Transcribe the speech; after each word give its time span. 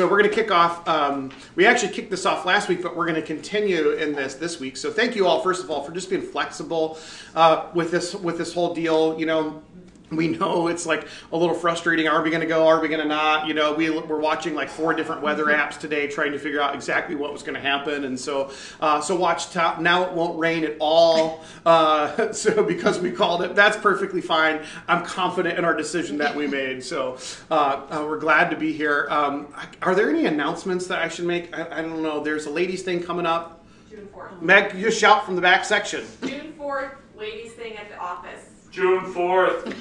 So 0.00 0.06
we're 0.06 0.18
going 0.18 0.30
to 0.30 0.36
kick 0.36 0.52
off. 0.52 0.86
Um, 0.86 1.32
we 1.56 1.66
actually 1.66 1.92
kicked 1.92 2.08
this 2.08 2.24
off 2.24 2.44
last 2.44 2.68
week, 2.68 2.84
but 2.84 2.94
we're 2.94 3.06
going 3.06 3.20
to 3.20 3.26
continue 3.26 3.94
in 3.94 4.12
this 4.12 4.36
this 4.36 4.60
week. 4.60 4.76
So 4.76 4.92
thank 4.92 5.16
you 5.16 5.26
all, 5.26 5.40
first 5.40 5.64
of 5.64 5.72
all, 5.72 5.82
for 5.82 5.90
just 5.90 6.08
being 6.08 6.22
flexible 6.22 7.00
uh, 7.34 7.66
with 7.74 7.90
this 7.90 8.14
with 8.14 8.38
this 8.38 8.54
whole 8.54 8.72
deal. 8.72 9.18
You 9.18 9.26
know, 9.26 9.60
we 10.10 10.28
know 10.28 10.68
it's 10.68 10.86
like 10.86 11.06
a 11.32 11.36
little 11.36 11.54
frustrating. 11.54 12.08
Are 12.08 12.22
we 12.22 12.30
going 12.30 12.40
to 12.40 12.46
go? 12.46 12.66
Are 12.66 12.80
we 12.80 12.88
going 12.88 13.00
to 13.00 13.06
not? 13.08 13.46
You 13.46 13.54
know, 13.54 13.74
we 13.74 13.90
we're 13.90 14.20
watching 14.20 14.54
like 14.54 14.68
four 14.68 14.94
different 14.94 15.22
weather 15.22 15.44
Mm-hmm. 15.44 15.60
apps 15.60 15.78
today, 15.78 16.08
trying 16.08 16.32
to 16.32 16.38
figure 16.38 16.60
out 16.60 16.74
exactly 16.74 17.14
what 17.14 17.32
was 17.32 17.42
going 17.42 17.54
to 17.54 17.60
happen. 17.60 18.04
And 18.04 18.18
so, 18.18 18.50
uh, 18.80 19.00
so 19.00 19.14
watch 19.16 19.50
top. 19.50 19.80
Now 19.80 20.04
it 20.04 20.12
won't 20.12 20.38
rain 20.38 20.64
at 20.64 20.76
all. 20.80 21.44
Uh, 21.64 22.32
so 22.32 22.62
because 22.62 22.98
we 22.98 23.10
called 23.10 23.42
it, 23.42 23.54
that's 23.54 23.76
perfectly 23.76 24.20
fine. 24.20 24.64
I'm 24.88 25.04
confident 25.04 25.58
in 25.58 25.64
our 25.64 25.74
decision 25.74 26.18
that 26.18 26.34
we 26.34 26.46
made. 26.46 26.82
So 26.84 27.18
uh, 27.50 27.54
uh, 27.90 28.04
we're 28.06 28.18
glad 28.18 28.50
to 28.50 28.56
be 28.56 28.72
here. 28.72 29.06
Um, 29.10 29.54
are 29.82 29.94
there 29.94 30.10
any 30.10 30.26
announcements 30.26 30.86
that 30.88 31.00
I 31.02 31.08
should 31.08 31.26
make? 31.26 31.56
I, 31.56 31.78
I 31.78 31.82
don't 31.82 32.02
know. 32.02 32.20
There's 32.22 32.46
a 32.46 32.50
ladies 32.50 32.82
thing 32.82 33.02
coming 33.02 33.26
up. 33.26 33.64
June 33.88 34.08
4th. 34.14 34.42
Meg, 34.42 34.74
you 34.74 34.84
just 34.86 35.00
shout 35.00 35.24
from 35.24 35.34
the 35.36 35.42
back 35.42 35.64
section. 35.64 36.04
June 36.26 36.52
4th, 36.58 36.94
ladies 37.16 37.52
thing 37.52 37.76
at 37.76 37.88
the 37.88 37.96
office. 37.98 38.44
June 38.70 39.00
4th, 39.14 39.74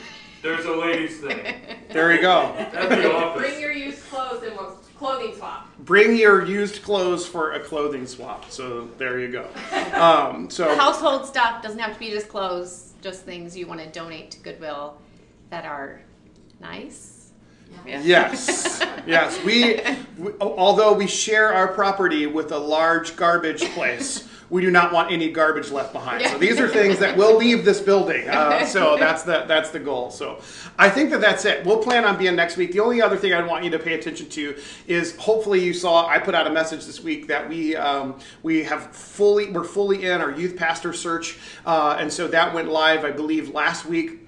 there's 0.47 0.65
a 0.65 0.71
ladies 0.75 1.19
thing 1.19 1.55
There 1.91 2.13
you 2.13 2.21
go. 2.21 2.53
at 2.57 2.89
the 2.89 3.13
office. 3.13 3.41
Bring 3.41 3.59
your 3.61 3.71
used 3.71 4.03
clothes 4.09 4.43
and 4.43 4.55
we'll 4.55 4.77
clothing 4.97 5.35
swap. 5.35 5.67
bring 5.79 6.15
your 6.15 6.45
used 6.45 6.81
clothes 6.83 7.25
for 7.25 7.53
a 7.53 7.59
clothing 7.59 8.05
swap. 8.07 8.49
So 8.49 8.89
there 8.97 9.19
you 9.19 9.29
go. 9.31 9.47
Um, 9.93 10.49
so 10.49 10.75
Household 10.77 11.25
stuff 11.25 11.61
doesn't 11.61 11.79
have 11.79 11.93
to 11.93 11.99
be 11.99 12.09
just 12.09 12.29
clothes, 12.29 12.93
just 13.01 13.23
things 13.23 13.55
you 13.57 13.67
want 13.67 13.79
to 13.81 13.87
donate 13.87 14.31
to 14.31 14.39
Goodwill 14.39 14.97
that 15.49 15.65
are 15.65 16.01
nice. 16.59 17.31
Yeah. 17.85 18.01
yes, 18.01 18.81
yes, 19.05 19.43
we, 19.43 19.81
we 20.17 20.31
although 20.39 20.93
we 20.93 21.05
share 21.05 21.53
our 21.53 21.67
property 21.67 22.25
with 22.25 22.51
a 22.53 22.57
large 22.57 23.15
garbage 23.17 23.61
place. 23.71 24.27
We 24.49 24.61
do 24.61 24.71
not 24.71 24.93
want 24.93 25.11
any 25.11 25.29
garbage 25.29 25.71
left 25.71 25.91
behind. 25.91 26.25
So 26.25 26.37
these 26.37 26.59
are 26.59 26.69
things 26.69 26.99
that 26.99 27.17
will 27.17 27.35
leave 27.35 27.65
this 27.65 27.81
building. 27.81 28.29
Uh, 28.29 28.65
so 28.65 28.95
that's 28.97 29.23
the 29.23 29.43
that's 29.47 29.71
the 29.71 29.79
goal. 29.79 30.09
So 30.09 30.39
I 30.77 30.89
think 30.89 31.09
that 31.11 31.19
that's 31.19 31.43
it. 31.43 31.65
We'll 31.65 31.83
plan 31.83 32.05
on 32.05 32.17
being 32.17 32.35
next 32.35 32.55
week. 32.55 32.71
The 32.71 32.79
only 32.79 33.01
other 33.01 33.17
thing 33.17 33.33
I 33.33 33.41
want 33.41 33.65
you 33.65 33.71
to 33.71 33.79
pay 33.79 33.93
attention 33.95 34.29
to 34.29 34.57
is 34.87 35.15
hopefully 35.17 35.63
you 35.63 35.73
saw 35.73 36.07
I 36.07 36.19
put 36.19 36.33
out 36.33 36.47
a 36.47 36.51
message 36.51 36.85
this 36.85 37.01
week 37.03 37.27
that 37.27 37.49
we 37.49 37.75
um, 37.75 38.19
we 38.41 38.63
have 38.63 38.95
fully 38.95 39.49
we're 39.49 39.65
fully 39.65 40.05
in 40.05 40.21
our 40.21 40.31
youth 40.31 40.55
pastor 40.55 40.93
search, 40.93 41.37
uh, 41.65 41.97
and 41.99 42.11
so 42.11 42.27
that 42.27 42.53
went 42.53 42.69
live 42.69 43.03
I 43.03 43.11
believe 43.11 43.49
last 43.49 43.85
week. 43.85 44.26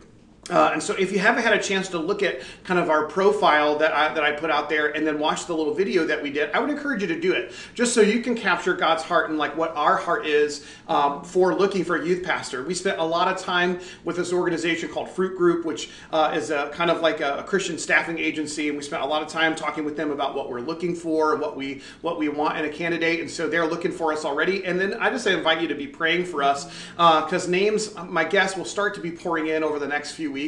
Uh, 0.49 0.71
and 0.73 0.81
so, 0.81 0.93
if 0.95 1.11
you 1.11 1.19
haven't 1.19 1.43
had 1.43 1.53
a 1.53 1.61
chance 1.61 1.87
to 1.89 1.99
look 1.99 2.23
at 2.23 2.41
kind 2.63 2.79
of 2.79 2.89
our 2.89 3.05
profile 3.05 3.77
that 3.77 3.93
I, 3.93 4.13
that 4.13 4.23
I 4.23 4.31
put 4.31 4.49
out 4.49 4.69
there, 4.69 4.87
and 4.95 5.05
then 5.05 5.19
watch 5.19 5.45
the 5.45 5.55
little 5.55 5.73
video 5.73 6.05
that 6.05 6.21
we 6.21 6.31
did, 6.31 6.51
I 6.51 6.59
would 6.59 6.69
encourage 6.69 7.01
you 7.01 7.07
to 7.07 7.19
do 7.19 7.33
it, 7.33 7.51
just 7.73 7.93
so 7.93 8.01
you 8.01 8.21
can 8.21 8.35
capture 8.35 8.73
God's 8.73 9.03
heart 9.03 9.29
and 9.29 9.37
like 9.37 9.55
what 9.55 9.75
our 9.75 9.95
heart 9.95 10.25
is 10.25 10.65
um, 10.87 11.23
for 11.23 11.53
looking 11.53 11.83
for 11.83 11.97
a 11.97 12.05
youth 12.05 12.23
pastor. 12.23 12.63
We 12.63 12.73
spent 12.73 12.99
a 12.99 13.03
lot 13.03 13.27
of 13.27 13.37
time 13.37 13.79
with 14.03 14.15
this 14.15 14.33
organization 14.33 14.89
called 14.89 15.09
Fruit 15.09 15.37
Group, 15.37 15.65
which 15.65 15.89
uh, 16.11 16.33
is 16.35 16.49
a 16.49 16.69
kind 16.69 16.89
of 16.89 17.01
like 17.01 17.19
a, 17.21 17.37
a 17.37 17.43
Christian 17.43 17.77
staffing 17.77 18.17
agency, 18.17 18.69
and 18.69 18.77
we 18.77 18.83
spent 18.83 19.03
a 19.03 19.05
lot 19.05 19.21
of 19.21 19.27
time 19.27 19.55
talking 19.55 19.85
with 19.85 19.95
them 19.95 20.11
about 20.11 20.35
what 20.35 20.49
we're 20.49 20.61
looking 20.61 20.95
for, 20.95 21.35
what 21.35 21.55
we 21.55 21.81
what 22.01 22.17
we 22.17 22.29
want 22.29 22.57
in 22.57 22.65
a 22.65 22.69
candidate, 22.69 23.19
and 23.19 23.29
so 23.29 23.47
they're 23.47 23.67
looking 23.67 23.91
for 23.91 24.11
us 24.11 24.25
already. 24.25 24.65
And 24.65 24.79
then 24.79 24.95
I 24.95 25.09
just 25.09 25.27
invite 25.27 25.61
you 25.61 25.67
to 25.67 25.75
be 25.75 25.87
praying 25.87 26.25
for 26.25 26.41
us 26.41 26.65
because 26.95 27.47
names, 27.47 27.93
my 28.07 28.23
guess, 28.23 28.57
will 28.57 28.65
start 28.65 28.95
to 28.95 29.01
be 29.01 29.11
pouring 29.11 29.47
in 29.47 29.63
over 29.63 29.77
the 29.77 29.87
next 29.87 30.13
few 30.13 30.31
weeks. 30.31 30.38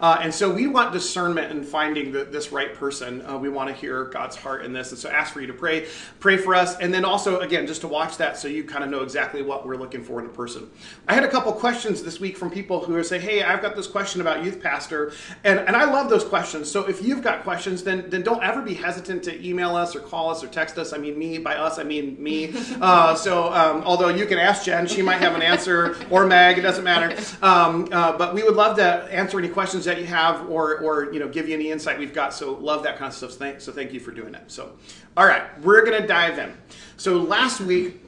Uh, 0.00 0.18
and 0.22 0.32
so 0.32 0.50
we 0.50 0.66
want 0.66 0.92
discernment 0.92 1.50
in 1.50 1.62
finding 1.62 2.12
the, 2.12 2.24
this 2.24 2.52
right 2.52 2.74
person. 2.74 3.24
Uh, 3.26 3.36
we 3.36 3.48
want 3.48 3.68
to 3.68 3.74
hear 3.74 4.04
God's 4.04 4.36
heart 4.36 4.64
in 4.64 4.72
this. 4.72 4.90
And 4.90 4.98
so 4.98 5.10
ask 5.10 5.32
for 5.32 5.40
you 5.40 5.46
to 5.46 5.52
pray, 5.52 5.86
pray 6.20 6.36
for 6.36 6.54
us. 6.54 6.78
And 6.78 6.92
then 6.92 7.04
also, 7.04 7.40
again, 7.40 7.66
just 7.66 7.82
to 7.82 7.88
watch 7.88 8.16
that 8.16 8.36
so 8.36 8.48
you 8.48 8.64
kind 8.64 8.84
of 8.84 8.90
know 8.90 9.02
exactly 9.02 9.42
what 9.42 9.66
we're 9.66 9.76
looking 9.76 10.02
for 10.02 10.20
in 10.20 10.26
a 10.26 10.30
person. 10.30 10.70
I 11.08 11.14
had 11.14 11.24
a 11.24 11.30
couple 11.30 11.52
questions 11.52 12.02
this 12.02 12.20
week 12.20 12.36
from 12.36 12.50
people 12.50 12.84
who 12.84 12.94
are 12.96 13.04
saying, 13.04 13.22
hey, 13.22 13.42
I've 13.42 13.62
got 13.62 13.76
this 13.76 13.86
question 13.86 14.20
about 14.20 14.44
youth 14.44 14.62
pastor. 14.62 15.12
And, 15.44 15.60
and 15.60 15.76
I 15.76 15.84
love 15.84 16.08
those 16.08 16.24
questions. 16.24 16.70
So 16.70 16.88
if 16.88 17.02
you've 17.02 17.22
got 17.22 17.42
questions, 17.42 17.82
then, 17.82 18.08
then 18.08 18.22
don't 18.22 18.42
ever 18.42 18.62
be 18.62 18.74
hesitant 18.74 19.22
to 19.24 19.46
email 19.46 19.76
us 19.76 19.94
or 19.94 20.00
call 20.00 20.30
us 20.30 20.42
or 20.42 20.48
text 20.48 20.78
us. 20.78 20.92
I 20.92 20.98
mean, 20.98 21.18
me, 21.18 21.38
by 21.38 21.56
us, 21.56 21.78
I 21.78 21.84
mean 21.84 22.22
me. 22.22 22.54
Uh, 22.80 23.14
so 23.14 23.52
um, 23.52 23.82
although 23.84 24.08
you 24.08 24.26
can 24.26 24.38
ask 24.38 24.64
Jen, 24.64 24.86
she 24.86 25.00
might 25.00 25.18
have 25.18 25.34
an 25.34 25.42
answer, 25.42 25.96
or 26.10 26.26
Meg, 26.26 26.58
it 26.58 26.62
doesn't 26.62 26.84
matter. 26.84 27.16
Um, 27.40 27.88
uh, 27.92 28.16
but 28.16 28.34
we 28.34 28.42
would 28.42 28.56
love 28.56 28.76
to 28.76 28.84
answer 28.84 29.33
any 29.38 29.48
questions 29.48 29.84
that 29.84 29.98
you 29.98 30.06
have 30.06 30.48
or, 30.48 30.78
or 30.78 31.12
you 31.12 31.20
know, 31.20 31.28
give 31.28 31.48
you 31.48 31.54
any 31.54 31.70
insight 31.70 31.98
we've 31.98 32.14
got. 32.14 32.34
So 32.34 32.52
love 32.52 32.82
that 32.84 32.96
kind 32.96 33.08
of 33.08 33.14
stuff. 33.14 33.32
Thank, 33.32 33.60
so 33.60 33.72
thank 33.72 33.92
you 33.92 34.00
for 34.00 34.10
doing 34.10 34.32
that. 34.32 34.50
So, 34.50 34.72
all 35.16 35.26
right, 35.26 35.42
we're 35.62 35.84
going 35.84 36.00
to 36.00 36.06
dive 36.06 36.38
in. 36.38 36.56
So 36.96 37.18
last 37.18 37.60
week, 37.60 38.03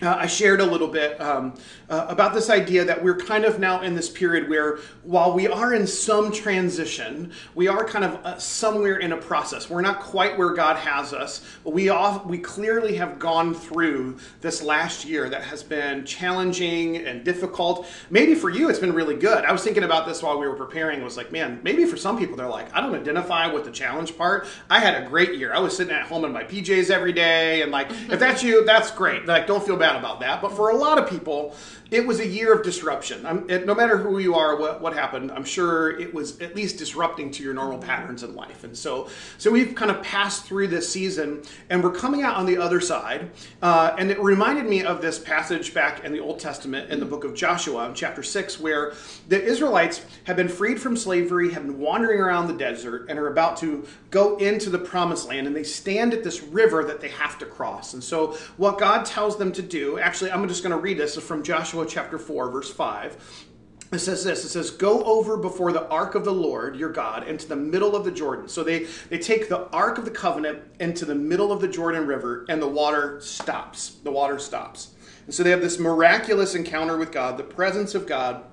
uh, 0.00 0.14
I 0.16 0.26
shared 0.26 0.60
a 0.60 0.64
little 0.64 0.86
bit 0.86 1.20
um, 1.20 1.54
uh, 1.88 2.06
about 2.08 2.32
this 2.32 2.50
idea 2.50 2.84
that 2.84 3.02
we're 3.02 3.16
kind 3.16 3.44
of 3.44 3.58
now 3.58 3.80
in 3.80 3.96
this 3.96 4.08
period 4.08 4.48
where, 4.48 4.78
while 5.02 5.32
we 5.32 5.48
are 5.48 5.74
in 5.74 5.86
some 5.86 6.30
transition, 6.30 7.32
we 7.56 7.66
are 7.66 7.84
kind 7.84 8.04
of 8.04 8.24
uh, 8.24 8.38
somewhere 8.38 8.98
in 8.98 9.12
a 9.12 9.16
process. 9.16 9.68
We're 9.68 9.80
not 9.80 10.00
quite 10.00 10.38
where 10.38 10.52
God 10.52 10.76
has 10.76 11.12
us, 11.12 11.44
but 11.64 11.72
we 11.72 11.90
we 12.26 12.38
clearly 12.38 12.96
have 12.96 13.18
gone 13.18 13.54
through 13.54 14.18
this 14.40 14.62
last 14.62 15.04
year 15.04 15.28
that 15.30 15.42
has 15.42 15.62
been 15.62 16.04
challenging 16.04 16.98
and 16.98 17.24
difficult. 17.24 17.86
Maybe 18.10 18.34
for 18.34 18.50
you, 18.50 18.68
it's 18.68 18.78
been 18.78 18.92
really 18.92 19.16
good. 19.16 19.44
I 19.44 19.52
was 19.52 19.64
thinking 19.64 19.82
about 19.82 20.06
this 20.06 20.22
while 20.22 20.38
we 20.38 20.46
were 20.46 20.54
preparing. 20.54 21.00
I 21.00 21.04
was 21.04 21.16
like, 21.16 21.32
man, 21.32 21.60
maybe 21.64 21.84
for 21.86 21.96
some 21.96 22.18
people, 22.18 22.36
they're 22.36 22.46
like, 22.46 22.72
I 22.74 22.80
don't 22.80 22.94
identify 22.94 23.46
with 23.52 23.64
the 23.64 23.72
challenge 23.72 24.16
part. 24.16 24.46
I 24.70 24.78
had 24.78 25.02
a 25.02 25.08
great 25.08 25.34
year. 25.34 25.52
I 25.52 25.58
was 25.58 25.76
sitting 25.76 25.94
at 25.94 26.06
home 26.06 26.24
in 26.24 26.32
my 26.32 26.44
PJs 26.44 26.90
every 26.90 27.12
day, 27.12 27.62
and 27.62 27.72
like, 27.72 27.90
if 27.90 28.20
that's 28.20 28.42
you, 28.44 28.64
that's 28.64 28.92
great. 28.92 29.26
Like, 29.26 29.46
don't 29.46 29.64
feel 29.64 29.76
bad 29.76 29.87
about 29.96 30.20
that. 30.20 30.40
But 30.42 30.52
for 30.52 30.70
a 30.70 30.76
lot 30.76 30.98
of 30.98 31.08
people, 31.08 31.54
it 31.90 32.06
was 32.06 32.20
a 32.20 32.26
year 32.26 32.52
of 32.52 32.62
disruption. 32.62 33.46
It, 33.48 33.64
no 33.64 33.74
matter 33.74 33.96
who 33.96 34.18
you 34.18 34.34
are, 34.34 34.56
what, 34.56 34.82
what 34.82 34.92
happened, 34.92 35.32
I'm 35.32 35.44
sure 35.44 35.98
it 35.98 36.12
was 36.12 36.38
at 36.40 36.54
least 36.54 36.76
disrupting 36.76 37.30
to 37.32 37.42
your 37.42 37.54
normal 37.54 37.78
patterns 37.78 38.22
in 38.22 38.34
life. 38.34 38.62
And 38.64 38.76
so, 38.76 39.08
so 39.38 39.50
we've 39.50 39.74
kind 39.74 39.90
of 39.90 40.02
passed 40.02 40.44
through 40.44 40.68
this 40.68 40.88
season, 40.88 41.42
and 41.70 41.82
we're 41.82 41.92
coming 41.92 42.22
out 42.22 42.36
on 42.36 42.44
the 42.44 42.58
other 42.58 42.80
side. 42.80 43.30
Uh, 43.62 43.94
and 43.98 44.10
it 44.10 44.20
reminded 44.20 44.66
me 44.66 44.82
of 44.82 45.00
this 45.00 45.18
passage 45.18 45.72
back 45.72 46.04
in 46.04 46.12
the 46.12 46.20
Old 46.20 46.38
Testament 46.38 46.90
in 46.90 47.00
the 47.00 47.06
book 47.06 47.24
of 47.24 47.34
Joshua, 47.34 47.90
chapter 47.94 48.22
six, 48.22 48.60
where 48.60 48.92
the 49.28 49.42
Israelites 49.42 50.04
have 50.24 50.36
been 50.36 50.48
freed 50.48 50.78
from 50.78 50.94
slavery, 50.94 51.52
have 51.52 51.64
been 51.64 51.78
wandering 51.78 52.20
around 52.20 52.48
the 52.48 52.54
desert, 52.54 53.06
and 53.08 53.18
are 53.18 53.28
about 53.28 53.56
to 53.58 53.86
go 54.10 54.36
into 54.36 54.68
the 54.68 54.78
promised 54.78 55.26
land. 55.26 55.46
And 55.46 55.56
they 55.56 55.64
stand 55.64 56.12
at 56.12 56.22
this 56.22 56.42
river 56.42 56.84
that 56.84 57.00
they 57.00 57.08
have 57.08 57.38
to 57.38 57.46
cross. 57.46 57.94
And 57.94 58.04
so, 58.04 58.36
what 58.58 58.78
God 58.78 59.06
tells 59.06 59.38
them 59.38 59.52
to 59.52 59.62
do, 59.62 59.98
actually, 59.98 60.30
I'm 60.30 60.46
just 60.48 60.62
going 60.62 60.72
to 60.72 60.78
read 60.78 60.98
this 60.98 61.16
from 61.16 61.42
Joshua 61.42 61.77
chapter 61.84 62.18
4, 62.18 62.50
verse 62.50 62.72
5. 62.72 63.46
It 63.90 64.00
says 64.00 64.22
this 64.22 64.44
it 64.44 64.50
says, 64.50 64.70
Go 64.70 65.02
over 65.04 65.38
before 65.38 65.72
the 65.72 65.88
ark 65.88 66.14
of 66.14 66.24
the 66.24 66.32
Lord 66.32 66.76
your 66.76 66.90
God 66.90 67.26
into 67.26 67.48
the 67.48 67.56
middle 67.56 67.96
of 67.96 68.04
the 68.04 68.10
Jordan. 68.10 68.48
So 68.48 68.62
they, 68.62 68.86
they 69.08 69.18
take 69.18 69.48
the 69.48 69.66
ark 69.68 69.96
of 69.96 70.04
the 70.04 70.10
covenant 70.10 70.60
into 70.78 71.04
the 71.04 71.14
middle 71.14 71.50
of 71.52 71.60
the 71.60 71.68
Jordan 71.68 72.06
River, 72.06 72.44
and 72.48 72.60
the 72.60 72.68
water 72.68 73.20
stops. 73.20 73.96
The 74.04 74.10
water 74.10 74.38
stops. 74.38 74.94
And 75.24 75.34
so 75.34 75.42
they 75.42 75.50
have 75.50 75.62
this 75.62 75.78
miraculous 75.78 76.54
encounter 76.54 76.98
with 76.98 77.12
God, 77.12 77.38
the 77.38 77.44
presence 77.44 77.94
of 77.94 78.06
God 78.06 78.44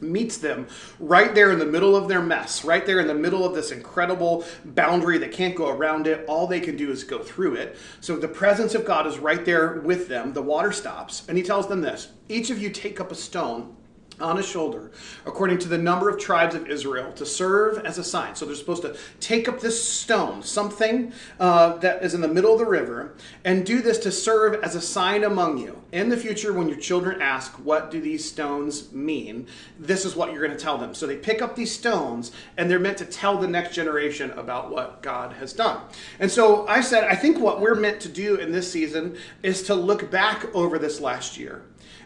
meets 0.00 0.38
them 0.38 0.66
right 0.98 1.34
there 1.34 1.50
in 1.50 1.58
the 1.58 1.66
middle 1.66 1.96
of 1.96 2.08
their 2.08 2.22
mess, 2.22 2.64
right 2.64 2.84
there 2.84 3.00
in 3.00 3.06
the 3.06 3.14
middle 3.14 3.44
of 3.44 3.54
this 3.54 3.70
incredible 3.70 4.44
boundary 4.64 5.18
that 5.18 5.32
can't 5.32 5.54
go 5.54 5.68
around 5.68 6.06
it. 6.06 6.24
All 6.26 6.46
they 6.46 6.60
can 6.60 6.76
do 6.76 6.90
is 6.90 7.04
go 7.04 7.18
through 7.18 7.54
it. 7.54 7.76
So 8.00 8.16
the 8.16 8.28
presence 8.28 8.74
of 8.74 8.84
God 8.84 9.06
is 9.06 9.18
right 9.18 9.44
there 9.44 9.80
with 9.80 10.08
them. 10.08 10.32
The 10.32 10.42
water 10.42 10.72
stops, 10.72 11.22
and 11.28 11.36
he 11.36 11.44
tells 11.44 11.68
them 11.68 11.80
this 11.80 12.08
Each 12.28 12.50
of 12.50 12.58
you 12.58 12.70
take 12.70 13.00
up 13.00 13.12
a 13.12 13.14
stone 13.14 13.75
on 14.20 14.38
a 14.38 14.42
shoulder, 14.42 14.90
according 15.26 15.58
to 15.58 15.68
the 15.68 15.78
number 15.78 16.08
of 16.08 16.18
tribes 16.18 16.54
of 16.54 16.68
Israel, 16.68 17.12
to 17.12 17.26
serve 17.26 17.78
as 17.84 17.98
a 17.98 18.04
sign. 18.04 18.34
So 18.34 18.46
they're 18.46 18.54
supposed 18.54 18.82
to 18.82 18.96
take 19.20 19.48
up 19.48 19.60
this 19.60 19.82
stone, 19.82 20.42
something 20.42 21.12
uh, 21.38 21.76
that 21.78 22.02
is 22.02 22.14
in 22.14 22.20
the 22.20 22.28
middle 22.28 22.52
of 22.52 22.58
the 22.58 22.66
river, 22.66 23.14
and 23.44 23.64
do 23.66 23.80
this 23.82 23.98
to 23.98 24.12
serve 24.12 24.62
as 24.62 24.74
a 24.74 24.80
sign 24.80 25.24
among 25.24 25.58
you. 25.58 25.82
In 25.92 26.08
the 26.08 26.16
future, 26.16 26.52
when 26.52 26.68
your 26.68 26.78
children 26.78 27.20
ask, 27.20 27.52
What 27.54 27.90
do 27.90 28.00
these 28.00 28.28
stones 28.28 28.92
mean? 28.92 29.46
this 29.78 30.04
is 30.04 30.16
what 30.16 30.32
you're 30.32 30.44
going 30.44 30.56
to 30.56 30.62
tell 30.62 30.78
them. 30.78 30.94
So 30.94 31.06
they 31.06 31.16
pick 31.16 31.42
up 31.42 31.54
these 31.54 31.72
stones, 31.72 32.32
and 32.56 32.70
they're 32.70 32.78
meant 32.78 32.98
to 32.98 33.04
tell 33.04 33.38
the 33.38 33.48
next 33.48 33.74
generation 33.74 34.30
about 34.32 34.70
what 34.70 35.02
God 35.02 35.34
has 35.34 35.52
done. 35.52 35.80
And 36.18 36.30
so 36.30 36.66
I 36.66 36.80
said, 36.80 37.04
I 37.04 37.14
think 37.14 37.38
what 37.38 37.60
we're 37.60 37.74
meant 37.74 38.00
to 38.02 38.08
do 38.08 38.36
in 38.36 38.52
this 38.52 38.70
season 38.70 39.16
is 39.42 39.62
to 39.64 39.74
look 39.74 40.10
back 40.10 40.54
over 40.54 40.78
this 40.78 41.00
last 41.00 41.36
year 41.38 41.62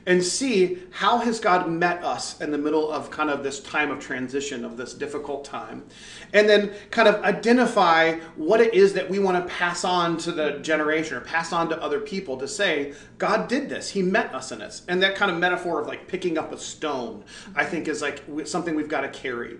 and 0.06 0.24
see 0.24 0.78
how 0.90 1.18
has 1.18 1.40
God 1.40 1.68
met 1.68 1.99
us 2.04 2.40
in 2.40 2.50
the 2.50 2.58
middle 2.58 2.90
of 2.90 3.10
kind 3.10 3.30
of 3.30 3.42
this 3.42 3.60
time 3.60 3.90
of 3.90 4.00
transition 4.00 4.64
of 4.64 4.76
this 4.76 4.94
difficult 4.94 5.44
time 5.44 5.84
and 6.32 6.48
then 6.48 6.72
kind 6.90 7.08
of 7.08 7.22
identify 7.22 8.14
what 8.36 8.60
it 8.60 8.74
is 8.74 8.92
that 8.92 9.08
we 9.08 9.18
want 9.18 9.36
to 9.36 9.54
pass 9.54 9.84
on 9.84 10.16
to 10.18 10.32
the 10.32 10.58
generation 10.60 11.16
or 11.16 11.20
pass 11.20 11.52
on 11.52 11.68
to 11.68 11.82
other 11.82 12.00
people 12.00 12.36
to 12.36 12.48
say 12.48 12.92
God 13.18 13.48
did 13.48 13.68
this. 13.68 13.90
He 13.90 14.02
met 14.02 14.34
us 14.34 14.52
in 14.52 14.60
this. 14.60 14.82
And 14.88 15.02
that 15.02 15.14
kind 15.14 15.30
of 15.30 15.38
metaphor 15.38 15.80
of 15.80 15.86
like 15.86 16.08
picking 16.08 16.38
up 16.38 16.52
a 16.52 16.58
stone 16.58 17.24
I 17.54 17.64
think 17.64 17.88
is 17.88 18.02
like 18.02 18.22
something 18.44 18.74
we've 18.74 18.88
got 18.88 19.02
to 19.02 19.08
carry 19.08 19.58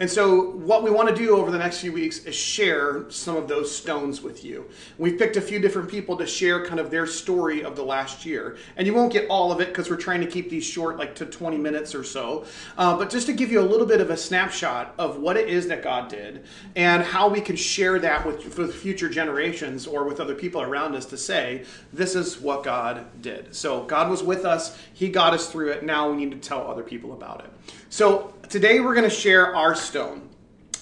And 0.00 0.10
so, 0.10 0.52
what 0.52 0.82
we 0.82 0.90
want 0.90 1.10
to 1.10 1.14
do 1.14 1.36
over 1.36 1.50
the 1.50 1.58
next 1.58 1.80
few 1.80 1.92
weeks 1.92 2.24
is 2.24 2.34
share 2.34 3.04
some 3.10 3.36
of 3.36 3.48
those 3.48 3.74
stones 3.74 4.22
with 4.22 4.42
you. 4.42 4.64
We've 4.96 5.18
picked 5.18 5.36
a 5.36 5.42
few 5.42 5.58
different 5.58 5.90
people 5.90 6.16
to 6.16 6.26
share 6.26 6.64
kind 6.64 6.80
of 6.80 6.90
their 6.90 7.06
story 7.06 7.62
of 7.62 7.76
the 7.76 7.82
last 7.82 8.24
year. 8.24 8.56
And 8.78 8.86
you 8.86 8.94
won't 8.94 9.12
get 9.12 9.28
all 9.28 9.52
of 9.52 9.60
it 9.60 9.68
because 9.68 9.90
we're 9.90 9.96
trying 9.96 10.22
to 10.22 10.26
keep 10.26 10.48
these 10.48 10.64
short, 10.64 10.96
like 10.96 11.14
to 11.16 11.26
20 11.26 11.58
minutes 11.58 11.94
or 11.94 12.02
so. 12.02 12.46
Uh, 12.78 12.96
but 12.96 13.10
just 13.10 13.26
to 13.26 13.34
give 13.34 13.52
you 13.52 13.60
a 13.60 13.68
little 13.68 13.84
bit 13.84 14.00
of 14.00 14.08
a 14.08 14.16
snapshot 14.16 14.94
of 14.98 15.18
what 15.18 15.36
it 15.36 15.50
is 15.50 15.68
that 15.68 15.82
God 15.82 16.08
did 16.08 16.44
and 16.76 17.02
how 17.02 17.28
we 17.28 17.42
can 17.42 17.56
share 17.56 17.98
that 17.98 18.24
with, 18.24 18.56
with 18.56 18.74
future 18.74 19.10
generations 19.10 19.86
or 19.86 20.04
with 20.04 20.18
other 20.18 20.34
people 20.34 20.62
around 20.62 20.94
us 20.94 21.04
to 21.06 21.18
say, 21.18 21.66
this 21.92 22.14
is 22.14 22.40
what 22.40 22.64
God 22.64 23.04
did. 23.20 23.54
So, 23.54 23.84
God 23.84 24.08
was 24.08 24.22
with 24.22 24.46
us, 24.46 24.78
He 24.94 25.10
got 25.10 25.34
us 25.34 25.52
through 25.52 25.72
it. 25.72 25.84
Now 25.84 26.10
we 26.10 26.24
need 26.24 26.30
to 26.30 26.38
tell 26.38 26.66
other 26.66 26.82
people 26.82 27.12
about 27.12 27.44
it. 27.44 27.50
So, 27.90 28.32
today 28.50 28.80
we're 28.80 28.94
going 28.94 29.08
to 29.08 29.14
share 29.14 29.54
our 29.54 29.74
stone. 29.74 30.28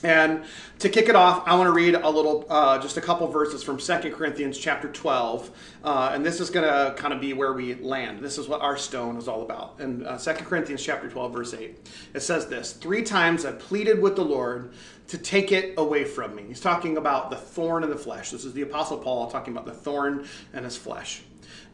And 0.03 0.45
to 0.79 0.89
kick 0.89 1.09
it 1.09 1.17
off, 1.17 1.43
I 1.47 1.57
want 1.57 1.67
to 1.67 1.73
read 1.73 1.97
a 1.97 2.09
little, 2.09 2.47
uh, 2.49 2.79
just 2.79 2.97
a 2.97 3.01
couple 3.01 3.27
verses 3.27 3.65
from 3.65 3.81
Second 3.81 4.13
Corinthians 4.13 4.57
chapter 4.57 4.89
12. 4.89 5.51
Uh, 5.83 6.13
and 6.15 6.25
this 6.25 6.41
is 6.41 6.51
going 6.51 6.67
to 6.67 6.95
kind 6.95 7.13
of 7.13 7.21
be 7.21 7.33
where 7.33 7.53
we 7.53 7.75
land. 7.75 8.21
This 8.21 8.39
is 8.39 8.49
what 8.49 8.61
our 8.61 8.77
stone 8.77 9.17
is 9.17 9.27
all 9.27 9.43
about. 9.43 9.81
In 9.81 10.07
uh, 10.07 10.19
Corinthians 10.19 10.83
chapter 10.83 11.11
12, 11.11 11.33
verse 11.33 11.53
8, 11.53 11.91
it 12.15 12.21
says 12.21 12.47
this 12.47 12.73
Three 12.73 13.03
times 13.03 13.45
I 13.45 13.53
pleaded 13.53 14.01
with 14.01 14.15
the 14.15 14.25
Lord 14.25 14.73
to 15.09 15.19
take 15.19 15.51
it 15.51 15.75
away 15.79 16.05
from 16.05 16.37
me. 16.37 16.45
He's 16.47 16.61
talking 16.61 16.97
about 16.97 17.29
the 17.29 17.37
thorn 17.37 17.83
in 17.83 17.91
the 17.91 17.97
flesh. 17.97 18.31
This 18.31 18.45
is 18.45 18.53
the 18.53 18.63
Apostle 18.63 18.99
Paul 18.99 19.31
talking 19.31 19.53
about 19.53 19.67
the 19.67 19.75
thorn 19.75 20.27
in 20.55 20.63
his 20.63 20.77
flesh. 20.77 21.23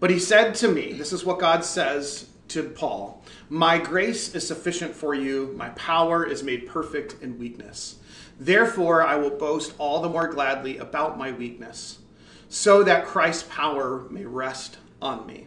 But 0.00 0.08
he 0.11 0.19
said 0.19 0.55
to 0.56 0.69
me, 0.69 0.94
This 0.94 1.12
is 1.12 1.25
what 1.25 1.38
God 1.38 1.62
says 1.62 2.31
to 2.49 2.62
Paul 2.62 3.23
My 3.49 3.79
grace 3.79 4.35
is 4.35 4.46
sufficient 4.46 4.94
for 4.94 5.14
you, 5.14 5.55
my 5.56 5.70
power 5.70 6.26
is 6.26 6.43
made 6.43 6.67
perfect 6.67 7.23
in 7.23 7.38
weakness. 7.38 7.96
Therefore, 8.38 9.02
I 9.02 9.17
will 9.17 9.31
boast 9.31 9.75
all 9.79 10.00
the 10.00 10.08
more 10.08 10.29
gladly 10.29 10.79
about 10.79 11.19
my 11.19 11.32
weakness, 11.32 11.99
so 12.49 12.82
that 12.82 13.06
Christ's 13.06 13.44
power 13.44 14.06
may 14.11 14.25
rest 14.25 14.79
on 15.00 15.26
me. 15.26 15.46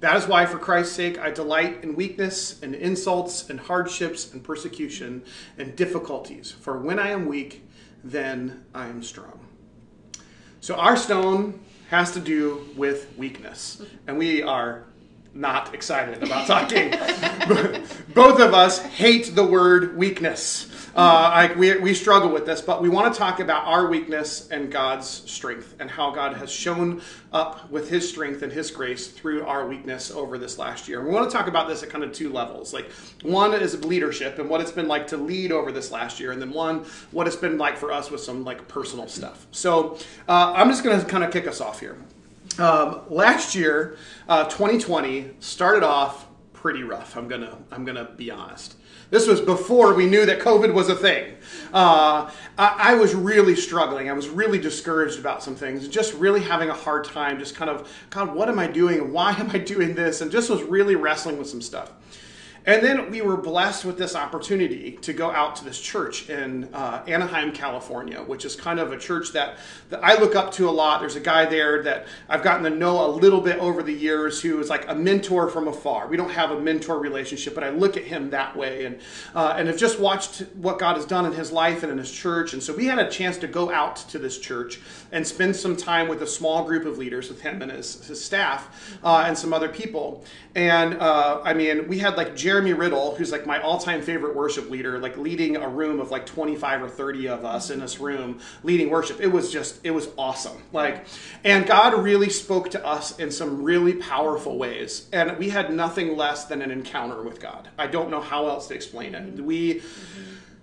That 0.00 0.16
is 0.16 0.26
why, 0.26 0.44
for 0.44 0.58
Christ's 0.58 0.94
sake, 0.94 1.18
I 1.18 1.30
delight 1.30 1.82
in 1.82 1.96
weakness 1.96 2.62
and 2.62 2.74
insults 2.74 3.48
and 3.48 3.58
hardships 3.58 4.32
and 4.32 4.44
persecution 4.44 5.24
and 5.56 5.74
difficulties. 5.74 6.50
For 6.50 6.78
when 6.78 6.98
I 6.98 7.10
am 7.10 7.26
weak, 7.26 7.66
then 8.04 8.64
I 8.74 8.88
am 8.88 9.02
strong. 9.02 9.46
So, 10.60 10.74
our 10.74 10.96
stone 10.96 11.60
has 11.88 12.12
to 12.12 12.20
do 12.20 12.68
with 12.76 13.16
weakness. 13.16 13.82
And 14.06 14.18
we 14.18 14.42
are 14.42 14.84
not 15.36 15.74
excited 15.74 16.22
about 16.22 16.46
talking. 16.46 16.90
Both 18.14 18.40
of 18.40 18.54
us 18.54 18.80
hate 18.82 19.34
the 19.34 19.44
word 19.44 19.96
weakness. 19.96 20.72
Uh, 20.96 21.30
I, 21.34 21.52
we, 21.52 21.76
we 21.76 21.92
struggle 21.92 22.30
with 22.30 22.46
this, 22.46 22.62
but 22.62 22.80
we 22.80 22.88
want 22.88 23.12
to 23.12 23.18
talk 23.18 23.38
about 23.38 23.66
our 23.66 23.86
weakness 23.86 24.48
and 24.48 24.72
God's 24.72 25.06
strength 25.06 25.74
and 25.78 25.90
how 25.90 26.10
God 26.10 26.34
has 26.38 26.50
shown 26.50 27.02
up 27.34 27.70
with 27.70 27.90
his 27.90 28.08
strength 28.08 28.40
and 28.40 28.50
his 28.50 28.70
grace 28.70 29.08
through 29.08 29.44
our 29.44 29.68
weakness 29.68 30.10
over 30.10 30.38
this 30.38 30.58
last 30.58 30.88
year. 30.88 31.00
And 31.00 31.08
we 31.08 31.14
want 31.14 31.30
to 31.30 31.36
talk 31.36 31.48
about 31.48 31.68
this 31.68 31.82
at 31.82 31.90
kind 31.90 32.02
of 32.02 32.12
two 32.12 32.32
levels. 32.32 32.72
Like, 32.72 32.90
one 33.22 33.52
is 33.52 33.84
leadership 33.84 34.38
and 34.38 34.48
what 34.48 34.62
it's 34.62 34.72
been 34.72 34.88
like 34.88 35.06
to 35.08 35.18
lead 35.18 35.52
over 35.52 35.70
this 35.70 35.90
last 35.90 36.18
year, 36.18 36.32
and 36.32 36.40
then 36.40 36.50
one, 36.50 36.86
what 37.10 37.26
it's 37.26 37.36
been 37.36 37.58
like 37.58 37.76
for 37.76 37.92
us 37.92 38.10
with 38.10 38.22
some 38.22 38.42
like 38.42 38.66
personal 38.66 39.06
stuff. 39.06 39.46
So 39.50 39.98
uh, 40.26 40.54
I'm 40.56 40.70
just 40.70 40.82
going 40.82 40.98
to 40.98 41.04
kind 41.04 41.24
of 41.24 41.30
kick 41.30 41.46
us 41.46 41.60
off 41.60 41.78
here. 41.78 41.98
Um, 42.58 43.02
last 43.10 43.54
year, 43.54 43.98
uh, 44.28 44.44
2020 44.44 45.30
started 45.40 45.82
off 45.82 46.26
pretty 46.52 46.82
rough. 46.82 47.16
I'm 47.16 47.28
gonna 47.28 47.56
I'm 47.70 47.84
gonna 47.84 48.10
be 48.16 48.30
honest. 48.30 48.76
This 49.10 49.28
was 49.28 49.40
before 49.40 49.94
we 49.94 50.06
knew 50.06 50.26
that 50.26 50.40
COVID 50.40 50.74
was 50.74 50.88
a 50.88 50.96
thing. 50.96 51.36
Uh, 51.72 52.28
I, 52.58 52.76
I, 52.78 52.94
was 52.94 53.14
really 53.14 53.54
struggling. 53.54 54.10
I 54.10 54.12
was 54.12 54.28
really 54.28 54.58
discouraged 54.58 55.20
about 55.20 55.44
some 55.44 55.54
things, 55.54 55.86
just 55.86 56.12
really 56.14 56.40
having 56.40 56.70
a 56.70 56.74
hard 56.74 57.04
time. 57.04 57.38
Just 57.38 57.54
kind 57.54 57.70
of, 57.70 57.88
God, 58.10 58.34
what 58.34 58.48
am 58.48 58.58
I 58.58 58.66
doing? 58.66 59.12
Why 59.12 59.30
am 59.32 59.50
I 59.50 59.58
doing 59.58 59.94
this? 59.94 60.22
And 60.22 60.30
just 60.32 60.50
was 60.50 60.64
really 60.64 60.96
wrestling 60.96 61.38
with 61.38 61.48
some 61.48 61.62
stuff. 61.62 61.92
And 62.66 62.82
then 62.82 63.12
we 63.12 63.22
were 63.22 63.36
blessed 63.36 63.84
with 63.84 63.96
this 63.96 64.16
opportunity 64.16 64.98
to 65.02 65.12
go 65.12 65.30
out 65.30 65.54
to 65.56 65.64
this 65.64 65.80
church 65.80 66.28
in 66.28 66.64
uh, 66.74 67.04
Anaheim, 67.06 67.52
California, 67.52 68.20
which 68.20 68.44
is 68.44 68.56
kind 68.56 68.80
of 68.80 68.90
a 68.90 68.98
church 68.98 69.30
that, 69.32 69.58
that 69.88 70.02
I 70.02 70.18
look 70.18 70.34
up 70.34 70.50
to 70.54 70.68
a 70.68 70.72
lot. 70.72 70.98
There's 70.98 71.14
a 71.14 71.20
guy 71.20 71.44
there 71.44 71.84
that 71.84 72.08
I've 72.28 72.42
gotten 72.42 72.64
to 72.64 72.70
know 72.70 73.06
a 73.06 73.08
little 73.08 73.40
bit 73.40 73.58
over 73.58 73.84
the 73.84 73.92
years 73.92 74.42
who 74.42 74.58
is 74.58 74.68
like 74.68 74.88
a 74.88 74.96
mentor 74.96 75.48
from 75.48 75.68
afar. 75.68 76.08
We 76.08 76.16
don't 76.16 76.30
have 76.30 76.50
a 76.50 76.60
mentor 76.60 76.98
relationship, 76.98 77.54
but 77.54 77.62
I 77.62 77.70
look 77.70 77.96
at 77.96 78.02
him 78.02 78.30
that 78.30 78.56
way 78.56 78.86
and, 78.86 78.98
uh, 79.36 79.54
and 79.56 79.68
have 79.68 79.78
just 79.78 80.00
watched 80.00 80.40
what 80.56 80.80
God 80.80 80.96
has 80.96 81.06
done 81.06 81.24
in 81.24 81.32
his 81.34 81.52
life 81.52 81.84
and 81.84 81.92
in 81.92 81.98
his 81.98 82.10
church. 82.10 82.52
And 82.52 82.60
so 82.60 82.74
we 82.74 82.86
had 82.86 82.98
a 82.98 83.08
chance 83.08 83.38
to 83.38 83.46
go 83.46 83.70
out 83.70 83.94
to 84.08 84.18
this 84.18 84.40
church 84.40 84.80
and 85.12 85.26
spend 85.26 85.56
some 85.56 85.76
time 85.76 86.08
with 86.08 86.22
a 86.22 86.26
small 86.26 86.64
group 86.64 86.84
of 86.84 86.98
leaders, 86.98 87.28
with 87.28 87.40
him 87.40 87.62
and 87.62 87.70
his, 87.70 88.04
his 88.06 88.22
staff 88.24 88.98
uh, 89.02 89.24
and 89.26 89.36
some 89.36 89.52
other 89.52 89.68
people. 89.68 90.24
And 90.54 90.94
uh, 90.94 91.40
I 91.44 91.54
mean, 91.54 91.86
we 91.86 91.98
had 91.98 92.16
like 92.16 92.34
Jeremy 92.34 92.72
Riddle, 92.72 93.14
who's 93.14 93.30
like 93.30 93.46
my 93.46 93.60
all-time 93.60 94.02
favorite 94.02 94.34
worship 94.34 94.70
leader, 94.70 94.98
like 94.98 95.16
leading 95.16 95.56
a 95.56 95.68
room 95.68 96.00
of 96.00 96.10
like 96.10 96.26
25 96.26 96.82
or 96.82 96.88
30 96.88 97.28
of 97.28 97.44
us 97.44 97.70
in 97.70 97.80
this 97.80 98.00
room 98.00 98.40
leading 98.62 98.90
worship. 98.90 99.20
It 99.20 99.28
was 99.28 99.52
just, 99.52 99.80
it 99.84 99.90
was 99.90 100.08
awesome. 100.16 100.62
Like, 100.72 101.06
and 101.44 101.66
God 101.66 102.02
really 102.02 102.30
spoke 102.30 102.70
to 102.70 102.84
us 102.84 103.18
in 103.18 103.30
some 103.30 103.62
really 103.62 103.94
powerful 103.94 104.56
ways. 104.58 105.08
And 105.12 105.36
we 105.38 105.50
had 105.50 105.72
nothing 105.72 106.16
less 106.16 106.46
than 106.46 106.62
an 106.62 106.70
encounter 106.70 107.22
with 107.22 107.40
God. 107.40 107.68
I 107.78 107.86
don't 107.86 108.10
know 108.10 108.20
how 108.20 108.48
else 108.48 108.68
to 108.68 108.74
explain 108.74 109.14
it. 109.14 109.42
We, 109.42 109.82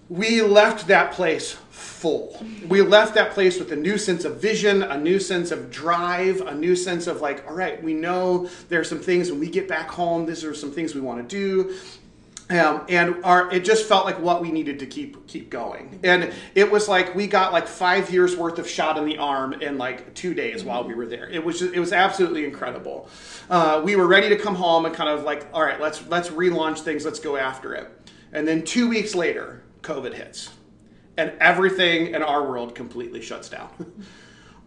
we 0.09 0.41
left 0.41 0.87
that 0.87 1.13
place 1.13 1.57
full. 1.69 2.45
We 2.67 2.81
left 2.81 3.15
that 3.15 3.31
place 3.31 3.59
with 3.59 3.71
a 3.71 3.75
new 3.75 3.97
sense 3.97 4.25
of 4.25 4.41
vision, 4.41 4.83
a 4.83 4.97
new 4.97 5.19
sense 5.19 5.51
of 5.51 5.71
drive, 5.71 6.41
a 6.41 6.53
new 6.53 6.75
sense 6.75 7.07
of 7.07 7.21
like, 7.21 7.47
all 7.47 7.55
right, 7.55 7.81
we 7.81 7.93
know 7.93 8.49
there 8.69 8.79
are 8.81 8.83
some 8.83 8.99
things 8.99 9.31
when 9.31 9.39
we 9.39 9.49
get 9.49 9.67
back 9.67 9.89
home, 9.89 10.25
these 10.25 10.43
are 10.43 10.53
some 10.53 10.71
things 10.71 10.93
we 10.93 11.01
want 11.01 11.27
to 11.27 11.35
do. 11.35 11.75
Um, 12.49 12.85
and 12.89 13.23
our, 13.23 13.49
it 13.53 13.63
just 13.63 13.87
felt 13.87 14.05
like 14.05 14.19
what 14.19 14.41
we 14.41 14.51
needed 14.51 14.79
to 14.79 14.85
keep 14.85 15.27
keep 15.27 15.49
going. 15.49 15.99
And 16.03 16.33
it 16.55 16.69
was 16.69 16.89
like 16.89 17.15
we 17.15 17.25
got 17.25 17.53
like 17.53 17.67
five 17.67 18.11
years 18.11 18.35
worth 18.35 18.59
of 18.59 18.69
shot 18.69 18.97
in 18.97 19.05
the 19.05 19.17
arm 19.17 19.53
in 19.53 19.77
like 19.77 20.13
two 20.13 20.33
days 20.33 20.63
while 20.63 20.83
we 20.83 20.93
were 20.93 21.05
there. 21.05 21.29
It 21.29 21.43
was 21.43 21.59
just, 21.59 21.73
it 21.73 21.79
was 21.79 21.93
absolutely 21.93 22.43
incredible. 22.43 23.07
Uh, 23.49 23.81
we 23.83 23.95
were 23.95 24.07
ready 24.07 24.27
to 24.27 24.37
come 24.37 24.55
home 24.55 24.85
and 24.85 24.93
kind 24.93 25.09
of 25.09 25.23
like, 25.23 25.47
all 25.53 25.63
right, 25.63 25.79
let's 25.79 26.05
let's 26.07 26.29
relaunch 26.29 26.79
things, 26.79 27.05
let's 27.05 27.19
go 27.19 27.37
after 27.37 27.73
it. 27.73 27.89
And 28.33 28.45
then 28.45 28.63
two 28.63 28.89
weeks 28.89 29.15
later, 29.15 29.63
COVID 29.83 30.13
hits, 30.13 30.49
and 31.17 31.33
everything 31.39 32.07
in 32.07 32.23
our 32.23 32.47
world 32.47 32.73
completely 32.73 33.21
shuts 33.21 33.49
down. 33.49 33.69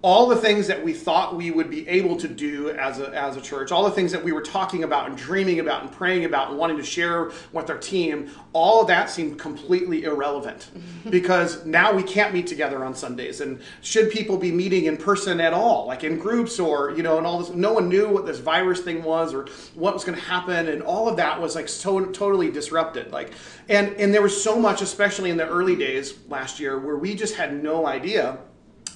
all 0.07 0.29
the 0.29 0.37
things 0.37 0.69
that 0.69 0.85
we 0.85 0.93
thought 0.93 1.35
we 1.35 1.51
would 1.51 1.69
be 1.69 1.87
able 1.89 2.17
to 2.17 2.29
do 2.29 2.71
as 2.71 3.01
a, 3.01 3.09
as 3.09 3.37
a 3.37 3.41
church, 3.41 3.73
all 3.73 3.83
the 3.83 3.91
things 3.91 4.13
that 4.13 4.23
we 4.23 4.31
were 4.31 4.41
talking 4.41 4.85
about 4.85 5.09
and 5.09 5.19
dreaming 5.19 5.59
about 5.59 5.83
and 5.83 5.91
praying 5.91 6.25
about 6.25 6.49
and 6.49 6.57
wanting 6.57 6.77
to 6.77 6.85
share 6.85 7.33
with 7.53 7.69
our 7.69 7.77
team, 7.77 8.31
all 8.53 8.83
of 8.83 8.87
that 8.87 9.11
seemed 9.11 9.37
completely 9.37 10.05
irrelevant 10.05 10.71
because 11.11 11.67
now 11.67 11.93
we 11.93 12.05
can't 12.05 12.33
meet 12.33 12.47
together 12.47 12.85
on 12.85 12.95
Sundays. 12.95 13.41
And 13.41 13.61
should 13.81 14.13
people 14.13 14.37
be 14.37 14.53
meeting 14.53 14.85
in 14.85 14.97
person 14.97 15.41
at 15.41 15.53
all, 15.53 15.89
like 15.89 16.05
in 16.05 16.21
groups 16.21 16.61
or, 16.61 16.93
you 16.93 17.03
know, 17.03 17.19
and 17.19 17.27
all 17.27 17.41
this, 17.41 17.51
no 17.51 17.73
one 17.73 17.89
knew 17.89 18.09
what 18.09 18.27
this 18.27 18.39
virus 18.39 18.83
thing 18.83 19.03
was 19.03 19.35
or 19.35 19.49
what 19.75 19.93
was 19.93 20.05
going 20.05 20.17
to 20.17 20.25
happen. 20.25 20.69
And 20.69 20.85
all 20.85 21.09
of 21.09 21.17
that 21.17 21.41
was 21.41 21.57
like 21.57 21.69
so 21.69 22.05
totally 22.05 22.53
disrupted. 22.53 23.11
Like, 23.11 23.33
and, 23.69 23.89
and 23.97 24.15
there 24.15 24.23
was 24.23 24.41
so 24.41 24.57
much, 24.57 24.83
especially 24.83 25.31
in 25.31 25.37
the 25.37 25.49
early 25.49 25.75
days 25.75 26.15
last 26.29 26.61
year, 26.61 26.79
where 26.79 26.97
we 26.97 27.17
just 27.17 27.35
had 27.35 27.61
no 27.61 27.89
idea 27.89 28.39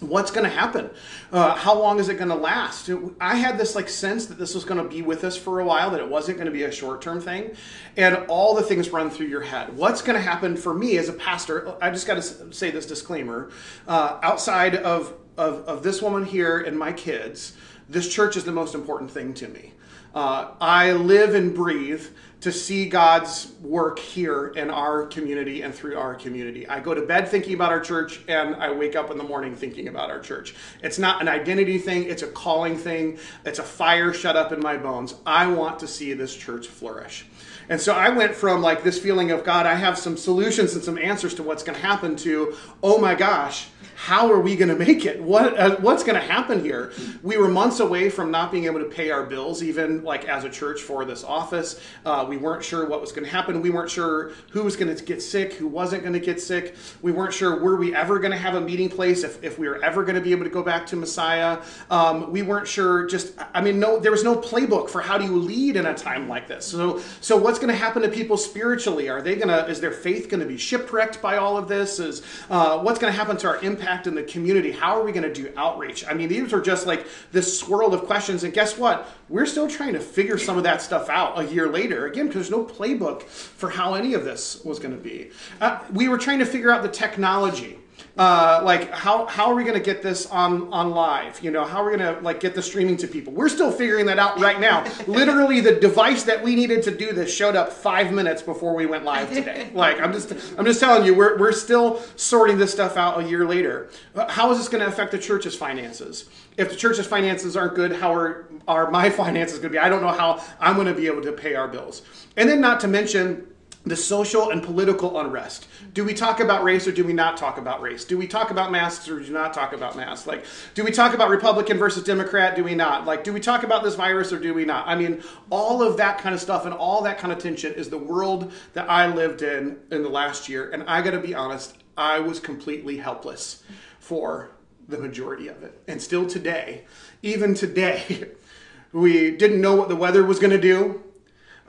what's 0.01 0.31
going 0.31 0.45
to 0.45 0.55
happen? 0.55 0.91
Uh, 1.33 1.55
how 1.55 1.79
long 1.79 1.99
is 2.01 2.09
it 2.09 2.15
going 2.15 2.29
to 2.29 2.35
last 2.35 2.91
i 3.21 3.37
had 3.37 3.59
this 3.59 3.75
like 3.75 3.89
sense 3.89 4.27
that 4.27 4.39
this 4.39 4.55
was 4.55 4.65
going 4.65 4.83
to 4.83 4.89
be 4.89 5.03
with 5.03 5.23
us 5.25 5.37
for 5.37 5.61
a 5.61 5.65
while 5.65 5.91
that 5.91 6.01
it 6.01 6.09
wasn't 6.09 6.37
going 6.37 6.47
to 6.47 6.53
be 6.53 6.65
a 6.65 6.73
short-term 6.73 7.21
thing 7.21 7.55
and 7.97 8.17
all 8.29 8.55
the 8.55 8.63
things 8.63 8.91
run 8.91 9.11
through 9.11 9.27
your 9.27 9.43
head. 9.43 9.77
What's 9.77 10.03
going 10.03 10.17
to 10.17 10.23
happen 10.23 10.57
for 10.57 10.75
me 10.75 10.97
as 10.97 11.09
a 11.09 11.13
pastor 11.13 11.75
i 11.81 11.91
just 11.91 12.07
got 12.07 12.15
to 12.15 12.53
say 12.53 12.71
this 12.71 12.87
disclaimer 12.87 13.51
uh, 13.87 14.19
outside 14.23 14.77
of, 14.77 15.15
of, 15.37 15.67
of 15.69 15.83
this 15.83 16.03
woman 16.03 16.25
here 16.25 16.59
and 16.59 16.79
my 16.79 16.93
kids 16.93 17.55
this 17.89 18.13
church 18.13 18.37
is 18.37 18.45
the 18.45 18.53
most 18.53 18.75
important 18.75 19.11
thing 19.11 19.35
to 19.35 19.49
me 19.49 19.73
uh, 20.15 20.53
I 20.61 20.93
live 20.93 21.35
and 21.35 21.55
breathe 21.55 22.05
to 22.41 22.51
see 22.51 22.89
God's 22.89 23.53
work 23.63 23.99
here 23.99 24.49
in 24.49 24.71
our 24.71 25.07
community 25.07 25.61
and 25.63 25.75
through 25.75 25.99
our 25.99 26.15
community. 26.15 26.67
I 26.67 26.81
go 26.81 26.95
to 26.95 27.03
bed 27.03 27.29
thinking 27.29 27.55
about 27.55 27.71
our 27.71 27.81
church 27.81 28.21
and 28.29 28.57
I 28.57 28.73
wake 28.73 28.97
up 28.97 29.11
in 29.11 29.19
the 29.19 29.25
morning 29.25 29.55
thinking 29.55 29.89
about 29.89 30.11
our 30.11 30.21
church. 30.21 30.55
It's 30.83 30.99
not 30.99 31.21
an 31.21 31.29
identity 31.29 31.77
thing, 31.79 32.05
it's 32.05 32.23
a 32.23 32.29
calling 32.29 32.79
thing, 32.79 33.19
it's 33.45 33.59
a 33.59 33.63
fire 33.63 34.15
shut 34.15 34.37
up 34.37 34.53
in 34.53 34.61
my 34.61 34.79
bones. 34.79 35.15
I 35.27 35.49
want 35.49 35.81
to 35.81 35.87
see 35.87 36.15
this 36.15 36.35
church 36.35 36.67
flourish. 36.67 37.27
And 37.71 37.81
so 37.81 37.95
I 37.95 38.09
went 38.09 38.35
from 38.35 38.61
like 38.61 38.83
this 38.83 38.99
feeling 38.99 39.31
of 39.31 39.45
God, 39.45 39.65
I 39.65 39.77
have 39.77 39.97
some 39.97 40.17
solutions 40.17 40.75
and 40.75 40.83
some 40.83 40.99
answers 40.99 41.35
to 41.35 41.45
what's 41.45 41.63
going 41.63 41.79
to 41.79 41.87
happen 41.87 42.17
to, 42.17 42.57
oh 42.83 42.99
my 42.99 43.15
gosh, 43.15 43.69
how 43.95 44.33
are 44.33 44.41
we 44.41 44.57
going 44.57 44.69
to 44.77 44.77
make 44.77 45.05
it? 45.05 45.23
What 45.23 45.59
uh, 45.59 45.77
what's 45.77 46.03
going 46.03 46.21
to 46.21 46.27
happen 46.27 46.65
here? 46.65 46.93
We 47.23 47.37
were 47.37 47.49
months 47.49 47.81
away 47.81 48.11
from 48.11 48.31
not 48.31 48.51
being 48.51 48.65
able 48.65 48.81
to 48.81 48.87
pay 48.87 49.11
our 49.11 49.25
bills, 49.25 49.63
even 49.63 50.03
like 50.03 50.27
as 50.27 50.45
a 50.45 50.51
church 50.51 50.81
for 50.81 51.05
this 51.05 51.23
office. 51.23 51.81
Uh, 52.05 52.27
we 52.29 52.37
weren't 52.37 52.65
sure 52.65 52.89
what 52.89 53.01
was 53.01 53.13
going 53.13 53.25
to 53.25 53.31
happen. 53.31 53.63
We 53.63 53.71
weren't 53.71 53.91
sure 53.91 54.33
who 54.51 54.65
was 54.65 54.77
going 54.77 54.95
to 54.95 55.05
get 55.05 55.23
sick, 55.23 55.53
who 55.53 55.69
wasn't 55.69 56.03
going 56.03 56.15
to 56.15 56.21
get 56.21 56.41
sick. 56.41 56.75
We 57.03 57.13
weren't 57.13 57.35
sure 57.35 57.61
were 57.61 57.77
we 57.77 57.95
ever 57.95 58.19
going 58.19 58.33
to 58.33 58.39
have 58.39 58.55
a 58.55 58.61
meeting 58.61 58.89
place, 58.89 59.23
if, 59.23 59.43
if 59.45 59.59
we 59.59 59.69
were 59.69 59.83
ever 59.85 60.03
going 60.03 60.17
to 60.17 60.21
be 60.21 60.33
able 60.33 60.45
to 60.45 60.51
go 60.51 60.63
back 60.63 60.87
to 60.87 60.97
Messiah. 60.97 61.63
Um, 61.91 62.33
we 62.33 62.43
weren't 62.43 62.67
sure. 62.67 63.07
Just, 63.07 63.35
I 63.55 63.61
mean, 63.61 63.79
no, 63.79 64.01
there 64.01 64.11
was 64.11 64.25
no 64.25 64.35
playbook 64.35 64.89
for 64.89 65.01
how 65.01 65.19
do 65.19 65.25
you 65.25 65.37
lead 65.37 65.77
in 65.77 65.87
a 65.87 65.95
time 65.95 66.29
like 66.29 66.49
this. 66.49 66.65
So, 66.65 67.01
so 67.21 67.37
what's 67.37 67.60
going 67.61 67.73
to 67.73 67.79
happen 67.79 68.03
to 68.03 68.09
people 68.09 68.37
spiritually? 68.37 69.09
Are 69.09 69.23
they 69.23 69.37
going 69.37 69.49
to? 69.49 69.67
Is 69.69 69.81
their 69.81 69.93
faith 69.93 70.29
going 70.29 70.41
to 70.41 70.47
be 70.47 70.57
shipwrecked 70.57 71.23
by 71.23 71.37
all 71.37 71.57
of 71.57 71.69
this? 71.69 71.99
Is 72.01 72.23
uh, 72.51 72.81
what's 72.81 72.99
going 72.99 73.13
to 73.13 73.17
happen 73.17 73.37
to 73.39 73.49
our 73.49 73.63
impact 73.63 74.07
in 74.07 74.15
the 74.15 74.23
community? 74.23 74.73
How 74.73 74.99
are 74.99 75.05
we 75.05 75.13
going 75.13 75.31
to 75.31 75.33
do 75.33 75.53
outreach? 75.57 76.05
I 76.09 76.15
mean, 76.15 76.29
these 76.29 76.53
are 76.53 76.61
just 76.61 76.87
like 76.87 77.07
this 77.31 77.59
swirl 77.59 77.95
of 77.95 78.05
questions. 78.05 78.43
And 78.45 78.53
guess 78.53 78.77
what? 78.77 79.09
We're 79.29 79.47
still 79.47 79.69
trying 79.69 79.93
to 79.93 80.01
figure 80.01 80.39
some 80.39 80.57
of 80.57 80.65
that 80.65 80.83
stuff 80.83 81.09
out 81.09 81.39
a 81.39 81.47
year 81.47 81.69
later. 81.69 82.07
Again, 82.07 82.27
because 82.27 82.49
there's 82.49 82.51
no 82.51 82.65
playbook 82.65 83.23
for 83.23 83.71
how 83.71 83.95
any 83.95 84.15
of 84.15 84.25
this 84.25 84.65
was 84.65 84.79
going 84.79 84.97
to 84.97 85.03
be. 85.03 85.31
Uh, 85.61 85.81
we 85.93 86.09
were 86.09 86.19
trying 86.19 86.41
to 86.41 86.47
figure 86.47 86.71
out 86.71 86.83
the 86.83 86.89
technology. 86.89 87.79
Uh, 88.17 88.61
like 88.65 88.91
how 88.91 89.27
how 89.27 89.51
are 89.51 89.55
we 89.55 89.63
going 89.63 89.77
to 89.77 89.85
get 89.85 90.03
this 90.03 90.27
on 90.27 90.73
on 90.73 90.91
live? 90.91 91.43
You 91.43 91.51
know, 91.51 91.65
how 91.65 91.83
are 91.83 91.91
we 91.91 91.97
going 91.97 92.15
to 92.15 92.21
like 92.23 92.41
get 92.41 92.55
the 92.55 92.63
streaming 92.63 92.97
to 92.99 93.07
people? 93.07 93.33
We're 93.33 93.49
still 93.49 93.71
figuring 93.73 94.07
that 94.07 94.19
out 94.19 94.39
right 94.41 94.61
now. 94.61 94.85
Literally, 95.07 95.61
the 95.61 95.75
device 95.75 96.25
that 96.25 96.43
we 96.43 96.55
needed 96.55 96.83
to 96.85 96.91
do 96.91 97.13
this 97.13 97.35
showed 97.35 97.57
up 97.57 97.73
five 97.73 98.13
minutes 98.13 98.43
before 98.43 98.75
we 98.75 98.87
went 98.87 99.05
live 99.05 99.33
today. 99.33 99.69
Like 99.81 100.01
I'm 100.01 100.13
just 100.13 100.33
I'm 100.59 100.65
just 100.65 100.81
telling 100.81 101.07
you, 101.07 101.15
we're 101.15 101.39
we're 101.39 101.53
still 101.53 102.03
sorting 102.17 102.59
this 102.59 102.73
stuff 102.73 102.97
out 102.97 103.21
a 103.21 103.29
year 103.29 103.47
later. 103.47 103.89
Uh, 104.15 104.31
How 104.31 104.51
is 104.51 104.59
this 104.59 104.69
going 104.69 104.83
to 104.83 104.89
affect 104.89 105.13
the 105.13 105.19
church's 105.19 105.55
finances? 105.57 106.29
If 106.57 106.69
the 106.69 106.77
church's 106.77 107.07
finances 107.07 107.57
aren't 107.57 107.75
good, 107.75 107.93
how 107.93 108.13
are 108.13 108.47
are 108.69 108.91
my 108.91 109.09
finances 109.23 109.59
going 109.59 109.73
to 109.73 109.79
be? 109.79 109.79
I 109.79 109.89
don't 109.89 110.03
know 110.03 110.13
how 110.13 110.43
I'm 110.59 110.75
going 110.75 110.89
to 110.89 110.95
be 110.95 111.07
able 111.07 111.23
to 111.23 111.33
pay 111.33 111.55
our 111.55 111.69
bills. 111.69 112.03
And 112.37 112.49
then 112.49 112.61
not 112.61 112.81
to 112.81 112.89
mention 112.89 113.47
the 113.91 113.97
social 113.97 114.51
and 114.51 114.63
political 114.63 115.19
unrest. 115.19 115.67
Do 115.95 116.05
we 116.05 116.15
talk 116.15 116.39
about 116.39 116.63
race 116.63 116.87
or 116.87 116.93
do 116.93 117.05
we 117.05 117.13
not 117.13 117.37
talk 117.37 117.59
about 117.59 117.83
race? 117.83 118.05
Do 118.05 118.17
we 118.17 118.29
talk 118.29 118.53
about 118.53 118.71
masks 118.71 119.09
or 119.09 119.19
do 119.19 119.27
we 119.27 119.31
not 119.31 119.53
talk 119.53 119.73
about 119.73 119.97
masks? 119.97 120.29
Like, 120.29 120.45
do 120.75 120.85
we 120.85 120.93
talk 120.93 121.13
about 121.13 121.29
Republican 121.29 121.77
versus 121.77 122.05
Democrat? 122.05 122.55
Do 122.55 122.63
we 122.63 122.77
not? 122.77 123.05
Like, 123.05 123.25
do 123.25 123.33
we 123.33 123.41
talk 123.41 123.65
about 123.65 123.83
this 123.83 123.97
virus 123.97 124.33
or 124.33 124.39
do 124.39 124.55
we 124.55 124.65
not? 124.65 124.87
I 124.87 124.95
mean, 124.95 125.25
all 125.51 125.83
of 125.83 125.97
that 125.97 126.19
kind 126.19 126.37
of 126.37 126.41
stuff 126.41 126.67
and 126.67 126.73
all 126.73 127.03
that 127.03 127.19
kind 127.19 127.33
of 127.33 127.41
tension 127.41 127.75
is 127.75 127.91
the 127.91 127.99
world 127.99 128.53
that 128.75 128.89
I 128.89 129.13
lived 129.13 129.43
in 129.43 129.77
in 129.91 130.05
the 130.05 130.09
last 130.09 130.49
year. 130.49 130.71
And 130.71 130.85
I 130.85 131.03
got 131.03 131.11
to 131.11 131.21
be 131.21 131.35
honest, 131.35 131.77
I 131.97 132.21
was 132.21 132.39
completely 132.39 132.99
helpless 132.99 133.65
for 133.99 134.53
the 134.87 134.99
majority 134.99 135.49
of 135.49 135.65
it. 135.65 135.83
And 135.89 136.01
still 136.01 136.29
today, 136.29 136.85
even 137.23 137.55
today, 137.55 138.29
we 138.93 139.33
didn't 139.33 139.61
know 139.61 139.75
what 139.75 139.89
the 139.89 139.97
weather 139.97 140.25
was 140.25 140.39
going 140.39 140.53
to 140.53 140.61
do. 140.61 141.03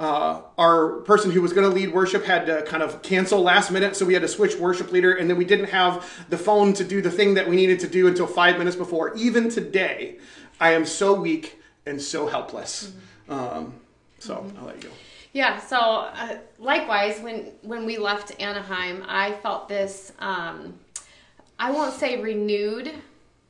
Uh, 0.01 0.41
our 0.57 0.93
person 1.01 1.29
who 1.29 1.43
was 1.43 1.53
going 1.53 1.69
to 1.69 1.71
lead 1.71 1.93
worship 1.93 2.25
had 2.25 2.47
to 2.47 2.63
kind 2.63 2.81
of 2.81 3.03
cancel 3.03 3.39
last 3.39 3.69
minute, 3.69 3.95
so 3.95 4.03
we 4.03 4.13
had 4.13 4.23
to 4.23 4.27
switch 4.27 4.55
worship 4.55 4.91
leader, 4.91 5.13
and 5.13 5.29
then 5.29 5.37
we 5.37 5.45
didn't 5.45 5.67
have 5.67 6.25
the 6.29 6.37
phone 6.39 6.73
to 6.73 6.83
do 6.83 7.03
the 7.03 7.11
thing 7.11 7.35
that 7.35 7.47
we 7.47 7.55
needed 7.55 7.79
to 7.81 7.87
do 7.87 8.07
until 8.07 8.25
five 8.25 8.57
minutes 8.57 8.75
before. 8.75 9.15
Even 9.15 9.47
today, 9.47 10.17
I 10.59 10.71
am 10.71 10.87
so 10.87 11.13
weak 11.13 11.61
and 11.85 12.01
so 12.01 12.25
helpless. 12.25 12.93
Um, 13.29 13.75
so 14.17 14.43
I'll 14.57 14.65
let 14.65 14.77
you 14.77 14.89
go. 14.89 14.95
Yeah. 15.33 15.59
So 15.59 15.77
uh, 15.77 16.39
likewise, 16.57 17.19
when 17.19 17.51
when 17.61 17.85
we 17.85 17.99
left 17.99 18.41
Anaheim, 18.41 19.03
I 19.07 19.33
felt 19.33 19.69
this. 19.69 20.13
Um, 20.17 20.79
I 21.59 21.69
won't 21.69 21.93
say 21.93 22.19
renewed 22.19 22.91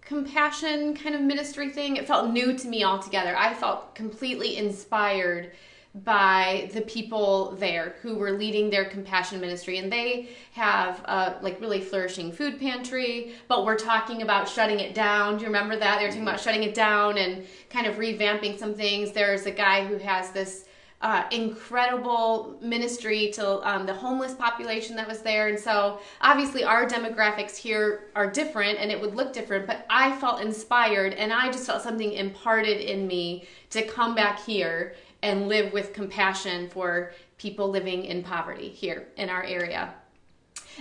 compassion 0.01 0.98
kind 0.98 1.15
of 1.15 1.22
ministry 1.22 1.70
thing. 1.70 1.96
It 1.96 2.08
felt 2.08 2.29
new 2.29 2.58
to 2.58 2.67
me 2.67 2.84
altogether. 2.84 3.38
I 3.38 3.53
felt 3.53 3.96
completely 3.96 4.58
inspired 4.58 5.53
by 5.93 6.69
the 6.74 6.81
people 6.81 7.55
there 7.60 7.95
who 8.01 8.15
were 8.15 8.31
leading 8.31 8.69
their 8.69 8.86
compassion 8.86 9.41
ministry. 9.41 9.77
And 9.77 9.91
they 9.91 10.29
have 10.53 11.00
a 11.05 11.38
like 11.41 11.60
really 11.60 11.81
flourishing 11.81 12.31
food 12.31 12.60
pantry 12.60 13.33
but 13.48 13.65
we're 13.65 13.77
talking 13.77 14.21
about 14.21 14.48
shutting 14.48 14.79
it 14.79 14.95
down. 14.95 15.36
Do 15.36 15.41
you 15.41 15.48
remember 15.48 15.75
that? 15.77 16.00
They 16.00 16.05
were 16.05 16.12
talking 16.12 16.24
about 16.27 16.39
shutting 16.39 16.63
it 16.63 16.74
down 16.74 17.17
and 17.17 17.45
kind 17.69 17.86
of 17.86 17.95
revamping 17.95 18.57
some 18.57 18.74
things. 18.74 19.12
There's 19.12 19.45
a 19.45 19.51
guy 19.51 19.86
who 19.86 19.98
has 19.98 20.31
this 20.31 20.65
uh, 21.01 21.24
incredible 21.31 22.55
ministry 22.62 23.31
to 23.33 23.67
um, 23.67 23.86
the 23.86 23.93
homeless 23.93 24.33
population 24.36 24.95
that 24.95 25.07
was 25.07 25.21
there. 25.21 25.48
And 25.48 25.60
so, 25.60 26.00
obviously, 26.21 26.63
our 26.63 26.86
demographics 26.86 27.57
here 27.57 28.12
are 28.15 28.29
different 28.29 28.79
and 28.79 28.91
it 28.91 29.01
would 29.01 29.15
look 29.15 29.33
different, 29.33 29.65
but 29.65 29.86
I 29.89 30.15
felt 30.17 30.41
inspired 30.41 31.13
and 31.13 31.33
I 31.33 31.51
just 31.51 31.65
felt 31.65 31.81
something 31.81 32.13
imparted 32.13 32.79
in 32.81 33.07
me 33.07 33.48
to 33.71 33.81
come 33.81 34.13
back 34.13 34.39
here 34.43 34.93
and 35.24 35.48
live 35.48 35.72
with 35.74 35.94
compassion 35.94 36.70
for 36.70 37.13
people 37.38 37.70
living 37.70 38.06
in 38.06 38.24
poverty 38.24 38.70
here 38.70 39.08
in 39.18 39.30
our 39.30 39.44
area. 39.44 39.94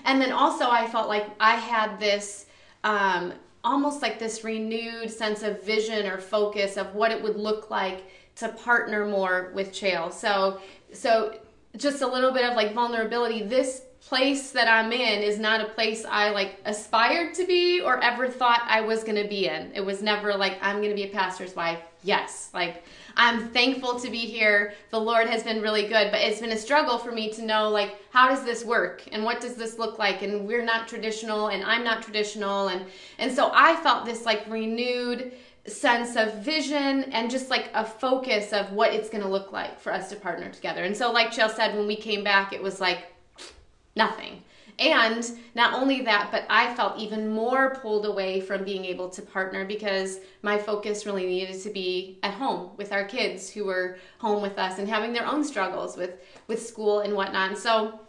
And 0.05 0.21
then 0.21 0.33
also, 0.33 0.71
I 0.71 0.87
felt 0.87 1.09
like 1.09 1.27
I 1.41 1.57
had 1.57 1.99
this 1.99 2.47
um, 2.85 3.33
almost 3.63 4.03
like 4.03 4.19
this 4.19 4.45
renewed 4.45 5.11
sense 5.11 5.43
of 5.43 5.63
vision 5.63 6.07
or 6.07 6.19
focus 6.19 6.77
of 6.77 6.95
what 6.95 7.11
it 7.11 7.23
would 7.23 7.37
look 7.37 7.71
like 7.71 8.11
to 8.37 8.49
partner 8.49 9.07
more 9.07 9.53
with 9.55 9.73
Chael. 9.73 10.13
So, 10.13 10.61
so 10.93 11.39
just 11.77 12.03
a 12.03 12.07
little 12.07 12.33
bit 12.33 12.45
of 12.45 12.57
like 12.57 12.73
vulnerability. 12.73 13.43
This 13.43 13.83
place 14.01 14.51
that 14.53 14.67
I'm 14.67 14.93
in 14.93 15.23
is 15.23 15.39
not 15.39 15.61
a 15.61 15.69
place 15.69 16.05
I 16.05 16.31
like 16.31 16.59
aspired 16.65 17.35
to 17.35 17.47
be 17.47 17.81
or 17.81 18.03
ever 18.03 18.29
thought 18.29 18.63
I 18.67 18.81
was 18.81 19.05
going 19.05 19.23
to 19.23 19.29
be 19.29 19.47
in. 19.47 19.71
It 19.75 19.85
was 19.85 20.03
never 20.03 20.35
like 20.35 20.59
I'm 20.63 20.77
going 20.77 20.89
to 20.91 20.95
be 20.95 21.05
a 21.05 21.13
pastor's 21.13 21.55
wife. 21.55 21.81
Yes, 22.03 22.51
like 22.55 22.83
I'm 23.17 23.51
thankful 23.51 24.01
to 24.01 24.11
be 24.11 24.21
here. 24.21 24.73
The 24.91 24.99
Lord 24.99 25.29
has 25.29 25.43
been 25.43 25.61
really 25.61 25.83
good, 25.83 26.11
but 26.11 26.21
it's 26.23 26.41
been 26.41 26.53
a 26.53 26.57
struggle 26.57 26.97
for 26.97 27.13
me 27.13 27.31
to 27.35 27.43
know 27.43 27.69
like 27.69 27.97
how 28.11 28.29
does 28.29 28.43
this 28.43 28.65
work 28.65 29.03
and 29.13 29.23
what 29.23 29.41
does 29.41 29.55
this 29.55 29.79
look 29.79 29.99
like 29.99 30.23
and 30.23 30.47
we're 30.47 30.65
not 30.65 30.89
traditional 30.89 31.49
and 31.49 31.63
I'm 31.63 31.85
not 31.85 32.03
traditional 32.03 32.69
and 32.69 32.87
and 33.19 33.31
so 33.31 33.51
I 33.55 33.77
felt 33.77 34.07
this 34.07 34.25
like 34.25 34.45
renewed 34.49 35.33
sense 35.67 36.17
of 36.17 36.43
vision 36.43 37.05
and 37.13 37.31
just 37.31 37.51
like 37.51 37.69
a 37.75 37.85
focus 37.85 38.55
of 38.55 38.73
what 38.73 38.95
it's 38.95 39.11
going 39.11 39.23
to 39.23 39.29
look 39.29 39.53
like 39.53 39.79
for 39.79 39.93
us 39.93 40.09
to 40.09 40.17
partner 40.17 40.51
together. 40.51 40.85
And 40.85 40.97
so 40.97 41.13
like 41.13 41.33
Chael 41.33 41.55
said 41.55 41.77
when 41.77 41.87
we 41.87 41.97
came 41.97 42.25
back 42.25 42.55
it 42.55 42.63
was 42.63 42.81
like 42.81 43.10
nothing. 43.97 44.43
And 44.81 45.31
not 45.55 45.75
only 45.75 46.01
that, 46.03 46.31
but 46.33 46.47
I 46.49 46.75
felt 46.75 46.99
even 46.99 47.29
more 47.29 47.75
pulled 47.75 48.07
away 48.07 48.41
from 48.41 48.65
being 48.65 48.87
able 48.87 49.11
to 49.11 49.21
partner 49.21 49.67
because 49.67 50.21
my 50.41 50.57
focus 50.57 51.05
really 51.05 51.27
needed 51.27 51.61
to 51.63 51.71
be 51.71 52.19
at 52.23 52.33
home 52.33 52.71
with 52.79 52.91
our 52.91 53.05
kids 53.05 53.51
who 53.51 53.67
were 53.67 53.99
home 54.19 54.41
with 54.41 54.59
us 54.59 54.79
and 54.79 54.89
having 54.89 55.13
their 55.13 55.27
own 55.27 55.45
struggles 55.45 55.99
with, 55.99 56.15
with 56.47 56.67
school 56.67 57.01
and 57.01 57.15
whatnot. 57.15 57.51
And 57.51 57.59
so, 57.59 58.01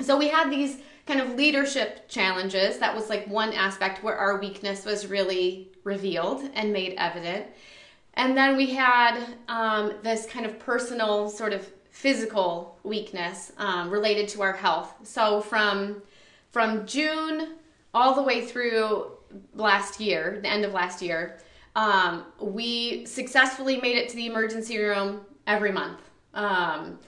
so 0.00 0.18
we 0.18 0.26
had 0.26 0.50
these 0.50 0.78
kind 1.06 1.20
of 1.20 1.34
leadership 1.36 2.08
challenges. 2.08 2.78
That 2.78 2.96
was 2.96 3.08
like 3.08 3.28
one 3.28 3.52
aspect 3.52 4.02
where 4.02 4.16
our 4.16 4.40
weakness 4.40 4.84
was 4.84 5.06
really 5.06 5.70
revealed 5.84 6.50
and 6.54 6.72
made 6.72 6.94
evident. 6.98 7.46
And 8.14 8.36
then 8.36 8.56
we 8.56 8.74
had 8.74 9.24
um, 9.46 9.94
this 10.02 10.26
kind 10.26 10.44
of 10.44 10.58
personal, 10.58 11.30
sort 11.30 11.52
of 11.52 11.70
physical 11.98 12.78
weakness 12.84 13.50
um, 13.58 13.90
related 13.90 14.28
to 14.28 14.40
our 14.40 14.52
health. 14.52 14.94
So 15.02 15.40
from 15.40 16.00
from 16.52 16.86
June 16.86 17.56
all 17.92 18.14
the 18.14 18.22
way 18.22 18.46
through 18.46 19.10
last 19.54 19.98
year, 19.98 20.38
the 20.40 20.48
end 20.48 20.64
of 20.64 20.72
last 20.72 21.02
year, 21.02 21.40
um, 21.74 22.24
we 22.40 23.04
successfully 23.04 23.80
made 23.80 23.96
it 23.96 24.08
to 24.10 24.16
the 24.16 24.26
emergency 24.26 24.78
room 24.78 25.22
every 25.48 25.72
month. 25.72 25.98
Um, 26.34 27.00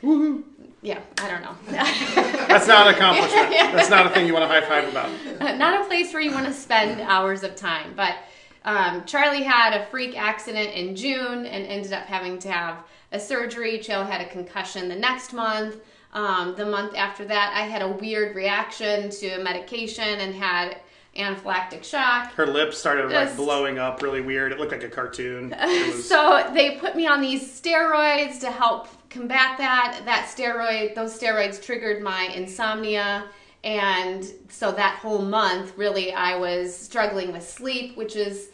yeah, 0.83 1.01
I 1.19 1.29
don't 1.31 1.43
know. 1.43 1.55
That's 1.71 2.67
not 2.67 2.89
an 2.89 2.95
accomplishment. 2.95 3.51
That's 3.51 3.91
not 3.91 4.07
a 4.07 4.11
thing 4.11 4.27
you 4.27 4.35
want 4.35 4.43
to 4.43 4.49
high 4.49 4.61
five 4.61 4.89
about. 4.89 5.57
not 5.57 5.83
a 5.83 5.85
place 5.85 6.13
where 6.13 6.21
you 6.21 6.33
want 6.33 6.47
to 6.47 6.53
spend 6.53 7.01
hours 7.01 7.45
of 7.45 7.55
time. 7.55 7.93
But 7.95 8.17
um, 8.65 9.05
Charlie 9.05 9.45
had 9.45 9.81
a 9.81 9.87
freak 9.87 10.19
accident 10.19 10.75
in 10.75 10.97
June 10.97 11.47
and 11.47 11.65
ended 11.65 11.93
up 11.93 12.07
having 12.07 12.41
to 12.41 12.51
have 12.51 12.85
a 13.13 13.21
surgery. 13.21 13.79
Chael 13.79 14.09
had 14.09 14.21
a 14.21 14.29
concussion 14.29 14.89
the 14.89 14.97
next 14.97 15.33
month. 15.33 15.77
Um, 16.13 16.55
the 16.57 16.67
month 16.67 16.95
after 16.97 17.25
that, 17.27 17.53
I 17.55 17.63
had 17.63 17.83
a 17.83 17.89
weird 17.89 18.35
reaction 18.35 19.11
to 19.11 19.29
a 19.41 19.43
medication 19.43 20.05
and 20.21 20.35
had 20.35 20.79
anaphylactic 21.17 21.83
shock. 21.85 22.33
Her 22.35 22.47
lips 22.47 22.79
started 22.79 23.11
like 23.11 23.37
blowing 23.37 23.79
up 23.79 24.01
really 24.03 24.21
weird. 24.21 24.53
It 24.53 24.59
looked 24.59 24.73
like 24.73 24.83
a 24.85 24.89
cartoon. 24.89 25.51
Was- 25.61 26.09
So 26.09 26.51
they 26.55 26.77
put 26.77 26.97
me 26.97 27.07
on 27.07 27.21
these 27.21 27.43
steroids 27.61 28.41
to 28.41 28.51
help 28.51 28.89
combat 29.11 29.59
that. 29.59 30.03
That 30.05 30.27
steroid, 30.29 30.95
those 30.95 31.19
steroids 31.19 31.63
triggered 31.63 32.03
my 32.03 32.25
insomnia. 32.35 33.25
And 33.63 34.25
so 34.49 34.73
that 34.73 34.97
whole 35.01 35.21
month, 35.23 35.77
really, 35.77 36.13
I 36.13 36.37
was 36.37 36.75
struggling 36.75 37.33
with 37.33 37.47
sleep, 37.49 37.97
which 37.97 38.17
is 38.17 38.51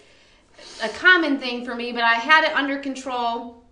a 0.82 0.88
common 0.88 1.38
thing 1.38 1.64
for 1.64 1.74
me, 1.74 1.92
but 1.92 2.02
I 2.02 2.14
had 2.14 2.44
it 2.44 2.54
under 2.56 2.78
control. 2.78 3.62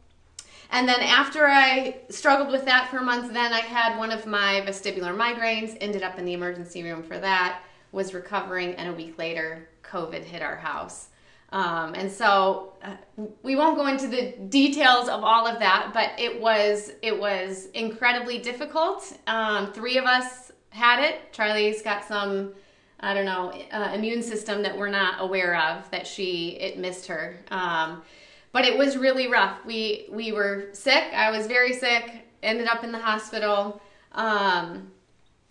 And 0.74 0.88
then 0.88 1.02
after 1.02 1.46
I 1.46 1.98
struggled 2.10 2.50
with 2.50 2.64
that 2.64 2.90
for 2.90 2.98
a 2.98 3.02
month, 3.02 3.32
then 3.32 3.52
I 3.52 3.60
had 3.60 3.96
one 3.96 4.10
of 4.10 4.26
my 4.26 4.60
vestibular 4.66 5.16
migraines, 5.16 5.78
ended 5.80 6.02
up 6.02 6.18
in 6.18 6.24
the 6.24 6.32
emergency 6.32 6.82
room 6.82 7.04
for 7.04 7.16
that, 7.16 7.62
was 7.92 8.12
recovering, 8.12 8.74
and 8.74 8.88
a 8.88 8.92
week 8.92 9.16
later, 9.16 9.68
COVID 9.84 10.24
hit 10.24 10.42
our 10.42 10.56
house. 10.56 11.10
Um, 11.52 11.94
and 11.94 12.10
so 12.10 12.72
uh, 12.82 12.96
we 13.44 13.54
won't 13.54 13.76
go 13.76 13.86
into 13.86 14.08
the 14.08 14.32
details 14.48 15.08
of 15.08 15.22
all 15.22 15.46
of 15.46 15.60
that, 15.60 15.92
but 15.94 16.10
it 16.18 16.40
was 16.40 16.90
it 17.02 17.16
was 17.16 17.66
incredibly 17.66 18.40
difficult. 18.40 19.16
Um, 19.28 19.72
three 19.72 19.96
of 19.96 20.06
us 20.06 20.50
had 20.70 20.98
it. 21.04 21.32
Charlie's 21.32 21.82
got 21.82 22.04
some 22.04 22.52
I 22.98 23.14
don't 23.14 23.26
know 23.26 23.52
uh, 23.70 23.92
immune 23.94 24.24
system 24.24 24.62
that 24.62 24.76
we're 24.76 24.88
not 24.88 25.20
aware 25.20 25.56
of 25.56 25.88
that 25.92 26.04
she 26.04 26.58
it 26.60 26.80
missed 26.80 27.06
her. 27.06 27.36
Um, 27.52 28.02
but 28.54 28.64
it 28.64 28.78
was 28.78 28.96
really 28.96 29.26
rough. 29.26 29.58
We 29.66 30.06
we 30.10 30.30
were 30.30 30.68
sick. 30.72 31.12
I 31.12 31.30
was 31.30 31.48
very 31.48 31.72
sick. 31.72 32.24
Ended 32.42 32.68
up 32.68 32.84
in 32.84 32.92
the 32.92 32.98
hospital. 33.00 33.82
Um, 34.12 34.92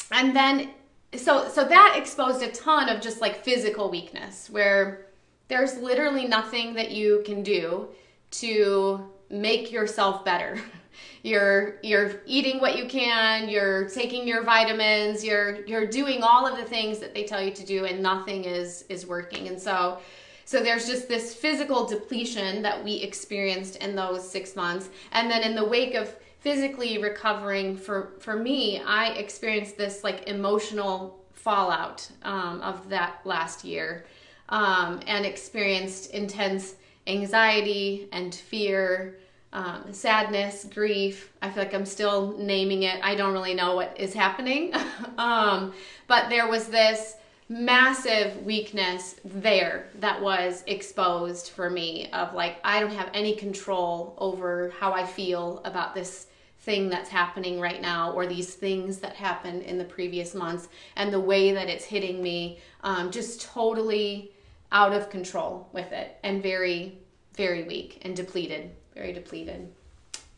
and 0.09 0.33
then 0.33 0.69
so 1.17 1.49
so 1.49 1.65
that 1.65 1.95
exposed 1.97 2.41
a 2.41 2.51
ton 2.51 2.87
of 2.87 3.01
just 3.01 3.19
like 3.19 3.43
physical 3.43 3.91
weakness 3.91 4.49
where 4.49 5.07
there's 5.49 5.77
literally 5.77 6.25
nothing 6.25 6.73
that 6.75 6.91
you 6.91 7.21
can 7.25 7.43
do 7.43 7.89
to 8.31 9.11
make 9.29 9.71
yourself 9.71 10.23
better. 10.25 10.57
You're 11.23 11.79
you're 11.83 12.21
eating 12.25 12.59
what 12.59 12.77
you 12.77 12.85
can, 12.85 13.47
you're 13.49 13.89
taking 13.89 14.27
your 14.27 14.43
vitamins, 14.43 15.23
you're 15.23 15.65
you're 15.65 15.87
doing 15.87 16.21
all 16.21 16.45
of 16.45 16.57
the 16.57 16.65
things 16.65 16.99
that 16.99 17.13
they 17.13 17.23
tell 17.23 17.41
you 17.41 17.51
to 17.51 17.65
do 17.65 17.85
and 17.85 18.03
nothing 18.03 18.43
is 18.43 18.83
is 18.89 19.07
working. 19.07 19.47
And 19.47 19.59
so 19.59 19.99
so 20.45 20.61
there's 20.61 20.87
just 20.87 21.07
this 21.07 21.33
physical 21.33 21.85
depletion 21.85 22.61
that 22.61 22.83
we 22.83 22.95
experienced 22.95 23.77
in 23.77 23.95
those 23.95 24.29
6 24.29 24.55
months. 24.55 24.89
And 25.11 25.29
then 25.29 25.41
in 25.41 25.55
the 25.55 25.65
wake 25.65 25.95
of 25.95 26.15
physically 26.39 26.97
recovering 26.97 27.77
for 27.77 28.13
for 28.19 28.35
me, 28.35 28.81
I 28.81 29.13
experienced 29.13 29.77
this 29.77 30.03
like 30.03 30.27
emotional 30.27 31.23
fallout 31.31 32.09
um, 32.23 32.61
of 32.61 32.89
that 32.89 33.21
last 33.25 33.63
year 33.63 34.05
um, 34.49 34.99
and 35.07 35.25
experienced 35.25 36.11
intense 36.11 36.75
anxiety 37.07 38.07
and 38.11 38.33
fear, 38.33 39.17
um, 39.51 39.91
sadness, 39.91 40.65
grief. 40.65 41.31
I 41.41 41.49
feel 41.49 41.63
like 41.63 41.73
I'm 41.73 41.85
still 41.85 42.35
naming 42.37 42.83
it. 42.83 42.99
I 43.03 43.15
don't 43.15 43.33
really 43.33 43.53
know 43.53 43.75
what 43.75 43.95
is 43.99 44.13
happening. 44.13 44.73
um, 45.17 45.73
but 46.07 46.29
there 46.29 46.47
was 46.47 46.67
this 46.67 47.15
massive 47.53 48.43
weakness 48.43 49.15
there 49.23 49.87
that 49.99 50.19
was 50.19 50.63
exposed 50.65 51.49
for 51.49 51.69
me 51.69 52.09
of 52.11 52.33
like, 52.33 52.57
I 52.63 52.79
don't 52.79 52.93
have 52.93 53.11
any 53.13 53.35
control 53.35 54.15
over 54.17 54.73
how 54.79 54.91
I 54.91 55.05
feel 55.05 55.61
about 55.63 55.93
this 55.93 56.27
thing 56.61 56.89
that's 56.89 57.09
happening 57.09 57.59
right 57.59 57.81
now 57.81 58.11
or 58.13 58.25
these 58.25 58.55
things 58.55 58.97
that 58.99 59.15
happened 59.15 59.61
in 59.63 59.77
the 59.77 59.83
previous 59.83 60.33
months 60.33 60.67
and 60.95 61.13
the 61.13 61.19
way 61.19 61.51
that 61.51 61.69
it's 61.69 61.85
hitting 61.85 62.23
me 62.23 62.59
um, 62.81 63.11
just 63.11 63.41
totally 63.41 64.31
out 64.71 64.93
of 64.93 65.09
control 65.11 65.69
with 65.73 65.91
it 65.91 66.17
and 66.23 66.41
very 66.41 66.97
very 67.35 67.63
weak 67.63 67.99
and 68.03 68.15
depleted 68.15 68.71
very 68.95 69.11
depleted. 69.11 69.71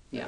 Yeah 0.10 0.28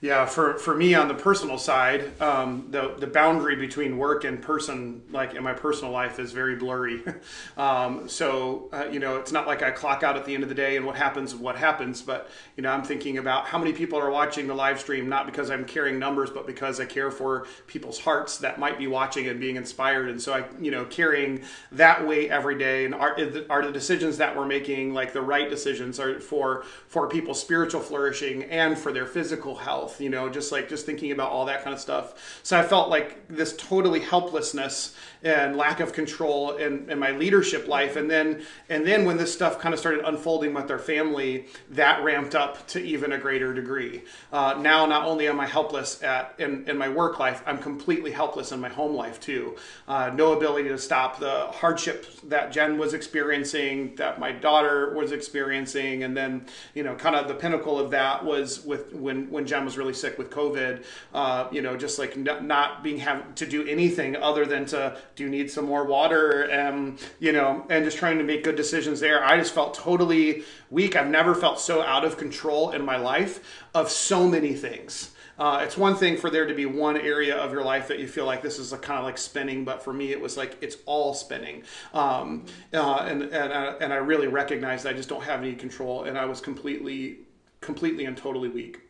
Yeah, 0.00 0.26
for, 0.26 0.56
for 0.58 0.76
me 0.76 0.94
on 0.94 1.08
the 1.08 1.14
personal 1.14 1.58
side, 1.58 2.20
um, 2.22 2.68
the 2.70 2.94
the 2.98 3.08
boundary 3.08 3.56
between 3.56 3.98
work 3.98 4.22
and 4.22 4.40
person, 4.40 5.02
like 5.10 5.34
in 5.34 5.42
my 5.42 5.54
personal 5.54 5.92
life, 5.92 6.20
is 6.20 6.30
very 6.30 6.54
blurry. 6.54 7.02
um, 7.56 8.08
so 8.08 8.68
uh, 8.72 8.84
you 8.92 9.00
know, 9.00 9.16
it's 9.16 9.32
not 9.32 9.48
like 9.48 9.60
I 9.60 9.72
clock 9.72 10.04
out 10.04 10.16
at 10.16 10.24
the 10.24 10.34
end 10.34 10.44
of 10.44 10.48
the 10.48 10.54
day 10.54 10.76
and 10.76 10.86
what 10.86 10.94
happens, 10.94 11.34
what 11.34 11.56
happens. 11.56 12.00
But 12.00 12.30
you 12.56 12.62
know, 12.62 12.70
I'm 12.70 12.84
thinking 12.84 13.18
about 13.18 13.46
how 13.46 13.58
many 13.58 13.72
people 13.72 13.98
are 13.98 14.08
watching 14.08 14.46
the 14.46 14.54
live 14.54 14.78
stream, 14.78 15.08
not 15.08 15.26
because 15.26 15.50
I'm 15.50 15.64
carrying 15.64 15.98
numbers, 15.98 16.30
but 16.30 16.46
because 16.46 16.78
I 16.78 16.84
care 16.84 17.10
for 17.10 17.48
people's 17.66 17.98
hearts 17.98 18.38
that 18.38 18.60
might 18.60 18.78
be 18.78 18.86
watching 18.86 19.26
and 19.26 19.40
being 19.40 19.56
inspired. 19.56 20.10
And 20.10 20.22
so 20.22 20.32
I, 20.32 20.44
you 20.60 20.70
know, 20.70 20.84
carrying 20.84 21.42
that 21.72 22.06
weight 22.06 22.30
every 22.30 22.56
day, 22.56 22.84
and 22.84 22.94
are 22.94 23.18
are 23.50 23.66
the 23.66 23.72
decisions 23.72 24.16
that 24.18 24.36
we're 24.36 24.46
making 24.46 24.94
like 24.94 25.12
the 25.12 25.22
right 25.22 25.50
decisions 25.50 25.98
are 25.98 26.20
for 26.20 26.62
for 26.86 27.08
people's 27.08 27.40
spiritual 27.40 27.80
flourishing 27.80 28.44
and 28.44 28.78
for 28.78 28.92
their 28.92 29.06
physical 29.06 29.56
health 29.56 29.87
you 30.00 30.10
know, 30.10 30.28
just 30.28 30.52
like 30.52 30.68
just 30.68 30.86
thinking 30.86 31.12
about 31.12 31.30
all 31.30 31.46
that 31.46 31.64
kind 31.64 31.74
of 31.74 31.80
stuff. 31.80 32.40
So 32.42 32.58
I 32.58 32.62
felt 32.62 32.88
like 32.88 33.26
this 33.28 33.54
totally 33.56 34.00
helplessness 34.00 34.94
and 35.22 35.56
lack 35.56 35.80
of 35.80 35.92
control 35.92 36.56
in, 36.56 36.90
in 36.90 36.98
my 36.98 37.10
leadership 37.10 37.68
life. 37.68 37.96
And 37.96 38.10
then 38.10 38.42
and 38.68 38.86
then 38.86 39.04
when 39.04 39.16
this 39.16 39.32
stuff 39.32 39.58
kind 39.58 39.72
of 39.72 39.80
started 39.80 40.04
unfolding 40.04 40.54
with 40.54 40.70
our 40.70 40.78
family, 40.78 41.46
that 41.70 42.02
ramped 42.04 42.34
up 42.34 42.66
to 42.68 42.80
even 42.80 43.12
a 43.12 43.18
greater 43.18 43.52
degree. 43.52 44.02
Uh, 44.32 44.58
now 44.60 44.86
not 44.86 45.04
only 45.04 45.28
am 45.28 45.40
I 45.40 45.46
helpless 45.46 46.02
at 46.02 46.34
in, 46.38 46.68
in 46.68 46.78
my 46.78 46.88
work 46.88 47.18
life, 47.18 47.42
I'm 47.46 47.58
completely 47.58 48.10
helpless 48.10 48.52
in 48.52 48.60
my 48.60 48.68
home 48.68 48.94
life 48.94 49.20
too. 49.20 49.56
Uh, 49.86 50.10
no 50.14 50.32
ability 50.32 50.68
to 50.68 50.78
stop 50.78 51.18
the 51.18 51.46
hardship 51.52 52.06
that 52.24 52.52
Jen 52.52 52.78
was 52.78 52.94
experiencing, 52.94 53.94
that 53.96 54.18
my 54.18 54.32
daughter 54.32 54.94
was 54.94 55.12
experiencing, 55.12 56.04
and 56.04 56.16
then 56.16 56.46
you 56.74 56.82
know, 56.82 56.94
kind 56.94 57.16
of 57.16 57.28
the 57.28 57.34
pinnacle 57.34 57.78
of 57.78 57.90
that 57.90 58.24
was 58.24 58.64
with 58.64 58.92
when 58.92 59.30
when 59.30 59.46
Jen 59.46 59.64
was 59.64 59.76
really 59.76 59.94
sick 59.94 60.18
with 60.18 60.30
COVID, 60.30 60.84
uh, 61.14 61.48
you 61.50 61.62
know, 61.62 61.76
just 61.76 61.98
like 61.98 62.16
not, 62.16 62.44
not 62.44 62.82
being 62.82 62.98
have 62.98 63.34
to 63.36 63.46
do 63.46 63.66
anything 63.66 64.16
other 64.16 64.44
than 64.44 64.66
to 64.66 64.96
do 65.18 65.24
you 65.24 65.28
need 65.28 65.50
some 65.50 65.66
more 65.66 65.84
water, 65.84 66.42
and 66.42 66.98
you 67.18 67.32
know, 67.32 67.66
and 67.68 67.84
just 67.84 67.98
trying 67.98 68.18
to 68.18 68.24
make 68.24 68.44
good 68.44 68.54
decisions 68.54 69.00
there. 69.00 69.22
I 69.24 69.36
just 69.36 69.52
felt 69.52 69.74
totally 69.74 70.44
weak. 70.70 70.94
I've 70.94 71.10
never 71.10 71.34
felt 71.34 71.60
so 71.60 71.82
out 71.82 72.04
of 72.04 72.16
control 72.16 72.70
in 72.70 72.84
my 72.84 72.96
life 72.96 73.64
of 73.74 73.90
so 73.90 74.28
many 74.28 74.54
things. 74.54 75.10
Uh, 75.36 75.60
it's 75.62 75.76
one 75.76 75.94
thing 75.94 76.16
for 76.16 76.30
there 76.30 76.46
to 76.46 76.54
be 76.54 76.66
one 76.66 76.96
area 76.96 77.36
of 77.36 77.52
your 77.52 77.62
life 77.62 77.88
that 77.88 77.98
you 77.98 78.08
feel 78.08 78.26
like 78.26 78.42
this 78.42 78.58
is 78.58 78.72
kind 78.80 78.98
of 78.98 79.04
like 79.04 79.18
spinning, 79.18 79.64
but 79.64 79.82
for 79.82 79.92
me, 79.92 80.12
it 80.12 80.20
was 80.20 80.36
like 80.36 80.56
it's 80.60 80.76
all 80.86 81.12
spinning. 81.14 81.64
Um, 81.92 82.46
uh, 82.72 83.06
and 83.08 83.22
and 83.24 83.52
I, 83.52 83.64
and 83.80 83.92
I 83.92 83.96
really 83.96 84.28
recognized 84.28 84.86
I 84.86 84.92
just 84.92 85.08
don't 85.08 85.24
have 85.24 85.40
any 85.40 85.54
control, 85.54 86.04
and 86.04 86.16
I 86.16 86.26
was 86.26 86.40
completely, 86.40 87.18
completely 87.60 88.04
and 88.04 88.16
totally 88.16 88.48
weak 88.48 88.87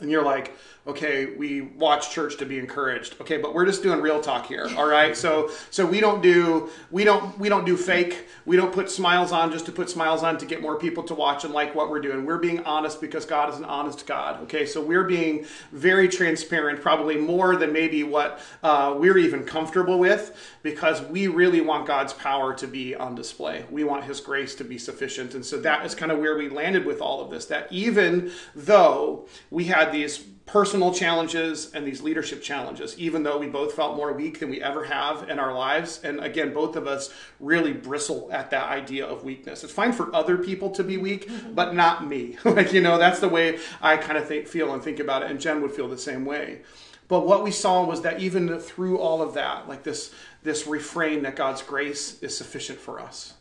and 0.00 0.10
you're 0.10 0.24
like, 0.24 0.56
okay, 0.86 1.26
we 1.26 1.60
watch 1.60 2.10
church 2.10 2.38
to 2.38 2.46
be 2.46 2.58
encouraged. 2.58 3.16
Okay, 3.20 3.36
but 3.36 3.54
we're 3.54 3.66
just 3.66 3.82
doing 3.82 4.00
real 4.00 4.20
talk 4.20 4.46
here. 4.46 4.68
All 4.76 4.86
right. 4.86 5.16
So 5.16 5.50
so 5.70 5.84
we 5.84 6.00
don't 6.00 6.22
do 6.22 6.70
we 6.90 7.04
don't 7.04 7.38
we 7.38 7.48
don't 7.48 7.64
do 7.64 7.76
fake. 7.76 8.26
We 8.46 8.56
don't 8.56 8.72
put 8.72 8.90
smiles 8.90 9.30
on 9.30 9.52
just 9.52 9.66
to 9.66 9.72
put 9.72 9.90
smiles 9.90 10.22
on 10.22 10.38
to 10.38 10.46
get 10.46 10.62
more 10.62 10.78
people 10.78 11.02
to 11.04 11.14
watch 11.14 11.44
and 11.44 11.52
like 11.52 11.74
what 11.74 11.90
we're 11.90 12.00
doing. 12.00 12.24
We're 12.24 12.38
being 12.38 12.64
honest 12.64 13.00
because 13.00 13.26
God 13.26 13.52
is 13.52 13.58
an 13.58 13.64
honest 13.64 14.06
God. 14.06 14.42
Okay, 14.44 14.66
so 14.66 14.80
we're 14.80 15.04
being 15.04 15.44
very 15.72 16.08
transparent, 16.08 16.80
probably 16.80 17.16
more 17.16 17.56
than 17.56 17.72
maybe 17.72 18.02
what 18.02 18.40
uh, 18.62 18.94
we're 18.98 19.18
even 19.18 19.44
comfortable 19.44 19.98
with, 19.98 20.36
because 20.62 21.02
we 21.02 21.28
really 21.28 21.60
want 21.60 21.86
God's 21.86 22.12
power 22.14 22.54
to 22.54 22.66
be 22.66 22.94
on 22.94 23.14
display. 23.14 23.64
We 23.70 23.84
want 23.84 24.04
His 24.04 24.20
grace 24.20 24.54
to 24.56 24.64
be 24.64 24.78
sufficient, 24.78 25.34
and 25.34 25.44
so 25.44 25.60
that 25.60 25.84
is 25.84 25.94
kind 25.94 26.10
of 26.10 26.18
where 26.18 26.36
we 26.36 26.48
landed 26.48 26.86
with 26.86 27.00
all 27.00 27.20
of 27.20 27.30
this. 27.30 27.44
That 27.46 27.70
even 27.70 28.32
though 28.54 29.28
we 29.50 29.64
had 29.64 29.89
these 29.90 30.18
personal 30.50 30.92
challenges 30.92 31.72
and 31.74 31.86
these 31.86 32.02
leadership 32.02 32.42
challenges, 32.42 32.98
even 32.98 33.22
though 33.22 33.38
we 33.38 33.46
both 33.46 33.74
felt 33.74 33.96
more 33.96 34.12
weak 34.12 34.40
than 34.40 34.50
we 34.50 34.60
ever 34.60 34.84
have 34.84 35.28
in 35.30 35.38
our 35.38 35.54
lives. 35.54 36.00
And 36.02 36.18
again, 36.18 36.52
both 36.52 36.74
of 36.74 36.88
us 36.88 37.14
really 37.38 37.72
bristle 37.72 38.28
at 38.32 38.50
that 38.50 38.68
idea 38.68 39.06
of 39.06 39.22
weakness. 39.22 39.62
It's 39.62 39.72
fine 39.72 39.92
for 39.92 40.14
other 40.14 40.36
people 40.36 40.70
to 40.70 40.82
be 40.82 40.96
weak, 40.96 41.30
but 41.54 41.74
not 41.74 42.06
me. 42.06 42.36
like, 42.44 42.72
you 42.72 42.80
know, 42.80 42.98
that's 42.98 43.20
the 43.20 43.28
way 43.28 43.60
I 43.80 43.96
kind 43.96 44.18
of 44.18 44.26
think, 44.26 44.48
feel 44.48 44.74
and 44.74 44.82
think 44.82 44.98
about 44.98 45.22
it. 45.22 45.30
And 45.30 45.40
Jen 45.40 45.62
would 45.62 45.70
feel 45.70 45.88
the 45.88 45.96
same 45.96 46.24
way. 46.24 46.62
But 47.06 47.26
what 47.26 47.44
we 47.44 47.52
saw 47.52 47.84
was 47.84 48.02
that 48.02 48.20
even 48.20 48.58
through 48.58 48.98
all 48.98 49.22
of 49.22 49.34
that, 49.34 49.68
like 49.68 49.84
this, 49.84 50.12
this 50.42 50.66
refrain 50.66 51.22
that 51.22 51.36
God's 51.36 51.62
grace 51.62 52.20
is 52.22 52.36
sufficient 52.36 52.80
for 52.80 52.98
us, 52.98 53.34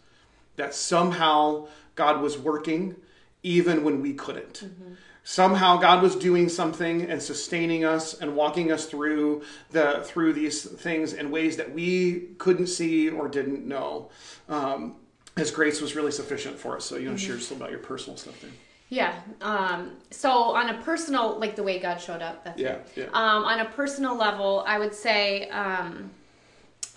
that 0.58 0.76
somehow 0.76 1.68
God 1.96 2.22
was 2.22 2.38
working 2.38 2.96
even 3.42 3.84
when 3.84 4.02
we 4.02 4.14
couldn't. 4.14 4.66
Mm-hmm 4.66 4.94
somehow 5.30 5.78
God 5.78 6.02
was 6.02 6.15
doing 6.15 6.50
something 6.50 7.04
and 7.04 7.22
sustaining 7.22 7.86
us 7.86 8.20
and 8.20 8.36
walking 8.36 8.72
us 8.72 8.88
through 8.88 9.44
the 9.70 10.02
through 10.04 10.34
these 10.34 10.65
things 10.65 11.13
in 11.13 11.30
ways 11.30 11.56
that 11.58 11.72
we 11.72 12.30
couldn't 12.39 12.65
see 12.65 13.10
or 13.12 13.28
didn't 13.28 13.63
know. 13.63 14.10
Um, 14.50 14.96
His 15.38 15.52
grace 15.52 15.82
was 15.82 15.96
really 15.96 16.12
sufficient 16.12 16.58
for 16.58 16.76
us. 16.78 16.86
So 16.86 16.98
you 16.98 17.10
want 17.10 17.20
to 17.20 17.26
share 17.26 17.36
just 17.36 17.52
about 17.52 17.70
your 17.70 17.80
personal 17.80 18.18
stuff 18.18 18.42
there. 18.42 18.50
Yeah. 18.89 19.13
Um, 19.42 19.98
so 20.10 20.32
on 20.32 20.72
a 20.72 20.82
personal, 20.82 21.38
like 21.38 21.56
the 21.56 21.62
way 21.62 21.78
God 21.78 21.98
showed 22.02 22.24
up. 22.24 22.44
That's 22.44 22.60
yeah, 22.60 22.70
it. 22.70 22.88
yeah. 22.96 23.06
Um, 23.13 23.44
on 23.44 23.60
a 23.60 23.65
personal 23.65 24.15
level, 24.15 24.63
I 24.65 24.80
would 24.80 24.96
say 24.96 25.48
um, 25.50 26.10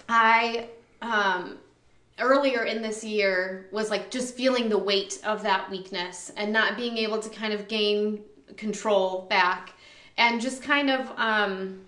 I 0.09 0.69
um, 1.03 1.59
earlier 2.23 2.65
in 2.65 2.83
this 2.83 3.05
year 3.05 3.69
was 3.73 3.91
like 3.91 4.11
just 4.11 4.35
feeling 4.35 4.69
the 4.69 4.79
weight 4.79 5.21
of 5.25 5.43
that 5.43 5.71
weakness 5.71 6.33
and 6.37 6.53
not 6.53 6.77
being 6.77 6.97
able 6.99 7.19
to 7.19 7.29
kind 7.29 7.53
of 7.53 7.69
gain 7.69 8.23
control 8.57 9.27
back 9.29 9.75
and 10.17 10.41
just 10.41 10.63
kind 10.63 10.91
of 10.91 11.11
um 11.17 11.81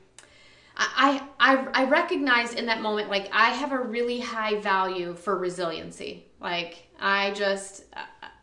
I, 0.76 1.22
I 1.38 1.68
I 1.72 1.84
recognized 1.84 2.58
in 2.58 2.66
that 2.66 2.80
moment 2.80 3.08
like 3.08 3.28
I 3.32 3.50
have 3.50 3.72
a 3.72 3.78
really 3.78 4.18
high 4.18 4.60
value 4.60 5.14
for 5.14 5.38
resiliency. 5.38 6.26
Like 6.40 6.88
I 6.98 7.30
just 7.32 7.84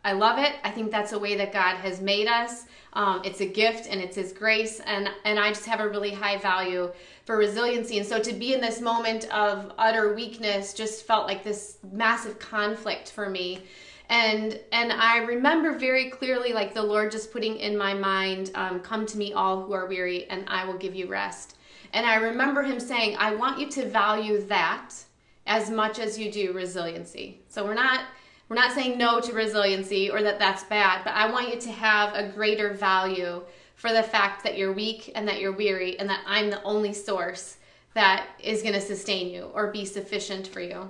I 0.04 0.12
love 0.12 0.38
it. 0.38 0.54
I 0.64 0.70
think 0.70 0.90
that's 0.90 1.12
a 1.12 1.18
way 1.18 1.36
that 1.36 1.52
God 1.52 1.76
has 1.76 2.00
made 2.00 2.26
us. 2.26 2.64
Um, 2.94 3.22
it's 3.24 3.40
a 3.40 3.46
gift 3.46 3.86
and 3.88 4.00
it's 4.00 4.16
His 4.16 4.32
grace, 4.32 4.80
and 4.80 5.08
and 5.24 5.38
I 5.38 5.48
just 5.50 5.66
have 5.66 5.80
a 5.80 5.88
really 5.88 6.12
high 6.12 6.38
value 6.38 6.90
for 7.24 7.36
resiliency. 7.36 7.98
And 7.98 8.06
so 8.06 8.18
to 8.18 8.32
be 8.32 8.52
in 8.52 8.60
this 8.60 8.80
moment 8.80 9.32
of 9.32 9.72
utter 9.78 10.14
weakness 10.14 10.74
just 10.74 11.06
felt 11.06 11.26
like 11.26 11.44
this 11.44 11.78
massive 11.92 12.38
conflict 12.38 13.12
for 13.12 13.30
me. 13.30 13.62
And 14.08 14.60
and 14.72 14.92
I 14.92 15.18
remember 15.18 15.78
very 15.78 16.10
clearly, 16.10 16.52
like 16.52 16.74
the 16.74 16.82
Lord 16.82 17.12
just 17.12 17.32
putting 17.32 17.56
in 17.56 17.78
my 17.78 17.94
mind, 17.94 18.50
um, 18.54 18.80
"Come 18.80 19.06
to 19.06 19.16
me, 19.16 19.32
all 19.32 19.62
who 19.62 19.72
are 19.72 19.86
weary, 19.86 20.26
and 20.28 20.44
I 20.48 20.64
will 20.64 20.76
give 20.76 20.94
you 20.94 21.06
rest." 21.06 21.56
And 21.92 22.04
I 22.04 22.16
remember 22.16 22.62
Him 22.62 22.80
saying, 22.80 23.16
"I 23.18 23.34
want 23.34 23.60
you 23.60 23.70
to 23.70 23.88
value 23.88 24.42
that 24.48 24.90
as 25.46 25.70
much 25.70 25.98
as 25.98 26.18
you 26.18 26.30
do 26.30 26.52
resiliency." 26.52 27.40
So 27.48 27.64
we're 27.64 27.74
not 27.74 28.00
we're 28.52 28.60
not 28.60 28.72
saying 28.72 28.98
no 28.98 29.18
to 29.18 29.32
resiliency 29.32 30.10
or 30.10 30.22
that 30.22 30.38
that's 30.38 30.62
bad, 30.64 31.00
but 31.04 31.14
I 31.14 31.32
want 31.32 31.48
you 31.48 31.58
to 31.58 31.72
have 31.72 32.14
a 32.14 32.28
greater 32.28 32.74
value 32.74 33.40
for 33.76 33.94
the 33.94 34.02
fact 34.02 34.44
that 34.44 34.58
you're 34.58 34.74
weak 34.74 35.10
and 35.14 35.26
that 35.26 35.40
you're 35.40 35.56
weary 35.56 35.98
and 35.98 36.06
that 36.10 36.20
I'm 36.26 36.50
the 36.50 36.62
only 36.62 36.92
source 36.92 37.56
that 37.94 38.26
is 38.38 38.60
going 38.60 38.74
to 38.74 38.80
sustain 38.82 39.30
you 39.30 39.44
or 39.54 39.68
be 39.68 39.86
sufficient 39.86 40.46
for 40.46 40.60
you. 40.60 40.86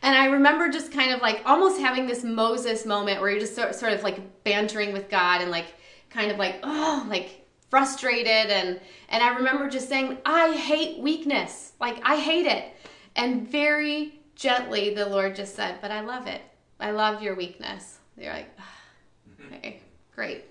And 0.00 0.16
I 0.16 0.28
remember 0.28 0.70
just 0.70 0.92
kind 0.92 1.12
of 1.12 1.20
like 1.20 1.42
almost 1.44 1.78
having 1.78 2.06
this 2.06 2.24
Moses 2.24 2.86
moment 2.86 3.20
where 3.20 3.28
you're 3.28 3.40
just 3.40 3.54
sort, 3.54 3.92
of 3.92 4.02
like 4.02 4.42
bantering 4.42 4.94
with 4.94 5.10
God 5.10 5.42
and 5.42 5.50
like 5.50 5.74
kind 6.08 6.30
of 6.30 6.38
like, 6.38 6.60
oh, 6.62 7.04
like 7.10 7.46
frustrated. 7.68 8.50
And, 8.50 8.80
and 9.10 9.22
I 9.22 9.36
remember 9.36 9.68
just 9.68 9.90
saying, 9.90 10.16
I 10.24 10.56
hate 10.56 11.00
weakness. 11.00 11.72
Like, 11.80 12.00
I 12.02 12.16
hate 12.16 12.46
it. 12.46 12.72
And 13.14 13.46
very 13.46 14.20
gently, 14.36 14.94
the 14.94 15.06
Lord 15.06 15.34
just 15.34 15.56
said, 15.56 15.78
But 15.80 15.90
I 15.90 16.02
love 16.02 16.28
it. 16.28 16.42
I 16.78 16.92
love 16.92 17.22
your 17.22 17.34
weakness. 17.34 17.98
You're 18.16 18.32
like, 18.32 18.50
okay, 19.46 19.80
great. 20.14 20.44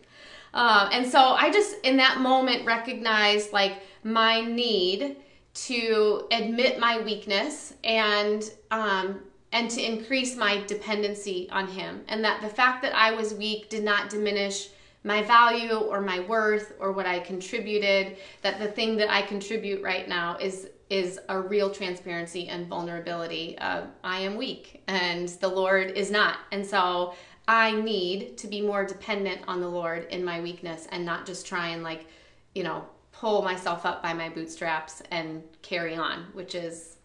Um, 0.54 0.90
and 0.92 1.08
so 1.10 1.20
I 1.20 1.52
just, 1.52 1.76
in 1.84 1.98
that 1.98 2.20
moment, 2.20 2.66
recognized 2.66 3.54
like 3.54 3.84
my 4.04 4.42
need 4.42 5.18
to 5.54 6.28
admit 6.32 6.80
my 6.80 7.00
weakness 7.00 7.74
and 7.84 8.50
um, 8.72 9.22
and 9.52 9.70
to 9.72 9.82
increase 9.82 10.36
my 10.36 10.62
dependency 10.66 11.50
on 11.50 11.68
Him, 11.68 12.04
and 12.10 12.24
that 12.26 12.42
the 12.42 12.50
fact 12.50 12.82
that 12.82 12.94
I 12.94 13.14
was 13.14 13.34
weak 13.34 13.70
did 13.70 13.84
not 13.84 14.10
diminish 14.10 14.70
my 15.04 15.22
value 15.22 15.76
or 15.76 16.02
my 16.02 16.20
worth 16.22 16.74
or 16.80 16.92
what 16.92 17.06
I 17.06 17.20
contributed. 17.20 18.18
That 18.42 18.60
the 18.60 18.68
thing 18.68 18.98
that 18.98 19.10
I 19.10 19.22
contribute 19.22 19.82
right 19.82 20.10
now 20.10 20.38
is 20.38 20.68
is 20.90 21.20
a 21.30 21.40
real 21.40 21.70
transparency 21.70 22.48
and 22.48 22.68
vulnerability. 22.68 23.58
Uh, 23.58 23.84
I 24.04 24.20
am 24.20 24.36
weak, 24.36 24.84
and 24.88 25.28
the 25.28 25.48
Lord 25.48 25.92
is 25.92 26.12
not, 26.12 26.40
and 26.52 26.66
so 26.66 27.16
I 27.48 27.72
need 27.72 28.38
to 28.40 28.48
be 28.48 28.62
more 28.62 28.86
dependent 28.86 29.42
on 29.48 29.62
the 29.62 29.68
Lord 29.68 30.08
in 30.10 30.24
my 30.24 30.42
weakness 30.42 30.88
and 30.92 31.06
not 31.06 31.26
just 31.26 31.46
try 31.46 31.70
and 31.70 31.84
like, 31.84 32.08
you 32.54 32.64
know, 32.64 32.86
pull 33.12 33.42
myself 33.44 33.86
up 33.86 34.02
by 34.02 34.14
my 34.14 34.30
bootstraps 34.30 35.02
and 35.12 35.44
carry 35.62 35.96
on, 35.96 36.26
which 36.34 36.56
is 36.56 36.98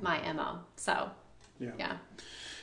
my 0.00 0.20
MO. 0.32 0.58
So, 0.76 1.10
Yeah. 1.58 1.70
yeah. 1.78 1.96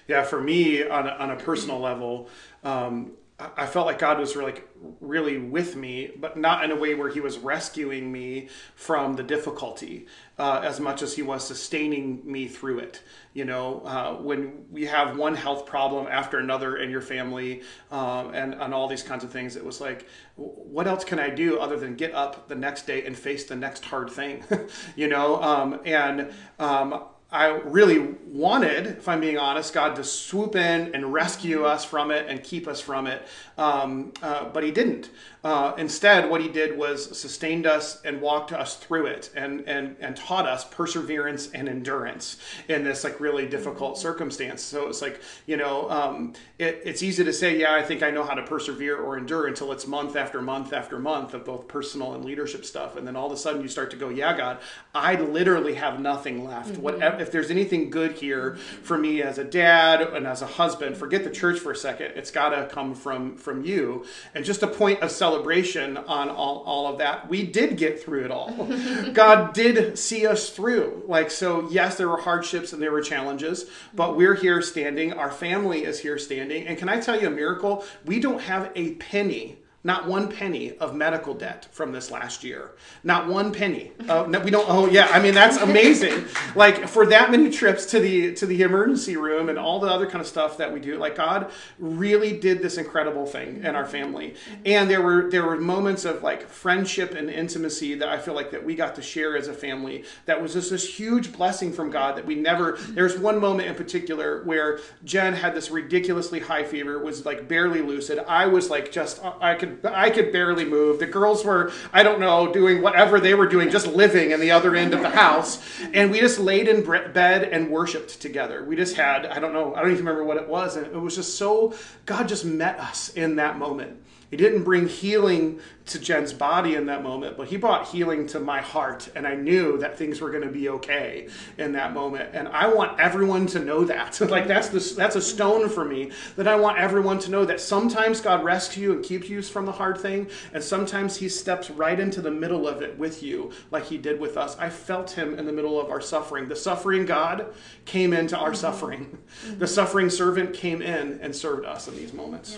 Yeah, 0.08 0.23
for 0.23 0.41
me 0.41 0.84
on 0.88 1.08
a, 1.08 1.12
on 1.12 1.32
a 1.32 1.36
personal 1.38 1.80
level, 1.80 2.27
um, 2.63 3.12
I- 3.58 3.65
felt 3.65 3.86
like 3.86 3.99
God 3.99 4.19
was 4.19 4.36
really, 4.36 4.56
really 4.99 5.38
with 5.38 5.75
me, 5.75 6.12
but 6.19 6.38
not 6.38 6.63
in 6.63 6.71
a 6.71 6.75
way 6.75 6.93
where 6.93 7.10
He 7.10 7.19
was 7.19 7.38
rescuing 7.38 8.12
me 8.12 8.49
from 8.75 9.15
the 9.15 9.23
difficulty, 9.23 10.08
uh, 10.38 10.62
as 10.63 10.80
much 10.80 11.01
as 11.01 11.15
He 11.15 11.21
was 11.21 11.45
sustaining 11.45 12.21
me 12.30 12.47
through 12.47 12.80
it. 12.80 13.01
You 13.34 13.45
know, 13.45 13.82
uh, 13.86 14.13
when 14.15 14.65
we 14.71 14.86
have 14.86 15.17
one 15.17 15.36
health 15.36 15.65
problem 15.65 16.08
after 16.10 16.38
another 16.38 16.77
in 16.77 16.89
your 16.89 17.01
family, 17.01 17.63
um, 17.91 18.34
and 18.34 18.54
and 18.54 18.73
all 18.73 18.88
these 18.88 19.04
kinds 19.04 19.23
of 19.23 19.32
things, 19.32 19.56
it 19.56 19.63
was 19.63 19.80
like, 19.82 20.08
what 20.36 20.88
else 20.88 21.04
can 21.04 21.19
I 21.19 21.30
do 21.30 21.60
other 21.60 21.77
than 21.77 21.95
get 21.95 22.13
up 22.13 22.47
the 22.47 22.56
next 22.56 22.86
day 22.88 23.06
and 23.06 23.17
face 23.17 23.45
the 23.45 23.56
next 23.56 23.86
hard 23.86 24.10
thing? 24.10 24.43
you 24.95 25.08
know, 25.08 25.41
um, 25.41 25.80
and 25.86 26.32
um, 26.60 27.04
I 27.34 27.48
really 27.48 28.00
wanted, 28.28 28.88
if 28.88 29.08
I'm 29.08 29.22
being 29.22 29.38
honest, 29.38 29.74
God 29.74 29.96
to 29.96 30.04
swoop 30.04 30.56
in 30.56 30.94
and 30.94 31.13
rescue 31.13 31.63
us 31.63 31.86
from 31.86 32.12
it 32.12 32.26
and 32.28 32.44
keep 32.44 32.67
us 32.67 32.82
from 32.82 33.08
it, 33.08 33.26
um, 33.58 34.12
uh, 34.22 34.50
but 34.50 34.63
He 34.63 34.72
didn't. 34.72 35.10
Uh, 35.41 35.74
instead, 35.78 36.30
what 36.30 36.41
He 36.41 36.50
did 36.50 36.78
was 36.78 37.17
sustained 37.17 37.65
us 37.65 38.02
and 38.04 38.20
walked 38.20 38.52
us 38.52 38.76
through 38.76 39.06
it, 39.06 39.32
and 39.34 39.62
and 39.62 39.96
and 40.02 40.15
taught 40.17 40.46
us 40.46 40.65
perseverance 40.65 41.50
and 41.52 41.70
endurance 41.70 42.36
in 42.67 42.84
this 42.84 43.06
like 43.06 43.20
really 43.22 43.48
difficult 43.48 43.98
circumstance. 43.98 44.62
So 44.62 44.89
it's 44.89 45.02
like 45.02 45.22
you 45.46 45.56
know, 45.56 45.89
um, 45.89 46.34
it, 46.60 46.82
it's 46.84 47.02
easy 47.02 47.24
to 47.24 47.34
say, 47.34 47.58
yeah, 47.58 47.74
I 47.74 47.82
think 47.82 48.04
I 48.04 48.12
know 48.12 48.24
how 48.24 48.34
to 48.34 48.44
persevere 48.44 48.98
or 48.98 49.17
endure 49.17 49.48
until 49.48 49.72
it's 49.72 49.88
month 49.88 50.17
after 50.17 50.41
month 50.41 50.74
after 50.74 51.00
month 51.00 51.34
of 51.34 51.46
both 51.46 51.67
personal 51.70 52.13
and 52.13 52.26
leadership 52.26 52.65
stuff, 52.65 52.98
and 52.98 53.08
then 53.08 53.15
all 53.15 53.28
of 53.28 53.32
a 53.32 53.38
sudden 53.38 53.62
you 53.62 53.70
start 53.70 53.89
to 53.91 53.98
go, 53.98 54.10
yeah, 54.10 54.36
God, 54.36 54.60
I 54.94 55.15
literally 55.15 55.76
have 55.76 56.00
nothing 56.02 56.46
left. 56.46 56.78
Whatever, 56.78 57.20
if 57.21 57.31
there's 57.31 57.51
anything 57.51 57.89
good 57.89 58.13
here 58.13 58.55
for 58.84 58.97
me 58.97 59.21
as 59.21 59.38
a 59.38 59.43
dad 59.43 60.01
and 60.01 60.27
as 60.27 60.41
a 60.41 60.47
husband, 60.47 60.97
forget 60.97 61.23
the 61.23 61.29
church 61.29 61.60
for 61.60 61.71
a 61.71 61.75
second. 61.75 62.13
It's 62.15 62.31
got 62.31 62.49
to 62.49 62.67
come 62.73 62.95
from 62.95 63.38
from 63.38 63.63
you. 63.63 64.05
And 64.36 64.43
just 64.43 64.63
a 64.63 64.67
point 64.67 65.01
of 65.01 65.12
celebration 65.12 65.97
on 65.97 66.29
all, 66.29 66.63
all 66.65 66.88
of 66.88 66.97
that, 66.97 67.29
we 67.29 67.43
did 67.43 67.77
get 67.77 68.03
through 68.03 68.25
it 68.25 68.31
all. 68.31 68.51
God 69.13 69.53
did 69.53 69.97
see 69.97 70.27
us 70.27 70.49
through. 70.49 71.03
Like 71.07 71.31
so, 71.31 71.69
yes, 71.69 71.95
there 71.97 72.10
were 72.10 72.21
hardships 72.21 72.73
and 72.73 72.81
there 72.81 72.91
were 72.91 73.01
challenges, 73.01 73.67
but 73.93 74.17
we're 74.17 74.36
here 74.36 74.62
standing. 74.62 75.13
Our 75.13 75.31
family 75.31 75.84
is 75.86 75.99
here 75.99 76.17
standing. 76.17 76.67
And 76.67 76.77
can 76.77 76.89
I 76.89 76.99
tell 76.99 77.19
you 77.19 77.27
a 77.27 77.31
miracle? 77.31 77.86
We 78.05 78.19
don't 78.19 78.41
have 78.41 78.71
a 78.75 78.95
penny 78.95 79.61
not 79.84 80.08
one 80.08 80.28
penny 80.28 80.78
of 80.78 80.96
medical 80.96 81.34
debt 81.34 81.67
from 81.72 81.91
this 81.91 82.12
last 82.12 82.44
year. 82.44 82.72
Not 83.04 83.28
one 83.28 83.52
penny. 83.52 83.91
Oh, 84.08 84.26
no, 84.26 84.39
we 84.39 84.52
don't. 84.52 84.65
Oh 84.70 84.88
yeah, 84.88 85.08
I 85.12 85.20
mean 85.20 85.34
that's 85.34 85.58
amazing. 85.58 86.26
like 86.56 86.88
for 86.88 87.08
that 87.08 87.32
many 87.32 87.50
trips 87.50 87.88
to 87.88 88.00
the 88.00 88.34
to 88.36 88.46
the 88.46 88.62
emergency 88.62 89.17
room 89.17 89.50
and 89.50 89.58
all 89.58 89.80
the 89.80 89.88
other 89.88 90.06
kind 90.06 90.22
of 90.22 90.28
stuff 90.28 90.58
that 90.58 90.72
we 90.72 90.80
do. 90.80 90.98
Like 90.98 91.15
God 91.15 91.52
really 91.80 92.38
did 92.38 92.62
this 92.62 92.78
incredible 92.78 93.26
thing 93.26 93.63
in 93.63 93.76
our 93.76 93.86
family. 93.86 94.36
And 94.65 94.89
there 94.89 95.02
were 95.02 95.30
there 95.32 95.44
were 95.44 95.58
moments 95.58 96.06
of 96.06 96.22
like 96.22 96.48
friendship 96.48 97.15
and 97.15 97.30
intimacy 97.30 97.96
that 97.96 98.10
I 98.10 98.20
feel 98.20 98.36
like 98.36 98.52
that 98.52 98.63
we 98.63 98.76
got 98.76 98.96
to 98.96 99.02
share 99.02 99.36
as 99.36 99.48
a 99.48 99.54
family. 99.54 100.04
That 100.26 100.41
was 100.41 100.54
just 100.54 100.70
this 100.70 101.00
huge 101.00 101.34
blessing 101.34 101.74
from 101.74 101.89
God 101.89 102.17
that 102.17 102.26
we 102.26 102.36
never. 102.36 102.78
There's 102.89 103.17
one 103.17 103.39
moment 103.39 103.67
in 103.67 103.76
particular 103.76 104.44
where 104.44 104.80
Jen 105.04 105.34
had 105.34 105.56
this 105.56 105.72
ridiculously 105.72 106.39
high 106.39 106.63
fever, 106.63 107.00
was 107.00 107.26
like 107.26 107.48
barely 107.48 107.82
lucid. 107.82 108.20
I 108.20 108.46
was 108.46 108.70
like 108.70 108.91
just 108.91 109.24
I 109.24 109.56
could 109.56 109.70
I 109.84 110.10
could 110.10 110.31
barely 110.31 110.65
move. 110.65 110.99
The 110.99 111.05
girls 111.05 111.43
were 111.43 111.71
I 111.93 112.03
don't 112.03 112.19
know 112.19 112.51
doing 112.51 112.81
whatever 112.81 113.19
they 113.19 113.34
were 113.34 113.47
doing, 113.47 113.69
just 113.69 113.88
living 113.88 114.31
in 114.31 114.39
the 114.39 114.51
other 114.51 114.75
end 114.75 114.93
of 114.93 115.01
the 115.01 115.10
house, 115.10 115.62
and 115.93 116.12
we 116.12 116.19
just 116.19 116.39
laid 116.39 116.67
in 116.67 116.84
bed 116.84 117.43
and 117.43 117.69
worshipped 117.69 118.21
together. 118.21 118.63
We 118.63 118.75
just 118.75 118.95
had 118.95 119.25
I 119.25 119.39
don't 119.39 119.53
know 119.53 119.73
I 119.75 119.81
don't 119.81 119.91
even 119.91 120.05
remember 120.05 120.23
what 120.23 120.38
it 120.38 120.47
was, 120.47 120.75
and 120.75 120.86
it 120.86 120.99
was 120.99 121.15
just 121.15 121.38
so 121.38 121.73
God 122.05 122.27
just 122.27 122.45
met 122.45 122.79
us 122.79 123.10
in 123.10 123.36
that 123.38 123.57
moment. 123.57 124.01
He 124.32 124.38
didn't 124.38 124.63
bring 124.63 124.88
healing 124.88 125.60
to 125.88 126.00
Jen's 126.00 126.32
body 126.32 126.76
in 126.76 126.86
that 126.86 127.04
moment, 127.04 127.38
but 127.38 127.50
he 127.50 127.58
brought 127.58 127.89
healing 127.89 128.28
to 128.28 128.39
my 128.39 128.62
heart. 128.62 129.10
And 129.15 129.28
I 129.28 129.36
knew 129.36 129.78
that 129.80 129.98
things 129.98 130.22
were 130.22 130.32
going 130.32 130.44
to 130.44 130.52
be 130.52 130.70
okay 130.70 131.28
in 131.58 131.74
that 131.74 131.94
moment. 131.94 132.30
And 132.34 132.48
I 132.48 132.74
want 132.74 133.00
everyone 133.00 133.46
to 133.48 133.60
know 133.60 133.84
that. 133.86 134.20
like 134.30 134.48
that's 134.48 134.70
the, 134.70 134.96
that's 134.96 135.15
a 135.15 135.22
stone 135.22 135.70
for 135.70 135.84
me 135.84 136.12
that 136.38 136.48
I 136.48 136.56
want 136.56 136.78
everyone 136.78 137.20
to 137.20 137.32
know 137.32 137.46
that 137.46 137.60
sometimes 137.60 138.22
God 138.22 138.44
rescues 138.44 138.82
you 138.82 138.94
and 138.94 139.04
keeps 139.04 139.30
you 139.30 139.41
from 139.41 139.65
the 139.65 139.72
hard 139.72 139.98
thing. 139.98 140.30
And 140.54 140.63
sometimes 140.63 141.17
he 141.17 141.30
steps 141.30 141.70
right 141.70 142.00
into 142.00 142.22
the 142.22 142.32
middle 142.32 142.67
of 142.67 142.82
it 142.82 142.98
with 142.98 143.22
you, 143.24 143.52
like 143.70 143.86
he 143.86 143.98
did 143.98 144.20
with 144.20 144.38
us. 144.38 144.58
I 144.58 144.70
felt 144.70 145.12
him 145.12 145.38
in 145.38 145.46
the 145.46 145.52
middle 145.52 145.80
of 145.80 145.89
our 145.89 146.02
suffering. 146.02 146.48
The 146.48 146.56
suffering 146.56 147.06
God 147.06 147.54
came 147.86 148.13
into 148.13 148.38
our 148.38 148.48
mm-hmm. 148.48 148.56
suffering. 148.56 149.17
Mm-hmm. 149.46 149.60
The 149.60 149.67
suffering 149.67 150.10
servant 150.10 150.54
came 150.54 150.82
in 150.82 151.20
and 151.22 151.36
served 151.36 151.65
us 151.65 151.88
in 151.88 151.96
these 151.96 152.13
moments. 152.13 152.58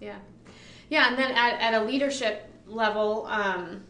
Yeah, 0.00 0.08
yeah, 0.08 0.18
yeah. 0.92 1.08
And 1.08 1.16
then 1.16 1.30
at, 1.32 1.58
at 1.58 1.82
a 1.82 1.84
leadership 1.86 2.50
level, 2.66 3.26
um, 3.30 3.82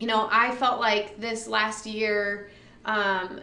you 0.00 0.06
know, 0.06 0.26
I 0.32 0.54
felt 0.54 0.80
like 0.80 1.20
this 1.20 1.46
last 1.46 1.84
year, 1.84 2.48
um, 2.86 3.42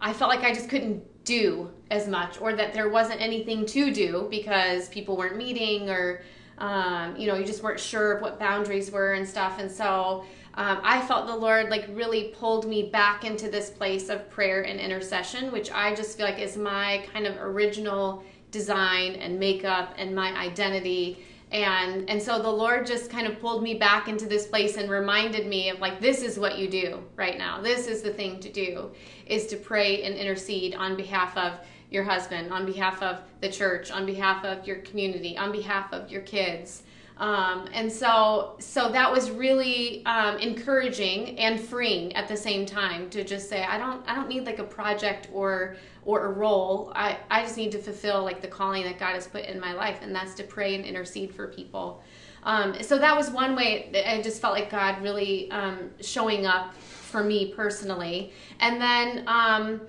I 0.00 0.14
felt 0.14 0.30
like 0.30 0.42
I 0.42 0.54
just 0.54 0.70
couldn't 0.70 1.04
do 1.24 1.70
as 1.90 2.08
much, 2.08 2.40
or 2.40 2.54
that 2.54 2.72
there 2.72 2.88
wasn't 2.88 3.20
anything 3.20 3.66
to 3.66 3.92
do 3.92 4.28
because 4.30 4.88
people 4.88 5.18
weren't 5.18 5.36
meeting, 5.36 5.90
or 5.90 6.22
um, 6.56 7.16
you 7.16 7.26
know, 7.26 7.34
you 7.36 7.44
just 7.44 7.62
weren't 7.62 7.78
sure 7.78 8.18
what 8.20 8.38
boundaries 8.38 8.90
were 8.90 9.12
and 9.12 9.28
stuff. 9.28 9.58
And 9.58 9.70
so 9.70 10.24
um, 10.54 10.80
I 10.82 11.02
felt 11.06 11.26
the 11.26 11.36
Lord 11.36 11.68
like 11.68 11.84
really 11.90 12.34
pulled 12.38 12.66
me 12.66 12.88
back 12.88 13.26
into 13.26 13.50
this 13.50 13.68
place 13.68 14.08
of 14.08 14.30
prayer 14.30 14.62
and 14.62 14.80
intercession, 14.80 15.52
which 15.52 15.70
I 15.70 15.94
just 15.94 16.16
feel 16.16 16.24
like 16.24 16.38
is 16.38 16.56
my 16.56 17.06
kind 17.12 17.26
of 17.26 17.36
original 17.36 18.24
design 18.52 19.16
and 19.16 19.38
makeup 19.38 19.92
and 19.98 20.14
my 20.14 20.34
identity 20.34 21.25
and 21.52 22.10
and 22.10 22.20
so 22.20 22.42
the 22.42 22.50
lord 22.50 22.84
just 22.84 23.08
kind 23.08 23.26
of 23.26 23.38
pulled 23.40 23.62
me 23.62 23.74
back 23.74 24.08
into 24.08 24.26
this 24.26 24.46
place 24.46 24.76
and 24.76 24.90
reminded 24.90 25.46
me 25.46 25.70
of 25.70 25.78
like 25.78 26.00
this 26.00 26.22
is 26.22 26.38
what 26.38 26.58
you 26.58 26.68
do 26.68 27.00
right 27.14 27.38
now 27.38 27.60
this 27.60 27.86
is 27.86 28.02
the 28.02 28.12
thing 28.12 28.40
to 28.40 28.50
do 28.50 28.90
is 29.26 29.46
to 29.46 29.56
pray 29.56 30.02
and 30.02 30.16
intercede 30.16 30.74
on 30.74 30.96
behalf 30.96 31.36
of 31.36 31.60
your 31.90 32.04
husband, 32.04 32.52
on 32.52 32.66
behalf 32.66 33.02
of 33.02 33.20
the 33.40 33.50
church, 33.50 33.90
on 33.90 34.06
behalf 34.06 34.44
of 34.44 34.66
your 34.66 34.76
community, 34.78 35.36
on 35.38 35.52
behalf 35.52 35.92
of 35.92 36.10
your 36.10 36.22
kids. 36.22 36.82
Um, 37.18 37.66
and 37.72 37.90
so, 37.90 38.56
so 38.58 38.90
that 38.90 39.10
was 39.10 39.30
really 39.30 40.04
um, 40.04 40.36
encouraging 40.36 41.38
and 41.38 41.58
freeing 41.58 42.14
at 42.14 42.28
the 42.28 42.36
same 42.36 42.66
time 42.66 43.08
to 43.10 43.24
just 43.24 43.48
say, 43.48 43.64
I 43.64 43.78
don't, 43.78 44.06
I 44.06 44.14
don't 44.14 44.28
need 44.28 44.44
like 44.44 44.58
a 44.58 44.64
project 44.64 45.28
or 45.32 45.76
or 46.06 46.26
a 46.26 46.30
role. 46.30 46.92
I, 46.94 47.18
I 47.30 47.42
just 47.42 47.56
need 47.56 47.72
to 47.72 47.78
fulfill 47.78 48.22
like 48.22 48.40
the 48.40 48.48
calling 48.48 48.84
that 48.84 48.98
God 48.98 49.14
has 49.14 49.26
put 49.26 49.44
in 49.44 49.58
my 49.58 49.72
life, 49.72 49.98
and 50.02 50.14
that's 50.14 50.34
to 50.34 50.44
pray 50.44 50.74
and 50.74 50.84
intercede 50.84 51.34
for 51.34 51.48
people. 51.48 52.02
Um, 52.44 52.80
so 52.80 52.96
that 52.98 53.16
was 53.16 53.28
one 53.28 53.56
way. 53.56 53.90
I 54.06 54.22
just 54.22 54.40
felt 54.40 54.54
like 54.54 54.70
God 54.70 55.02
really 55.02 55.50
um, 55.50 55.90
showing 56.00 56.46
up 56.46 56.74
for 56.76 57.22
me 57.22 57.52
personally, 57.52 58.32
and 58.60 58.80
then. 58.80 59.24
Um, 59.26 59.80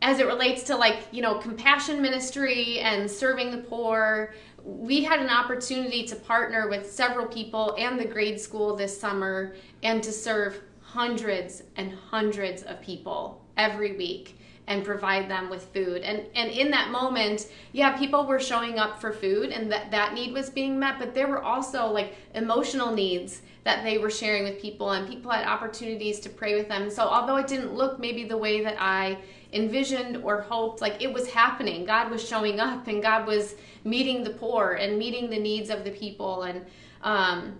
as 0.00 0.20
it 0.20 0.26
relates 0.28 0.62
to 0.62 0.76
like 0.76 0.98
you 1.10 1.20
know 1.20 1.38
compassion 1.38 2.00
ministry 2.00 2.78
and 2.78 3.10
serving 3.10 3.50
the 3.50 3.58
poor 3.58 4.32
we 4.68 5.02
had 5.02 5.20
an 5.20 5.30
opportunity 5.30 6.04
to 6.04 6.14
partner 6.14 6.68
with 6.68 6.90
several 6.90 7.26
people 7.26 7.74
and 7.78 7.98
the 7.98 8.04
grade 8.04 8.38
school 8.38 8.76
this 8.76 8.98
summer 8.98 9.54
and 9.82 10.02
to 10.02 10.12
serve 10.12 10.60
hundreds 10.80 11.62
and 11.76 11.92
hundreds 11.92 12.62
of 12.64 12.80
people 12.82 13.42
every 13.56 13.96
week 13.96 14.38
and 14.66 14.84
provide 14.84 15.30
them 15.30 15.48
with 15.48 15.64
food. 15.72 16.02
And 16.02 16.26
and 16.34 16.50
in 16.50 16.70
that 16.72 16.90
moment 16.90 17.48
yeah 17.72 17.96
people 17.96 18.26
were 18.26 18.38
showing 18.38 18.78
up 18.78 19.00
for 19.00 19.10
food 19.10 19.52
and 19.52 19.72
that 19.72 19.90
that 19.90 20.12
need 20.12 20.34
was 20.34 20.50
being 20.50 20.78
met 20.78 20.98
but 20.98 21.14
there 21.14 21.28
were 21.28 21.42
also 21.42 21.86
like 21.86 22.14
emotional 22.34 22.94
needs 22.94 23.40
that 23.64 23.82
they 23.84 23.96
were 23.96 24.10
sharing 24.10 24.44
with 24.44 24.60
people 24.60 24.90
and 24.90 25.08
people 25.08 25.30
had 25.30 25.46
opportunities 25.46 26.20
to 26.20 26.28
pray 26.28 26.54
with 26.54 26.68
them. 26.68 26.90
So 26.90 27.04
although 27.04 27.36
it 27.36 27.46
didn't 27.46 27.72
look 27.72 27.98
maybe 27.98 28.24
the 28.24 28.36
way 28.36 28.62
that 28.62 28.76
i 28.78 29.18
envisioned 29.52 30.18
or 30.18 30.42
hoped 30.42 30.80
like 30.80 31.02
it 31.02 31.12
was 31.12 31.28
happening. 31.30 31.84
God 31.84 32.10
was 32.10 32.26
showing 32.26 32.60
up 32.60 32.86
and 32.86 33.02
god 33.02 33.26
was 33.26 33.54
meeting 33.84 34.22
the 34.22 34.30
poor 34.30 34.74
and 34.74 34.98
meeting 34.98 35.30
the 35.30 35.38
needs 35.38 35.70
of 35.70 35.84
the 35.84 35.90
people. 35.90 36.42
And 36.42 36.66
um 37.02 37.58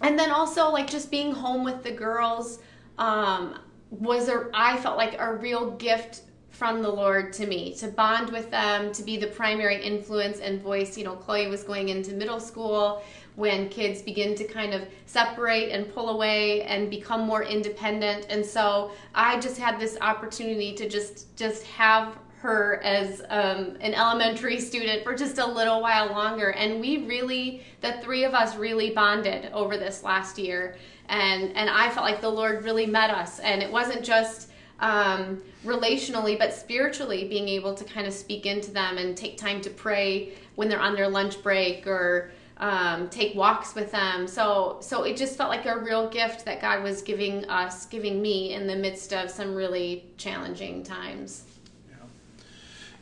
and 0.00 0.18
then 0.18 0.30
also 0.30 0.70
like 0.70 0.88
just 0.88 1.10
being 1.10 1.32
home 1.32 1.64
with 1.64 1.82
the 1.82 1.92
girls 1.92 2.58
um 2.98 3.58
was 3.90 4.28
a 4.28 4.48
i 4.54 4.76
felt 4.78 4.96
like 4.96 5.16
a 5.18 5.34
real 5.34 5.72
gift 5.72 6.22
from 6.52 6.82
the 6.82 6.88
Lord 6.88 7.32
to 7.32 7.46
me 7.46 7.74
to 7.76 7.88
bond 7.88 8.30
with 8.30 8.50
them, 8.50 8.92
to 8.92 9.02
be 9.02 9.16
the 9.16 9.26
primary 9.26 9.82
influence 9.82 10.38
and 10.38 10.60
voice. 10.60 10.98
You 10.98 11.04
know, 11.04 11.16
Chloe 11.16 11.48
was 11.48 11.64
going 11.64 11.88
into 11.88 12.12
middle 12.12 12.38
school 12.38 13.02
when 13.36 13.68
kids 13.68 14.02
begin 14.02 14.34
to 14.34 14.44
kind 14.44 14.74
of 14.74 14.86
separate 15.06 15.70
and 15.70 15.92
pull 15.94 16.10
away 16.10 16.62
and 16.62 16.90
become 16.90 17.22
more 17.22 17.42
independent. 17.42 18.26
And 18.28 18.44
so 18.44 18.90
I 19.14 19.40
just 19.40 19.58
had 19.58 19.80
this 19.80 19.96
opportunity 20.00 20.74
to 20.74 20.88
just 20.88 21.34
just 21.36 21.64
have 21.64 22.18
her 22.40 22.80
as 22.82 23.22
um, 23.28 23.76
an 23.80 23.94
elementary 23.94 24.58
student 24.60 25.04
for 25.04 25.14
just 25.14 25.38
a 25.38 25.46
little 25.46 25.80
while 25.80 26.08
longer. 26.08 26.50
And 26.50 26.80
we 26.80 27.06
really 27.06 27.62
the 27.80 27.94
three 28.02 28.24
of 28.24 28.34
us 28.34 28.56
really 28.56 28.90
bonded 28.90 29.50
over 29.52 29.76
this 29.76 30.02
last 30.02 30.38
year. 30.38 30.76
And 31.08 31.56
and 31.56 31.70
i 31.70 31.88
felt 31.90 32.04
like 32.04 32.20
the 32.20 32.28
lord 32.28 32.64
really 32.64 32.86
met 32.86 33.10
us. 33.10 33.38
And 33.38 33.62
it 33.62 33.70
wasn't 33.70 34.04
just 34.04 34.50
um, 34.80 35.40
relationally 35.64 36.36
but 36.36 36.52
spiritually 36.52 37.28
being 37.28 37.48
able 37.48 37.72
to 37.74 37.84
kind 37.84 38.06
of 38.06 38.12
speak 38.12 38.44
into 38.44 38.72
them 38.72 38.98
and 38.98 39.16
take 39.16 39.38
time 39.38 39.60
to 39.60 39.70
pray 39.70 40.32
when 40.56 40.68
they're 40.68 40.80
on 40.80 40.94
their 40.94 41.08
lunch 41.08 41.40
break 41.42 41.86
or 41.86 42.32
um, 42.58 43.08
take 43.08 43.34
walks 43.34 43.74
with 43.74 43.92
them. 43.92 44.26
So 44.26 44.78
so 44.80 45.04
it 45.04 45.16
just 45.16 45.36
felt 45.36 45.50
like 45.50 45.66
a 45.66 45.78
real 45.78 46.08
gift 46.08 46.44
that 46.44 46.60
God 46.60 46.82
was 46.82 47.02
giving 47.02 47.44
us, 47.46 47.86
giving 47.86 48.20
me 48.22 48.54
in 48.54 48.66
the 48.66 48.76
midst 48.76 49.12
of 49.12 49.30
some 49.30 49.54
really 49.54 50.04
challenging 50.16 50.82
times. 50.82 51.44
Yeah, 51.90 51.96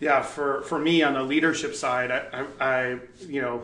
yeah 0.00 0.22
for 0.22 0.62
for 0.62 0.78
me 0.78 1.02
on 1.02 1.14
the 1.14 1.22
leadership 1.22 1.74
side, 1.74 2.10
I, 2.10 2.44
I, 2.60 2.64
I 2.64 2.98
you 3.26 3.42
know. 3.42 3.62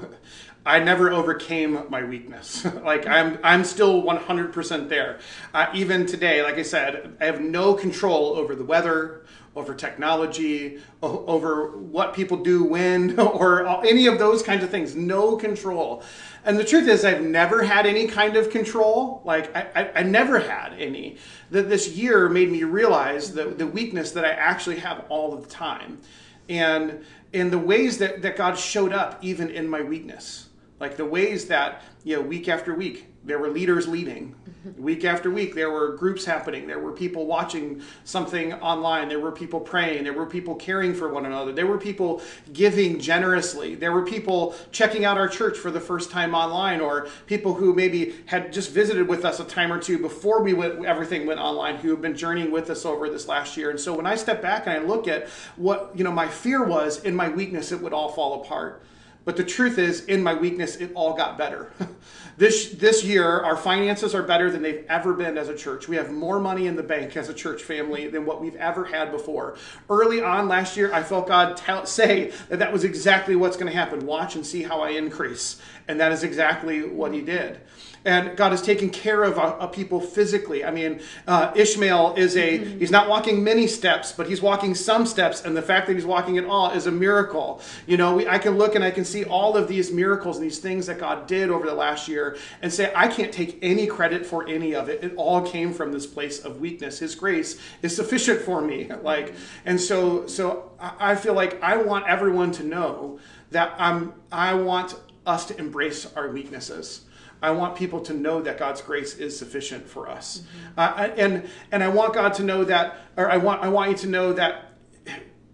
I 0.67 0.81
never 0.81 1.13
overcame 1.13 1.87
my 1.89 2.03
weakness. 2.03 2.65
like 2.83 3.07
I'm, 3.07 3.39
I'm 3.45 3.63
still 3.63 4.03
100% 4.03 4.89
there. 4.89 5.21
Uh, 5.55 5.69
even 5.73 6.07
today, 6.07 6.43
like 6.43 6.57
I 6.57 6.63
said, 6.63 7.17
I 7.21 7.27
have 7.27 7.41
no 7.41 7.75
control 7.75 8.37
over 8.37 8.57
the 8.57 8.65
weather, 8.65 9.25
over 9.55 9.75
technology, 9.75 10.81
over 11.01 11.79
what 11.79 12.15
people 12.15 12.39
do 12.39 12.65
when, 12.65 13.19
or 13.21 13.87
any 13.87 14.09
of 14.09 14.19
those 14.19 14.43
kinds 14.43 14.65
of 14.65 14.71
things. 14.71 14.97
No 14.97 15.37
control. 15.37 16.03
And 16.45 16.59
the 16.59 16.65
truth 16.65 16.89
is, 16.89 17.05
I've 17.05 17.23
never 17.23 17.63
had 17.63 17.87
any 17.87 18.09
kind 18.09 18.37
of 18.37 18.51
control. 18.51 19.23
Like, 19.25 19.55
I, 19.57 19.69
I, 19.75 19.91
I 20.01 20.03
never 20.03 20.41
had 20.41 20.75
any. 20.79 21.19
That 21.53 21.69
this 21.69 21.91
year 21.91 22.29
made 22.29 22.51
me 22.51 22.65
realize 22.65 23.33
the, 23.33 23.45
the 23.45 23.69
weakness 23.69 24.11
that 24.13 24.25
I 24.25 24.31
actually 24.31 24.81
have 24.81 25.05
all 25.09 25.33
of 25.33 25.43
the 25.43 25.49
time. 25.49 26.01
And, 26.49 27.05
and 27.33 27.53
the 27.53 27.59
ways 27.59 27.99
that, 27.99 28.23
that 28.23 28.37
God 28.37 28.59
showed 28.59 28.93
up 28.93 29.19
even 29.23 29.51
in 29.51 29.69
my 29.69 29.81
weakness. 29.81 30.46
Like 30.79 30.97
the 30.97 31.07
ways 31.07 31.47
that, 31.47 31.83
you 32.05 32.17
know, 32.17 32.23
week 32.23 32.49
after 32.49 32.75
week, 32.75 33.07
there 33.25 33.39
were 33.39 33.49
leaders 33.49 33.89
leading. 33.89 34.35
Mm-hmm. 34.67 34.83
week 34.83 35.05
after 35.05 35.31
week, 35.31 35.55
there 35.55 35.71
were 35.71 35.97
groups 35.97 36.25
happening. 36.25 36.67
There 36.67 36.79
were 36.79 36.93
people 36.93 37.27
watching 37.27 37.83
something 38.05 38.53
online. 38.55 39.09
There 39.09 39.19
were 39.19 39.33
people 39.33 39.59
praying. 39.59 40.05
There 40.05 40.13
were 40.13 40.27
people 40.27 40.55
caring 40.55 40.95
for 40.95 41.13
one 41.13 41.27
another. 41.27 41.53
There 41.53 41.67
were 41.67 41.79
people 41.79 42.21
giving 42.53 43.01
generously. 43.01 43.75
There 43.75 43.93
were 43.93 44.05
people 44.05 44.55
checking 44.71 45.05
out 45.05 45.19
our 45.19 45.29
church 45.29 45.57
for 45.57 45.71
the 45.71 45.81
first 45.81 46.11
time 46.11 46.35
online, 46.35 46.81
or 46.81 47.09
people 47.27 47.55
who 47.55 47.75
maybe 47.75 48.15
had 48.27 48.53
just 48.53 48.71
visited 48.71 49.09
with 49.09 49.25
us 49.25 49.41
a 49.41 49.45
time 49.45 49.73
or 49.73 49.79
two 49.79 49.99
before 49.99 50.43
we 50.43 50.53
went, 50.53 50.85
everything 50.85 51.27
went 51.27 51.41
online, 51.41 51.77
who 51.77 51.91
have 51.91 52.03
been 52.03 52.17
journeying 52.17 52.51
with 52.51 52.71
us 52.71 52.85
over 52.85 53.09
this 53.09 53.27
last 53.27 53.57
year. 53.57 53.71
And 53.71 53.81
so 53.81 53.95
when 53.95 54.07
I 54.07 54.15
step 54.15 54.43
back 54.43 54.67
and 54.67 54.77
I 54.77 54.87
look 54.87 55.09
at 55.09 55.29
what 55.57 55.93
you 55.95 56.05
know, 56.05 56.13
my 56.13 56.29
fear 56.29 56.65
was 56.65 57.03
in 57.03 57.17
my 57.17 57.29
weakness, 57.29 57.73
it 57.73 57.81
would 57.81 57.93
all 57.93 58.11
fall 58.13 58.43
apart. 58.43 58.83
But 59.27 59.37
the 59.37 59.45
truth 59.45 59.77
is, 59.77 60.05
in 60.05 60.23
my 60.23 60.35
weakness, 60.35 60.77
it 60.77 60.93
all 60.95 61.13
got 61.13 61.37
better. 61.37 61.73
this, 62.37 62.71
this 62.71 63.03
year, 63.03 63.41
our 63.41 63.57
finances 63.57 64.15
are 64.15 64.23
better 64.23 64.53
than 64.53 64.63
they've 64.63 64.87
ever 64.89 65.15
been 65.15 65.37
as 65.37 65.49
a 65.49 65.57
church. 65.57 65.89
We 65.89 65.97
have 65.97 66.13
more 66.13 66.39
money 66.39 66.69
in 66.69 66.77
the 66.77 66.85
bank 66.85 67.17
as 67.17 67.29
a 67.29 67.35
church 67.35 67.65
family 67.65 68.07
than 68.07 68.25
what 68.25 68.41
we've 68.41 68.55
ever 68.55 68.85
had 68.85 69.11
before. 69.11 69.57
Early 69.91 70.23
on 70.23 70.47
last 70.47 70.77
year, 70.77 70.95
I 70.95 71.03
felt 71.03 71.27
God 71.27 71.59
say 71.89 72.31
that 72.49 72.61
that 72.61 72.73
was 72.73 72.85
exactly 72.85 73.35
what's 73.35 73.57
going 73.57 73.71
to 73.71 73.77
happen. 73.77 74.07
Watch 74.07 74.37
and 74.37 74.47
see 74.47 74.63
how 74.63 74.81
I 74.81 74.91
increase. 74.91 75.61
And 75.89 75.99
that 75.99 76.13
is 76.13 76.23
exactly 76.23 76.85
what 76.85 77.13
He 77.13 77.21
did 77.21 77.59
and 78.07 78.37
God 78.37 78.53
is 78.53 78.63
taking 78.63 78.89
care 78.89 79.25
of, 79.25 79.37
uh, 79.37 79.57
of 79.59 79.73
people 79.73 80.01
physically. 80.01 80.65
I 80.65 80.71
mean, 80.71 81.01
uh, 81.27 81.51
Ishmael 81.57 82.15
is 82.15 82.37
a, 82.37 82.61
mm-hmm. 82.61 82.79
he's 82.79 82.93
not 82.93 83.09
walking 83.09 83.43
many 83.43 83.67
steps, 83.67 84.13
but 84.13 84.29
he's 84.29 84.41
walking 84.41 84.77
some 84.77 85.05
steps, 85.07 85.45
and 85.45 85.57
the 85.57 85.63
fact 85.63 85.89
that 85.89 85.95
he's 85.95 86.07
walking 86.07 86.39
at 86.39 86.45
all 86.45 86.71
is 86.71 86.87
a 86.87 86.93
miracle. 86.93 87.61
You 87.85 87.97
know, 87.97 88.15
we, 88.15 88.29
I 88.29 88.39
can 88.39 88.57
look 88.57 88.77
and 88.77 88.85
I 88.85 88.93
can 88.93 89.05
see 89.05 89.25
all 89.25 89.57
of 89.57 89.67
these 89.67 89.91
miracles 89.91 90.37
and 90.37 90.47
these 90.47 90.61
things 90.61 90.87
that 90.87 91.01
God 91.01 91.27
did 91.27 91.51
over 91.51 91.67
the 91.67 91.75
last 91.75 92.07
year 92.07 92.37
and 92.63 92.73
say, 92.73 92.93
I 92.95 93.09
can't 93.09 93.33
take 93.33 93.59
any 93.61 93.89
credit 93.89 94.25
for 94.25 94.47
any 94.47 94.73
of 94.73 94.89
it. 94.89 95.03
It 95.03 95.15
all 95.17 95.43
came 95.43 95.73
from 95.73 95.91
this 95.91 96.07
place 96.07 96.39
of 96.45 96.61
weakness. 96.61 97.01
His 97.01 97.17
grace 97.17 97.61
is 97.83 97.95
sufficient 97.95 98.41
for 98.41 98.61
me. 98.63 98.89
Like, 99.07 99.35
and 99.65 99.81
so, 99.81 100.27
so 100.27 100.73
I 100.81 101.15
feel 101.15 101.35
like 101.35 101.63
I 101.63 101.77
want 101.77 102.09
everyone 102.09 102.51
to 102.53 102.65
know 102.65 103.21
that 103.53 103.73
I'm, 103.79 104.15
I 104.33 104.55
want 104.55 104.97
us 105.25 105.47
to 105.47 105.59
embrace 105.59 106.07
our 106.17 106.29
weaknesses. 106.31 107.06
I 107.43 107.51
want 107.51 107.77
people 107.77 108.01
to 108.01 108.15
know 108.15 108.41
that 108.43 108.59
God's 108.59 108.81
grace 108.81 109.17
is 109.17 109.39
sufficient 109.39 109.89
for 109.89 110.09
us, 110.09 110.41
mm-hmm. 110.41 110.79
uh, 110.79 111.09
and 111.17 111.49
and 111.73 111.85
I 111.85 111.89
want 111.89 112.15
God 112.15 112.35
to 112.35 112.43
know 112.43 112.65
that, 112.65 112.99
or 113.17 113.31
I 113.31 113.37
want 113.37 113.63
I 113.63 113.69
want 113.69 113.91
you 113.91 113.97
to 113.99 114.07
know 114.07 114.33
that 114.33 114.73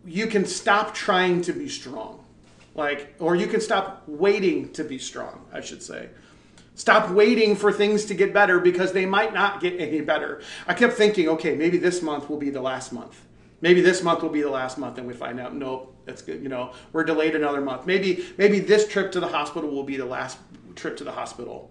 you 0.05 0.27
can 0.27 0.45
stop 0.45 0.95
trying 0.95 1.43
to 1.43 1.53
be 1.53 1.69
strong, 1.69 2.25
like, 2.75 3.15
or 3.19 3.37
you 3.37 3.47
can 3.47 3.61
stop 3.61 4.03
waiting 4.07 4.73
to 4.73 4.85
be 4.85 4.99
strong. 4.99 5.45
I 5.53 5.61
should 5.61 5.83
say. 5.83 6.11
Stop 6.75 7.11
waiting 7.11 7.55
for 7.55 7.71
things 7.71 8.07
to 8.07 8.15
get 8.15 8.33
better 8.33 8.59
because 8.59 8.93
they 8.93 9.05
might 9.05 9.35
not 9.35 9.61
get 9.61 9.79
any 9.79 10.01
better. 10.01 10.41
I 10.67 10.73
kept 10.73 10.95
thinking, 10.95 11.29
okay, 11.29 11.55
maybe 11.55 11.77
this 11.77 12.01
month 12.01 12.31
will 12.31 12.39
be 12.39 12.49
the 12.49 12.63
last 12.63 12.93
month. 12.93 13.21
Maybe 13.61 13.81
this 13.81 14.03
month 14.03 14.23
will 14.23 14.31
be 14.31 14.43
the 14.43 14.51
last 14.51 14.79
month, 14.79 14.99
and 14.99 15.07
we 15.07 15.15
find 15.15 15.39
out, 15.39 15.55
nope, 15.55 15.95
that's 16.05 16.23
good. 16.23 16.43
You 16.43 16.49
know, 16.49 16.73
we're 16.93 17.05
delayed 17.05 17.37
another 17.37 17.61
month. 17.61 17.87
Maybe 17.87 18.27
maybe 18.37 18.59
this 18.59 18.89
trip 18.89 19.13
to 19.13 19.21
the 19.21 19.29
hospital 19.29 19.71
will 19.71 19.85
be 19.85 19.97
the 19.97 20.05
last 20.05 20.39
trip 20.75 20.97
to 20.99 21.05
the 21.05 21.13
hospital. 21.13 21.71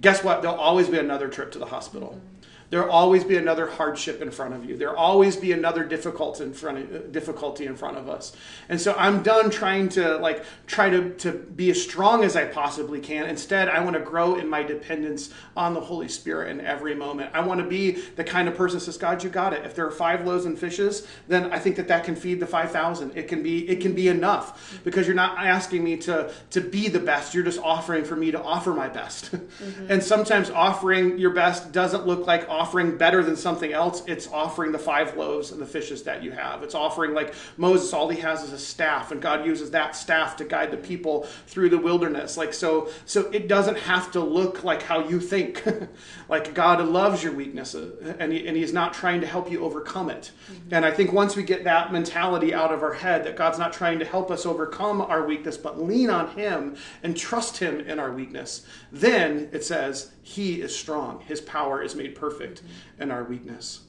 Guess 0.00 0.24
what? 0.24 0.42
There'll 0.42 0.58
always 0.58 0.88
be 0.88 0.98
another 0.98 1.28
trip 1.28 1.52
to 1.52 1.58
the 1.58 1.66
hospital. 1.66 2.18
Mm-hmm. 2.18 2.51
There'll 2.72 2.90
always 2.90 3.22
be 3.22 3.36
another 3.36 3.66
hardship 3.66 4.22
in 4.22 4.30
front 4.30 4.54
of 4.54 4.64
you. 4.64 4.78
There'll 4.78 4.96
always 4.96 5.36
be 5.36 5.52
another 5.52 5.84
difficulty 5.84 6.44
in 6.44 6.54
front 6.54 6.78
of, 6.78 7.12
difficulty 7.12 7.66
in 7.66 7.76
front 7.76 7.98
of 7.98 8.08
us. 8.08 8.34
And 8.70 8.80
so 8.80 8.94
I'm 8.96 9.22
done 9.22 9.50
trying 9.50 9.90
to 9.90 10.16
like 10.16 10.42
try 10.66 10.88
to, 10.88 11.10
to 11.16 11.32
be 11.32 11.70
as 11.70 11.82
strong 11.82 12.24
as 12.24 12.34
I 12.34 12.46
possibly 12.46 12.98
can. 12.98 13.26
Instead, 13.26 13.68
I 13.68 13.84
want 13.84 13.96
to 13.96 14.00
grow 14.00 14.36
in 14.36 14.48
my 14.48 14.62
dependence 14.62 15.34
on 15.54 15.74
the 15.74 15.82
Holy 15.82 16.08
Spirit 16.08 16.50
in 16.50 16.62
every 16.62 16.94
moment. 16.94 17.32
I 17.34 17.40
want 17.40 17.60
to 17.60 17.66
be 17.66 17.90
the 17.90 18.24
kind 18.24 18.48
of 18.48 18.54
person 18.54 18.78
that 18.78 18.86
says, 18.86 18.96
God, 18.96 19.22
you 19.22 19.28
got 19.28 19.52
it. 19.52 19.66
If 19.66 19.74
there 19.74 19.86
are 19.86 19.90
five 19.90 20.26
loaves 20.26 20.46
and 20.46 20.58
fishes, 20.58 21.06
then 21.28 21.52
I 21.52 21.58
think 21.58 21.76
that 21.76 21.88
that 21.88 22.04
can 22.04 22.16
feed 22.16 22.40
the 22.40 22.46
5,000. 22.46 23.12
It 23.14 23.28
can 23.28 23.42
be, 23.42 23.68
it 23.68 23.82
can 23.82 23.94
be 23.94 24.08
enough 24.08 24.80
because 24.82 25.06
you're 25.06 25.14
not 25.14 25.36
asking 25.36 25.84
me 25.84 25.98
to, 25.98 26.32
to 26.48 26.62
be 26.62 26.88
the 26.88 27.00
best. 27.00 27.34
You're 27.34 27.44
just 27.44 27.60
offering 27.60 28.04
for 28.04 28.16
me 28.16 28.30
to 28.30 28.42
offer 28.42 28.72
my 28.72 28.88
best. 28.88 29.30
Mm-hmm. 29.30 29.86
and 29.90 30.02
sometimes 30.02 30.48
offering 30.48 31.18
your 31.18 31.34
best 31.34 31.70
doesn't 31.70 32.06
look 32.06 32.26
like 32.26 32.48
offering 32.48 32.61
offering 32.62 32.96
better 32.96 33.24
than 33.24 33.34
something 33.34 33.72
else, 33.72 34.04
it's 34.06 34.28
offering 34.28 34.70
the 34.70 34.78
five 34.78 35.16
loaves 35.16 35.50
and 35.50 35.60
the 35.60 35.66
fishes 35.66 36.04
that 36.04 36.22
you 36.22 36.30
have. 36.30 36.62
It's 36.62 36.76
offering 36.76 37.12
like 37.12 37.34
Moses, 37.56 37.92
all 37.92 38.08
he 38.08 38.20
has 38.20 38.44
is 38.44 38.52
a 38.52 38.58
staff, 38.58 39.10
and 39.10 39.20
God 39.20 39.44
uses 39.44 39.72
that 39.72 39.96
staff 39.96 40.36
to 40.36 40.44
guide 40.44 40.70
the 40.70 40.76
people 40.76 41.24
through 41.48 41.70
the 41.70 41.78
wilderness. 41.78 42.36
Like 42.36 42.54
so, 42.54 42.88
so 43.04 43.22
it 43.32 43.48
doesn't 43.48 43.78
have 43.78 44.12
to 44.12 44.20
look 44.20 44.62
like 44.62 44.80
how 44.80 45.08
you 45.08 45.18
think. 45.18 45.64
like 46.28 46.54
God 46.54 46.86
loves 46.86 47.24
your 47.24 47.32
weakness, 47.32 47.74
uh, 47.74 48.14
and, 48.20 48.32
he, 48.32 48.46
and 48.46 48.56
He's 48.56 48.72
not 48.72 48.94
trying 48.94 49.20
to 49.22 49.26
help 49.26 49.50
you 49.50 49.64
overcome 49.64 50.08
it. 50.08 50.30
And 50.70 50.84
I 50.84 50.92
think 50.92 51.12
once 51.12 51.34
we 51.34 51.42
get 51.42 51.64
that 51.64 51.92
mentality 51.92 52.54
out 52.54 52.72
of 52.72 52.84
our 52.84 52.94
head, 52.94 53.24
that 53.24 53.34
God's 53.34 53.58
not 53.58 53.72
trying 53.72 53.98
to 53.98 54.04
help 54.04 54.30
us 54.30 54.46
overcome 54.46 55.00
our 55.00 55.26
weakness, 55.26 55.56
but 55.56 55.82
lean 55.82 56.10
on 56.10 56.28
Him 56.36 56.76
and 57.02 57.16
trust 57.16 57.58
Him 57.58 57.80
in 57.80 57.98
our 57.98 58.12
weakness, 58.12 58.64
then 58.92 59.48
it 59.50 59.64
says 59.64 60.12
He 60.22 60.62
is 60.62 60.76
strong. 60.76 61.22
His 61.26 61.40
power 61.40 61.82
is 61.82 61.96
made 61.96 62.14
perfect 62.14 62.51
in 62.98 63.10
our 63.10 63.24
weakness. 63.24 63.80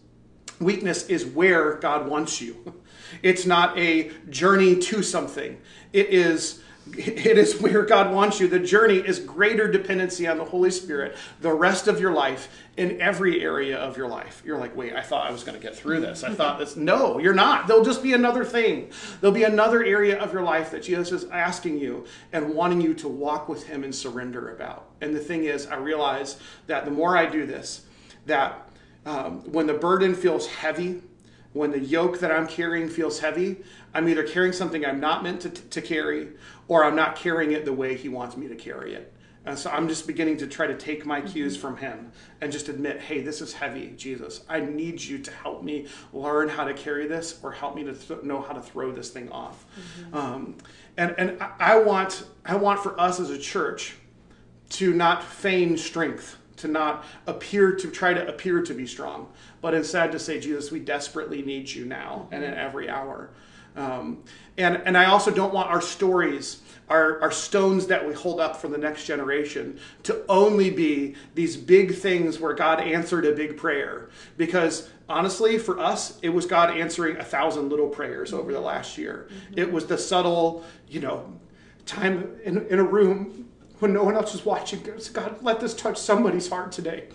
Weakness 0.60 1.08
is 1.08 1.26
where 1.26 1.76
God 1.76 2.08
wants 2.08 2.42
you. 2.42 2.82
It's 3.22 3.46
not 3.46 3.78
a 3.78 4.12
journey 4.30 4.78
to 4.78 5.04
something. 5.04 5.60
It 5.92 6.08
is 6.10 6.64
it 6.98 7.38
is 7.38 7.62
where 7.62 7.84
God 7.84 8.14
wants 8.14 8.40
you. 8.40 8.48
The 8.48 8.60
journey 8.60 8.98
is 8.98 9.20
greater 9.20 9.72
dependency 9.72 10.28
on 10.28 10.38
the 10.38 10.44
Holy 10.44 10.70
Spirit 10.70 11.16
the 11.40 11.54
rest 11.54 11.88
of 11.88 12.00
your 12.00 12.12
life 12.12 12.50
in 12.76 13.00
every 13.00 13.42
area 13.42 13.78
of 13.78 13.96
your 13.96 14.10
life. 14.10 14.42
You're 14.46 14.58
like, 14.58 14.76
wait, 14.76 14.94
I 14.94 15.02
thought 15.02 15.26
I 15.26 15.32
was 15.32 15.44
going 15.44 15.58
to 15.58 15.66
get 15.66 15.76
through 15.76 16.02
this. 16.02 16.24
I 16.24 16.34
thought 16.34 16.60
this. 16.60 16.76
No, 16.76 17.20
you're 17.20 17.34
not. 17.34 17.68
There'll 17.68 17.86
just 17.86 18.04
be 18.04 18.14
another 18.14 18.44
thing. 18.44 18.90
There'll 19.22 19.34
be 19.34 19.44
another 19.44 19.84
area 19.84 20.20
of 20.20 20.34
your 20.34 20.44
life 20.44 20.72
that 20.72 20.84
Jesus 20.84 21.12
is 21.12 21.30
asking 21.30 21.78
you 21.78 22.06
and 22.34 22.54
wanting 22.54 22.82
you 22.82 22.94
to 22.96 23.08
walk 23.08 23.48
with 23.48 23.66
Him 23.66 23.84
and 23.84 23.96
surrender 23.96 24.54
about. 24.54 24.90
And 25.00 25.16
the 25.16 25.20
thing 25.20 25.46
is, 25.46 25.68
I 25.68 25.76
realize 25.76 26.38
that 26.68 26.84
the 26.84 26.92
more 26.92 27.16
I 27.16 27.28
do 27.28 27.46
this, 27.46 27.86
that 28.26 28.70
um, 29.06 29.52
when 29.52 29.68
the 29.68 29.74
burden 29.74 30.16
feels 30.16 30.48
heavy, 30.48 31.02
when 31.54 31.72
the 31.72 31.80
yoke 31.80 32.20
that 32.20 32.32
I'm 32.32 32.48
carrying 32.48 32.90
feels 32.90 33.20
heavy, 33.20 33.58
I'm 33.94 34.10
either 34.10 34.24
carrying 34.24 34.54
something 34.54 34.86
I'm 34.86 35.00
not 35.00 35.24
meant 35.24 35.42
to, 35.42 35.50
to 35.50 35.82
carry 35.82 36.30
or 36.68 36.84
I'm 36.84 36.96
not 36.96 37.16
carrying 37.16 37.52
it 37.52 37.66
the 37.66 37.74
way 37.74 37.96
He 37.96 38.10
wants 38.10 38.36
me 38.38 38.48
to 38.48 38.56
carry 38.56 38.96
it. 38.96 39.14
And 39.46 39.60
so 39.60 39.70
I'm 39.70 39.90
just 39.90 40.08
beginning 40.08 40.38
to 40.38 40.48
try 40.48 40.68
to 40.68 40.76
take 40.76 41.06
my 41.06 41.20
cues 41.20 41.58
from 41.58 41.76
Him 41.76 42.12
and 42.40 42.50
just 42.52 42.70
admit, 42.70 43.02
hey, 43.02 43.22
this 43.22 43.42
is 43.42 43.54
heavy, 43.54 43.94
Jesus. 43.98 44.46
I 44.48 44.62
need 44.62 45.02
you 45.02 45.18
to 45.20 45.32
help 45.32 45.64
me 45.64 45.88
learn 46.14 46.48
how 46.48 46.64
to 46.64 46.74
carry 46.74 47.08
this 47.08 47.40
or 47.44 47.52
help 47.52 47.76
me 47.76 47.84
to 47.84 47.94
th- 47.94 48.24
know 48.24 48.42
how 48.42 48.54
to 48.54 48.62
throw 48.62 48.92
this 48.94 49.10
thing 49.10 49.30
off. 49.32 49.66
Um, 50.14 50.56
and 50.96 51.14
and 51.18 51.44
I 51.60 51.78
want, 51.80 52.26
I 52.46 52.56
want 52.56 52.80
for 52.80 53.00
us 53.00 53.20
as 53.20 53.32
a 53.32 53.38
church 53.38 53.96
to 54.72 54.94
not 54.94 55.24
feign 55.24 55.78
strength, 55.78 56.38
to 56.64 56.70
not 56.70 57.04
appear 57.28 57.76
to 57.76 57.92
try 57.92 58.14
to 58.14 58.28
appear 58.28 58.62
to 58.64 58.74
be 58.74 58.88
strong, 58.88 59.28
but 59.62 59.74
instead 59.74 60.12
to 60.14 60.20
say, 60.20 60.40
Jesus, 60.40 60.72
we 60.72 60.80
desperately 60.80 61.42
need 61.42 61.70
you 61.70 61.86
now 61.86 62.28
and 62.32 62.44
in 62.44 62.52
mm-hmm. 62.52 62.60
every 62.60 62.90
hour. 62.90 63.30
Um, 63.76 64.24
and 64.58 64.82
and 64.86 64.98
I 64.98 65.06
also 65.06 65.32
don't 65.32 65.54
want 65.54 65.70
our 65.70 65.82
stories, 65.82 66.62
our, 66.90 67.20
our 67.22 67.32
stones 67.32 67.88
that 67.88 68.08
we 68.08 68.14
hold 68.14 68.40
up 68.40 68.56
for 68.56 68.70
the 68.70 68.78
next 68.78 69.06
generation, 69.06 69.80
to 70.04 70.24
only 70.30 70.70
be 70.70 71.16
these 71.36 71.58
big 71.58 71.96
things 71.96 72.40
where 72.40 72.54
God 72.54 72.80
answered 72.80 73.26
a 73.26 73.34
big 73.34 73.58
prayer. 73.58 74.10
Because 74.38 74.90
honestly, 75.10 75.58
for 75.58 75.80
us, 75.80 76.20
it 76.22 76.30
was 76.30 76.46
God 76.46 76.78
answering 76.78 77.18
a 77.18 77.24
thousand 77.24 77.70
little 77.70 77.90
prayers 77.90 78.32
over 78.32 78.52
the 78.52 78.58
mm-hmm. 78.58 78.68
last 78.68 78.98
year. 78.98 79.28
Mm-hmm. 79.28 79.60
It 79.60 79.72
was 79.74 79.86
the 79.86 79.98
subtle, 79.98 80.64
you 80.88 81.02
know, 81.02 81.34
time 81.86 82.36
in, 82.46 82.66
in 82.68 82.80
a 82.80 82.84
room 82.84 83.50
when 83.84 83.92
no 83.92 84.02
one 84.02 84.16
else 84.16 84.34
is 84.34 84.46
watching. 84.46 84.82
goes, 84.82 85.10
God, 85.10 85.44
let 85.44 85.60
this 85.60 85.74
touch 85.74 85.98
somebody's 85.98 86.48
heart 86.48 86.72
today. 86.72 87.10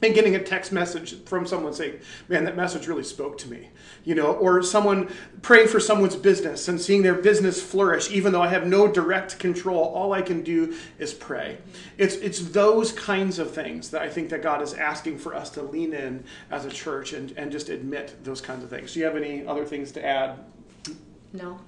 And 0.00 0.14
getting 0.14 0.34
a 0.34 0.42
text 0.42 0.72
message 0.72 1.22
from 1.26 1.46
someone 1.46 1.74
saying, 1.74 2.00
Man, 2.28 2.44
that 2.44 2.56
message 2.56 2.88
really 2.88 3.04
spoke 3.04 3.36
to 3.38 3.48
me. 3.48 3.68
You 4.02 4.14
know, 4.14 4.32
or 4.32 4.62
someone 4.62 5.12
praying 5.42 5.68
for 5.68 5.78
someone's 5.78 6.16
business 6.16 6.66
and 6.66 6.80
seeing 6.80 7.02
their 7.02 7.14
business 7.14 7.62
flourish, 7.62 8.10
even 8.10 8.32
though 8.32 8.40
I 8.42 8.48
have 8.48 8.66
no 8.66 8.88
direct 8.88 9.38
control. 9.38 9.84
All 9.84 10.12
I 10.14 10.22
can 10.22 10.42
do 10.42 10.74
is 10.98 11.12
pray. 11.12 11.58
It's 11.98 12.16
it's 12.16 12.40
those 12.40 12.92
kinds 12.92 13.38
of 13.38 13.52
things 13.52 13.90
that 13.90 14.00
I 14.00 14.08
think 14.08 14.30
that 14.30 14.42
God 14.42 14.62
is 14.62 14.72
asking 14.72 15.18
for 15.18 15.36
us 15.36 15.50
to 15.50 15.62
lean 15.62 15.92
in 15.92 16.24
as 16.50 16.64
a 16.64 16.70
church 16.70 17.12
and, 17.12 17.32
and 17.36 17.52
just 17.52 17.68
admit 17.68 18.16
those 18.24 18.40
kinds 18.40 18.64
of 18.64 18.70
things. 18.70 18.94
Do 18.94 18.98
you 18.98 19.04
have 19.04 19.14
any 19.14 19.46
other 19.46 19.66
things 19.66 19.92
to 19.92 20.04
add 20.04 20.38
No. 21.32 21.60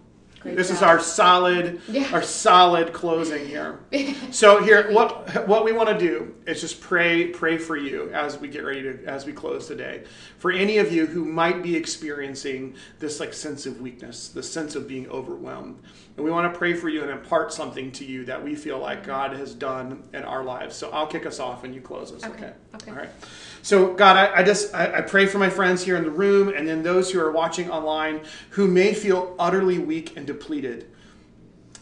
Great 0.44 0.56
this 0.56 0.70
is 0.70 0.82
our 0.82 1.00
solid, 1.00 1.80
Yeah. 1.88 2.06
our 2.12 2.22
solid 2.22 2.92
closing 2.92 3.46
here. 3.46 3.80
so 4.30 4.62
here, 4.62 4.92
what 4.92 5.48
what 5.48 5.64
we 5.64 5.72
want 5.72 5.88
to 5.88 5.98
do 5.98 6.34
is 6.46 6.60
just 6.60 6.82
pray, 6.82 7.28
pray 7.28 7.56
for 7.56 7.78
you 7.78 8.10
as 8.12 8.38
we 8.38 8.48
get 8.48 8.62
ready 8.62 8.82
to 8.82 9.04
as 9.06 9.24
we 9.24 9.32
close 9.32 9.66
today. 9.66 10.04
For 10.38 10.52
any 10.52 10.76
of 10.76 10.92
you 10.92 11.06
who 11.06 11.24
might 11.24 11.62
be 11.62 11.74
experiencing 11.74 12.74
this 12.98 13.20
like 13.20 13.32
sense 13.32 13.64
of 13.64 13.80
weakness, 13.80 14.28
the 14.28 14.42
sense 14.42 14.76
of 14.76 14.86
being 14.86 15.08
overwhelmed, 15.08 15.80
and 16.16 16.24
we 16.24 16.30
want 16.30 16.52
to 16.52 16.58
pray 16.58 16.74
for 16.74 16.90
you 16.90 17.00
and 17.00 17.10
impart 17.10 17.50
something 17.50 17.90
to 17.92 18.04
you 18.04 18.26
that 18.26 18.44
we 18.44 18.54
feel 18.54 18.78
like 18.78 19.02
God 19.02 19.32
has 19.32 19.54
done 19.54 20.02
in 20.12 20.22
our 20.24 20.44
lives. 20.44 20.76
So 20.76 20.90
I'll 20.90 21.06
kick 21.06 21.24
us 21.24 21.40
off 21.40 21.64
and 21.64 21.74
you 21.74 21.80
close 21.80 22.12
us. 22.12 22.22
Okay. 22.22 22.34
Okay, 22.34 22.52
okay. 22.74 22.90
All 22.90 22.96
right. 22.98 23.08
So 23.62 23.94
God, 23.94 24.16
I, 24.16 24.40
I 24.40 24.42
just 24.42 24.74
I, 24.74 24.98
I 24.98 25.00
pray 25.00 25.24
for 25.24 25.38
my 25.38 25.48
friends 25.48 25.82
here 25.82 25.96
in 25.96 26.04
the 26.04 26.10
room 26.10 26.50
and 26.54 26.68
then 26.68 26.82
those 26.82 27.10
who 27.10 27.18
are 27.18 27.32
watching 27.32 27.70
online 27.70 28.20
who 28.50 28.68
may 28.68 28.92
feel 28.92 29.34
utterly 29.38 29.78
weak 29.78 30.16
and 30.16 30.26
depleted. 30.34 30.86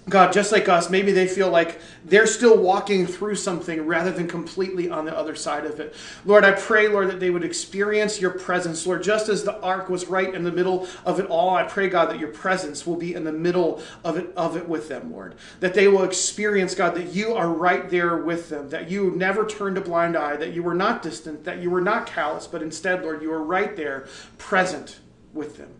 God, 0.08 0.32
just 0.32 0.50
like 0.50 0.68
us, 0.68 0.90
maybe 0.90 1.12
they 1.12 1.28
feel 1.28 1.48
like 1.48 1.80
they're 2.04 2.26
still 2.26 2.58
walking 2.58 3.06
through 3.06 3.36
something 3.36 3.86
rather 3.86 4.10
than 4.10 4.26
completely 4.26 4.90
on 4.90 5.04
the 5.04 5.16
other 5.16 5.36
side 5.36 5.64
of 5.64 5.78
it. 5.78 5.94
Lord, 6.24 6.44
I 6.44 6.50
pray, 6.52 6.88
Lord, 6.88 7.08
that 7.08 7.20
they 7.20 7.30
would 7.30 7.44
experience 7.44 8.20
your 8.20 8.32
presence. 8.32 8.84
Lord, 8.84 9.04
just 9.04 9.28
as 9.28 9.44
the 9.44 9.60
ark 9.60 9.88
was 9.88 10.08
right 10.08 10.34
in 10.34 10.42
the 10.42 10.50
middle 10.50 10.88
of 11.04 11.20
it 11.20 11.26
all, 11.26 11.50
I 11.50 11.62
pray, 11.62 11.88
God, 11.88 12.10
that 12.10 12.18
your 12.18 12.30
presence 12.30 12.84
will 12.84 12.96
be 12.96 13.14
in 13.14 13.22
the 13.22 13.32
middle 13.32 13.80
of 14.02 14.16
it, 14.16 14.32
of 14.36 14.56
it 14.56 14.68
with 14.68 14.88
them, 14.88 15.12
Lord. 15.12 15.36
That 15.60 15.74
they 15.74 15.86
will 15.86 16.02
experience, 16.02 16.74
God, 16.74 16.96
that 16.96 17.14
you 17.14 17.34
are 17.34 17.48
right 17.48 17.88
there 17.88 18.16
with 18.16 18.48
them, 18.48 18.70
that 18.70 18.90
you 18.90 19.12
never 19.12 19.46
turned 19.46 19.78
a 19.78 19.82
blind 19.82 20.16
eye, 20.16 20.34
that 20.34 20.52
you 20.52 20.64
were 20.64 20.74
not 20.74 21.02
distant, 21.02 21.44
that 21.44 21.62
you 21.62 21.70
were 21.70 21.80
not 21.80 22.08
callous, 22.08 22.48
but 22.48 22.60
instead, 22.60 23.02
Lord, 23.02 23.22
you 23.22 23.32
are 23.32 23.42
right 23.42 23.76
there, 23.76 24.08
present 24.36 24.98
with 25.32 25.58
them. 25.58 25.72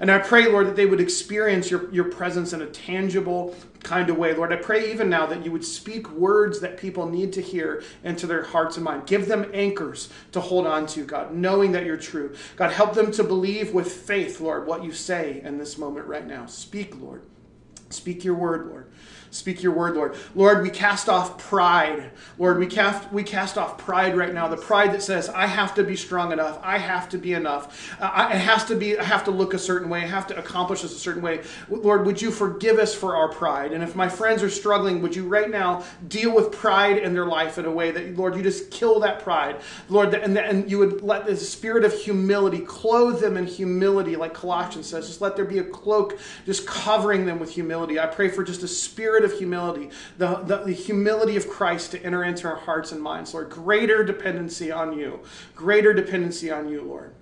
And 0.00 0.10
I 0.10 0.18
pray, 0.18 0.46
Lord, 0.46 0.66
that 0.66 0.76
they 0.76 0.86
would 0.86 1.00
experience 1.00 1.70
your, 1.70 1.92
your 1.92 2.04
presence 2.04 2.52
in 2.52 2.62
a 2.62 2.66
tangible 2.66 3.54
kind 3.82 4.10
of 4.10 4.16
way. 4.16 4.34
Lord, 4.34 4.52
I 4.52 4.56
pray 4.56 4.90
even 4.90 5.08
now 5.08 5.26
that 5.26 5.44
you 5.44 5.52
would 5.52 5.64
speak 5.64 6.10
words 6.10 6.60
that 6.60 6.76
people 6.76 7.08
need 7.08 7.32
to 7.34 7.42
hear 7.42 7.82
into 8.02 8.26
their 8.26 8.42
hearts 8.42 8.76
and 8.76 8.84
mind. 8.84 9.06
Give 9.06 9.28
them 9.28 9.50
anchors 9.52 10.08
to 10.32 10.40
hold 10.40 10.66
on 10.66 10.86
to, 10.88 11.04
God, 11.04 11.34
knowing 11.34 11.72
that 11.72 11.84
you're 11.84 11.96
true. 11.96 12.34
God, 12.56 12.72
help 12.72 12.94
them 12.94 13.12
to 13.12 13.24
believe 13.24 13.72
with 13.72 13.90
faith, 13.90 14.40
Lord, 14.40 14.66
what 14.66 14.82
you 14.82 14.92
say 14.92 15.40
in 15.44 15.58
this 15.58 15.78
moment 15.78 16.06
right 16.06 16.26
now. 16.26 16.46
Speak, 16.46 17.00
Lord. 17.00 17.22
Speak 17.90 18.24
your 18.24 18.34
word, 18.34 18.66
Lord. 18.66 18.90
Speak 19.34 19.64
your 19.64 19.72
word, 19.72 19.96
Lord. 19.96 20.14
Lord, 20.36 20.62
we 20.62 20.70
cast 20.70 21.08
off 21.08 21.38
pride. 21.38 22.12
Lord, 22.38 22.56
we 22.56 22.68
cast, 22.68 23.12
we 23.12 23.24
cast 23.24 23.58
off 23.58 23.76
pride 23.76 24.16
right 24.16 24.32
now. 24.32 24.46
The 24.46 24.56
pride 24.56 24.92
that 24.92 25.02
says, 25.02 25.28
I 25.28 25.46
have 25.46 25.74
to 25.74 25.82
be 25.82 25.96
strong 25.96 26.30
enough. 26.30 26.60
I 26.62 26.78
have 26.78 27.08
to 27.08 27.18
be 27.18 27.32
enough. 27.32 28.00
Uh, 28.00 28.04
I, 28.04 28.34
it 28.34 28.38
has 28.38 28.64
to 28.66 28.76
be, 28.76 28.96
I 28.96 29.02
have 29.02 29.24
to 29.24 29.32
look 29.32 29.52
a 29.52 29.58
certain 29.58 29.90
way. 29.90 30.02
I 30.02 30.06
have 30.06 30.28
to 30.28 30.38
accomplish 30.38 30.82
this 30.82 30.92
a 30.92 30.98
certain 31.00 31.20
way. 31.20 31.40
Lord, 31.68 32.06
would 32.06 32.22
you 32.22 32.30
forgive 32.30 32.78
us 32.78 32.94
for 32.94 33.16
our 33.16 33.28
pride? 33.28 33.72
And 33.72 33.82
if 33.82 33.96
my 33.96 34.08
friends 34.08 34.40
are 34.44 34.48
struggling, 34.48 35.02
would 35.02 35.16
you 35.16 35.26
right 35.26 35.50
now 35.50 35.82
deal 36.06 36.32
with 36.32 36.52
pride 36.52 36.98
in 36.98 37.12
their 37.12 37.26
life 37.26 37.58
in 37.58 37.64
a 37.64 37.72
way 37.72 37.90
that, 37.90 38.16
Lord, 38.16 38.36
you 38.36 38.42
just 38.42 38.70
kill 38.70 39.00
that 39.00 39.18
pride. 39.18 39.56
Lord, 39.88 40.14
and, 40.14 40.38
and 40.38 40.70
you 40.70 40.78
would 40.78 41.02
let 41.02 41.26
the 41.26 41.36
spirit 41.36 41.84
of 41.84 41.92
humility 41.92 42.60
clothe 42.60 43.20
them 43.20 43.36
in 43.36 43.48
humility, 43.48 44.14
like 44.14 44.32
Colossians 44.32 44.86
says. 44.86 45.08
Just 45.08 45.20
let 45.20 45.34
there 45.34 45.44
be 45.44 45.58
a 45.58 45.64
cloak 45.64 46.20
just 46.46 46.68
covering 46.68 47.26
them 47.26 47.40
with 47.40 47.50
humility. 47.50 47.98
I 47.98 48.06
pray 48.06 48.28
for 48.28 48.44
just 48.44 48.62
a 48.62 48.68
spirit 48.68 49.23
of 49.24 49.32
humility, 49.32 49.90
the, 50.18 50.36
the, 50.36 50.58
the, 50.58 50.72
humility 50.72 51.36
of 51.36 51.48
Christ 51.48 51.90
to 51.92 52.02
enter 52.02 52.24
into 52.24 52.46
our 52.46 52.56
hearts 52.56 52.92
and 52.92 53.00
minds, 53.00 53.34
Lord. 53.34 53.50
Greater 53.50 54.04
dependency 54.04 54.70
on 54.70 54.98
you. 54.98 55.20
Greater 55.54 55.92
dependency 55.92 56.50
on 56.50 56.68
you, 56.68 56.82
Lord. 56.82 57.14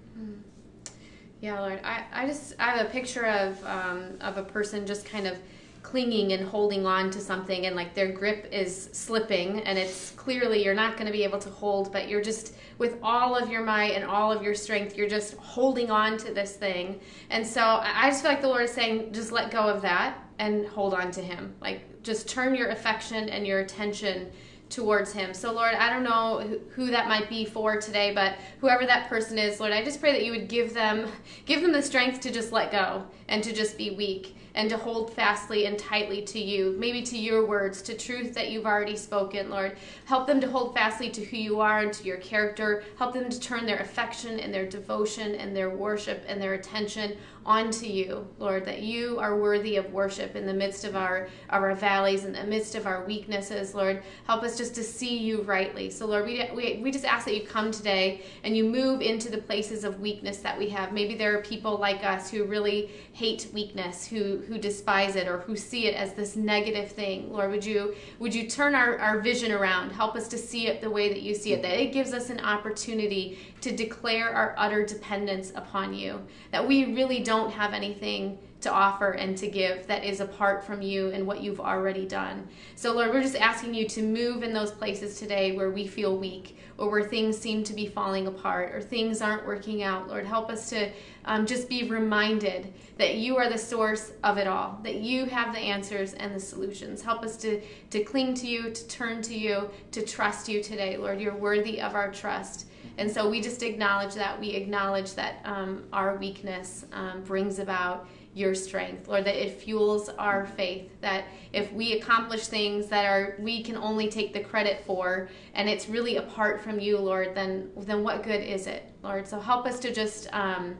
Yeah, 1.40 1.58
Lord. 1.58 1.80
I, 1.82 2.04
I 2.12 2.26
just 2.26 2.54
I 2.60 2.70
have 2.70 2.86
a 2.86 2.90
picture 2.90 3.26
of 3.26 3.66
um, 3.66 4.16
of 4.20 4.36
a 4.36 4.44
person 4.44 4.86
just 4.86 5.04
kind 5.04 5.26
of 5.26 5.38
clinging 5.82 6.32
and 6.32 6.46
holding 6.46 6.86
on 6.86 7.10
to 7.10 7.20
something 7.20 7.66
and 7.66 7.74
like 7.74 7.94
their 7.94 8.12
grip 8.12 8.48
is 8.52 8.88
slipping 8.92 9.60
and 9.62 9.76
it's 9.76 10.12
clearly 10.12 10.64
you're 10.64 10.74
not 10.74 10.96
going 10.96 11.06
to 11.06 11.12
be 11.12 11.24
able 11.24 11.38
to 11.38 11.50
hold 11.50 11.92
but 11.92 12.08
you're 12.08 12.22
just 12.22 12.54
with 12.78 12.98
all 13.02 13.36
of 13.36 13.50
your 13.50 13.62
might 13.62 13.92
and 13.92 14.04
all 14.04 14.30
of 14.30 14.42
your 14.42 14.54
strength 14.54 14.96
you're 14.96 15.08
just 15.08 15.34
holding 15.38 15.90
on 15.90 16.16
to 16.16 16.32
this 16.32 16.54
thing 16.54 17.00
and 17.30 17.44
so 17.44 17.60
i 17.60 18.08
just 18.08 18.22
feel 18.22 18.30
like 18.30 18.40
the 18.40 18.48
lord 18.48 18.62
is 18.62 18.70
saying 18.70 19.12
just 19.12 19.32
let 19.32 19.50
go 19.50 19.62
of 19.62 19.82
that 19.82 20.18
and 20.42 20.66
hold 20.66 20.92
on 20.92 21.12
to 21.12 21.20
him 21.20 21.54
like 21.60 22.02
just 22.02 22.28
turn 22.28 22.54
your 22.56 22.70
affection 22.70 23.28
and 23.28 23.46
your 23.46 23.60
attention 23.60 24.28
towards 24.70 25.12
him. 25.12 25.34
So, 25.34 25.52
Lord, 25.52 25.74
I 25.74 25.90
don't 25.90 26.02
know 26.02 26.58
who 26.74 26.90
that 26.90 27.06
might 27.06 27.28
be 27.28 27.44
for 27.44 27.78
today, 27.78 28.12
but 28.14 28.36
whoever 28.60 28.86
that 28.86 29.08
person 29.08 29.38
is, 29.38 29.60
Lord, 29.60 29.72
I 29.72 29.84
just 29.84 30.00
pray 30.00 30.12
that 30.12 30.24
you 30.24 30.32
would 30.32 30.48
give 30.48 30.74
them 30.74 31.06
give 31.44 31.62
them 31.62 31.72
the 31.72 31.82
strength 31.82 32.20
to 32.20 32.32
just 32.32 32.52
let 32.52 32.72
go 32.72 33.06
and 33.28 33.44
to 33.44 33.52
just 33.52 33.78
be 33.78 33.90
weak 33.90 34.34
and 34.54 34.68
to 34.68 34.76
hold 34.76 35.12
fastly 35.14 35.66
and 35.66 35.78
tightly 35.78 36.22
to 36.22 36.38
you, 36.38 36.74
maybe 36.78 37.02
to 37.02 37.18
your 37.18 37.46
words, 37.46 37.80
to 37.82 37.96
truth 37.96 38.34
that 38.34 38.50
you've 38.50 38.66
already 38.66 38.96
spoken, 38.96 39.48
Lord. 39.48 39.76
Help 40.04 40.26
them 40.26 40.40
to 40.40 40.50
hold 40.50 40.74
fastly 40.74 41.08
to 41.10 41.24
who 41.24 41.36
you 41.36 41.60
are 41.60 41.80
and 41.80 41.92
to 41.92 42.04
your 42.04 42.18
character. 42.18 42.84
Help 42.98 43.14
them 43.14 43.30
to 43.30 43.40
turn 43.40 43.64
their 43.64 43.78
affection 43.78 44.40
and 44.40 44.52
their 44.52 44.66
devotion 44.66 45.34
and 45.36 45.56
their 45.56 45.70
worship 45.70 46.24
and 46.26 46.40
their 46.40 46.54
attention 46.54 47.16
onto 47.44 47.86
you, 47.86 48.26
Lord, 48.38 48.64
that 48.66 48.82
you 48.82 49.18
are 49.18 49.36
worthy 49.36 49.76
of 49.76 49.92
worship 49.92 50.36
in 50.36 50.46
the 50.46 50.52
midst 50.52 50.84
of 50.84 50.94
our, 50.94 51.28
of 51.50 51.62
our 51.62 51.74
valleys, 51.74 52.24
in 52.24 52.32
the 52.32 52.44
midst 52.44 52.74
of 52.74 52.86
our 52.86 53.04
weaknesses, 53.04 53.74
Lord. 53.74 54.02
Help 54.26 54.42
us 54.42 54.56
just 54.56 54.74
to 54.76 54.84
see 54.84 55.16
you 55.16 55.42
rightly. 55.42 55.90
So, 55.90 56.06
Lord, 56.06 56.24
we, 56.24 56.48
we, 56.54 56.80
we 56.82 56.90
just 56.90 57.04
ask 57.04 57.24
that 57.24 57.34
you 57.34 57.46
come 57.46 57.70
today 57.70 58.22
and 58.44 58.56
you 58.56 58.64
move 58.64 59.00
into 59.00 59.30
the 59.30 59.38
places 59.38 59.84
of 59.84 60.00
weakness 60.00 60.38
that 60.38 60.56
we 60.56 60.68
have. 60.68 60.92
Maybe 60.92 61.14
there 61.14 61.36
are 61.36 61.42
people 61.42 61.78
like 61.78 62.04
us 62.04 62.30
who 62.30 62.44
really 62.44 62.90
hate 63.12 63.48
weakness, 63.52 64.06
who, 64.06 64.38
who 64.46 64.58
despise 64.58 65.16
it, 65.16 65.26
or 65.26 65.38
who 65.38 65.56
see 65.56 65.86
it 65.86 65.94
as 65.94 66.14
this 66.14 66.36
negative 66.36 66.92
thing. 66.92 67.32
Lord, 67.32 67.50
would 67.50 67.64
you, 67.64 67.94
would 68.18 68.34
you 68.34 68.48
turn 68.48 68.74
our, 68.74 68.98
our 68.98 69.20
vision 69.20 69.52
around? 69.52 69.90
Help 69.90 70.14
us 70.14 70.28
to 70.28 70.38
see 70.38 70.68
it 70.68 70.80
the 70.80 70.90
way 70.90 71.08
that 71.08 71.22
you 71.22 71.34
see 71.34 71.52
it, 71.52 71.62
that 71.62 71.80
it 71.80 71.92
gives 71.92 72.12
us 72.12 72.30
an 72.30 72.40
opportunity 72.40 73.38
to 73.60 73.74
declare 73.74 74.30
our 74.30 74.54
utter 74.58 74.84
dependence 74.84 75.52
upon 75.54 75.94
you, 75.94 76.20
that 76.50 76.66
we 76.66 76.94
really 76.94 77.22
don't 77.22 77.31
have 77.52 77.72
anything 77.72 78.38
to 78.62 78.70
offer 78.70 79.10
and 79.10 79.36
to 79.36 79.48
give 79.48 79.86
that 79.88 80.04
is 80.04 80.20
apart 80.20 80.64
from 80.64 80.80
you 80.80 81.10
and 81.10 81.26
what 81.26 81.40
you've 81.40 81.60
already 81.60 82.06
done. 82.06 82.48
So, 82.76 82.92
Lord, 82.92 83.10
we're 83.10 83.22
just 83.22 83.36
asking 83.36 83.74
you 83.74 83.88
to 83.88 84.02
move 84.02 84.42
in 84.42 84.52
those 84.52 84.70
places 84.70 85.18
today 85.18 85.56
where 85.56 85.70
we 85.70 85.86
feel 85.86 86.16
weak 86.16 86.56
or 86.78 86.90
where 86.90 87.02
things 87.02 87.36
seem 87.36 87.64
to 87.64 87.74
be 87.74 87.86
falling 87.86 88.28
apart 88.28 88.72
or 88.72 88.80
things 88.80 89.20
aren't 89.20 89.46
working 89.46 89.82
out. 89.82 90.08
Lord, 90.08 90.26
help 90.26 90.48
us 90.48 90.70
to 90.70 90.90
um, 91.24 91.44
just 91.44 91.68
be 91.68 91.88
reminded 91.88 92.72
that 92.98 93.16
you 93.16 93.36
are 93.36 93.48
the 93.48 93.58
source 93.58 94.12
of 94.22 94.38
it 94.38 94.46
all, 94.46 94.78
that 94.84 94.96
you 94.96 95.26
have 95.26 95.52
the 95.52 95.60
answers 95.60 96.14
and 96.14 96.34
the 96.34 96.40
solutions. 96.40 97.02
Help 97.02 97.24
us 97.24 97.36
to, 97.38 97.60
to 97.90 98.04
cling 98.04 98.34
to 98.34 98.46
you, 98.46 98.70
to 98.70 98.86
turn 98.86 99.22
to 99.22 99.36
you, 99.36 99.70
to 99.90 100.02
trust 100.02 100.48
you 100.48 100.62
today. 100.62 100.96
Lord, 100.96 101.20
you're 101.20 101.34
worthy 101.34 101.80
of 101.80 101.94
our 101.94 102.12
trust. 102.12 102.66
And 103.02 103.10
so 103.10 103.28
we 103.28 103.40
just 103.40 103.64
acknowledge 103.64 104.14
that. 104.14 104.38
We 104.38 104.50
acknowledge 104.50 105.14
that 105.14 105.40
um, 105.44 105.82
our 105.92 106.16
weakness 106.18 106.86
um, 106.92 107.24
brings 107.24 107.58
about 107.58 108.06
your 108.32 108.54
strength, 108.54 109.08
Lord, 109.08 109.24
that 109.24 109.34
it 109.34 109.60
fuels 109.60 110.08
our 110.10 110.46
faith. 110.46 110.88
That 111.00 111.24
if 111.52 111.72
we 111.72 111.94
accomplish 111.94 112.46
things 112.46 112.86
that 112.90 113.04
are 113.04 113.34
we 113.40 113.60
can 113.60 113.76
only 113.76 114.08
take 114.08 114.32
the 114.32 114.38
credit 114.38 114.84
for, 114.86 115.28
and 115.54 115.68
it's 115.68 115.88
really 115.88 116.18
apart 116.18 116.60
from 116.60 116.78
you, 116.78 116.96
Lord, 116.96 117.34
then 117.34 117.72
then 117.76 118.04
what 118.04 118.22
good 118.22 118.40
is 118.40 118.68
it, 118.68 118.84
Lord? 119.02 119.26
So 119.26 119.40
help 119.40 119.66
us 119.66 119.80
to 119.80 119.92
just 119.92 120.32
um, 120.32 120.76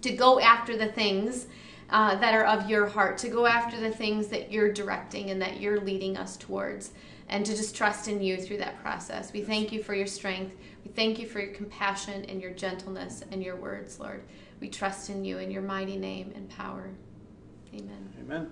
to 0.00 0.10
go 0.10 0.40
after 0.40 0.78
the 0.78 0.88
things. 0.88 1.48
Uh, 1.90 2.14
that 2.20 2.32
are 2.32 2.46
of 2.46 2.70
your 2.70 2.86
heart, 2.86 3.18
to 3.18 3.28
go 3.28 3.44
after 3.44 3.78
the 3.78 3.90
things 3.90 4.28
that 4.28 4.50
you're 4.50 4.72
directing 4.72 5.28
and 5.28 5.42
that 5.42 5.60
you're 5.60 5.78
leading 5.78 6.16
us 6.16 6.38
towards, 6.38 6.92
and 7.28 7.44
to 7.44 7.54
just 7.54 7.76
trust 7.76 8.08
in 8.08 8.22
you 8.22 8.38
through 8.38 8.56
that 8.56 8.80
process. 8.82 9.30
We 9.30 9.42
thank 9.42 9.72
you 9.72 9.82
for 9.82 9.94
your 9.94 10.06
strength. 10.06 10.56
Thank 10.94 11.18
you 11.18 11.26
for 11.26 11.40
your 11.40 11.54
compassion 11.54 12.24
and 12.26 12.40
your 12.40 12.50
gentleness 12.52 13.22
and 13.30 13.42
your 13.42 13.56
words, 13.56 13.98
Lord. 13.98 14.22
We 14.60 14.68
trust 14.68 15.10
in 15.10 15.24
you 15.24 15.38
in 15.38 15.50
your 15.50 15.62
mighty 15.62 15.96
name 15.96 16.32
and 16.34 16.48
power. 16.48 16.90
Amen. 17.74 18.12
Amen. 18.20 18.50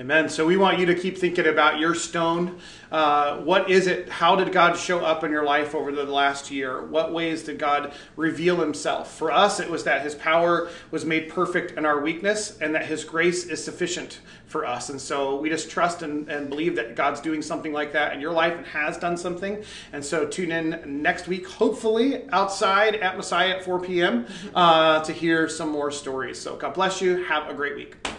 Amen. 0.00 0.30
So 0.30 0.46
we 0.46 0.56
want 0.56 0.78
you 0.78 0.86
to 0.86 0.94
keep 0.94 1.18
thinking 1.18 1.46
about 1.46 1.78
your 1.78 1.94
stone. 1.94 2.58
Uh, 2.90 3.36
what 3.40 3.68
is 3.70 3.86
it? 3.86 4.08
How 4.08 4.34
did 4.34 4.50
God 4.50 4.78
show 4.78 5.00
up 5.04 5.24
in 5.24 5.30
your 5.30 5.44
life 5.44 5.74
over 5.74 5.92
the 5.92 6.04
last 6.04 6.50
year? 6.50 6.82
What 6.86 7.12
ways 7.12 7.44
did 7.44 7.58
God 7.58 7.92
reveal 8.16 8.56
himself? 8.56 9.14
For 9.18 9.30
us, 9.30 9.60
it 9.60 9.68
was 9.68 9.84
that 9.84 10.00
his 10.00 10.14
power 10.14 10.70
was 10.90 11.04
made 11.04 11.28
perfect 11.28 11.72
in 11.72 11.84
our 11.84 12.00
weakness 12.00 12.58
and 12.62 12.74
that 12.74 12.86
his 12.86 13.04
grace 13.04 13.44
is 13.44 13.62
sufficient 13.62 14.20
for 14.46 14.64
us. 14.64 14.88
And 14.88 14.98
so 14.98 15.36
we 15.36 15.50
just 15.50 15.68
trust 15.70 16.00
and, 16.00 16.26
and 16.30 16.48
believe 16.48 16.76
that 16.76 16.96
God's 16.96 17.20
doing 17.20 17.42
something 17.42 17.74
like 17.74 17.92
that 17.92 18.14
in 18.14 18.22
your 18.22 18.32
life 18.32 18.56
and 18.56 18.64
has 18.68 18.96
done 18.96 19.18
something. 19.18 19.62
And 19.92 20.02
so 20.02 20.26
tune 20.26 20.50
in 20.50 21.02
next 21.02 21.28
week, 21.28 21.46
hopefully 21.46 22.26
outside 22.32 22.94
at 22.94 23.18
Messiah 23.18 23.50
at 23.50 23.66
4 23.66 23.80
p.m. 23.80 24.24
Uh, 24.54 25.04
to 25.04 25.12
hear 25.12 25.46
some 25.46 25.68
more 25.68 25.90
stories. 25.90 26.40
So 26.40 26.56
God 26.56 26.72
bless 26.72 27.02
you. 27.02 27.22
Have 27.24 27.50
a 27.50 27.52
great 27.52 27.76
week. 27.76 28.09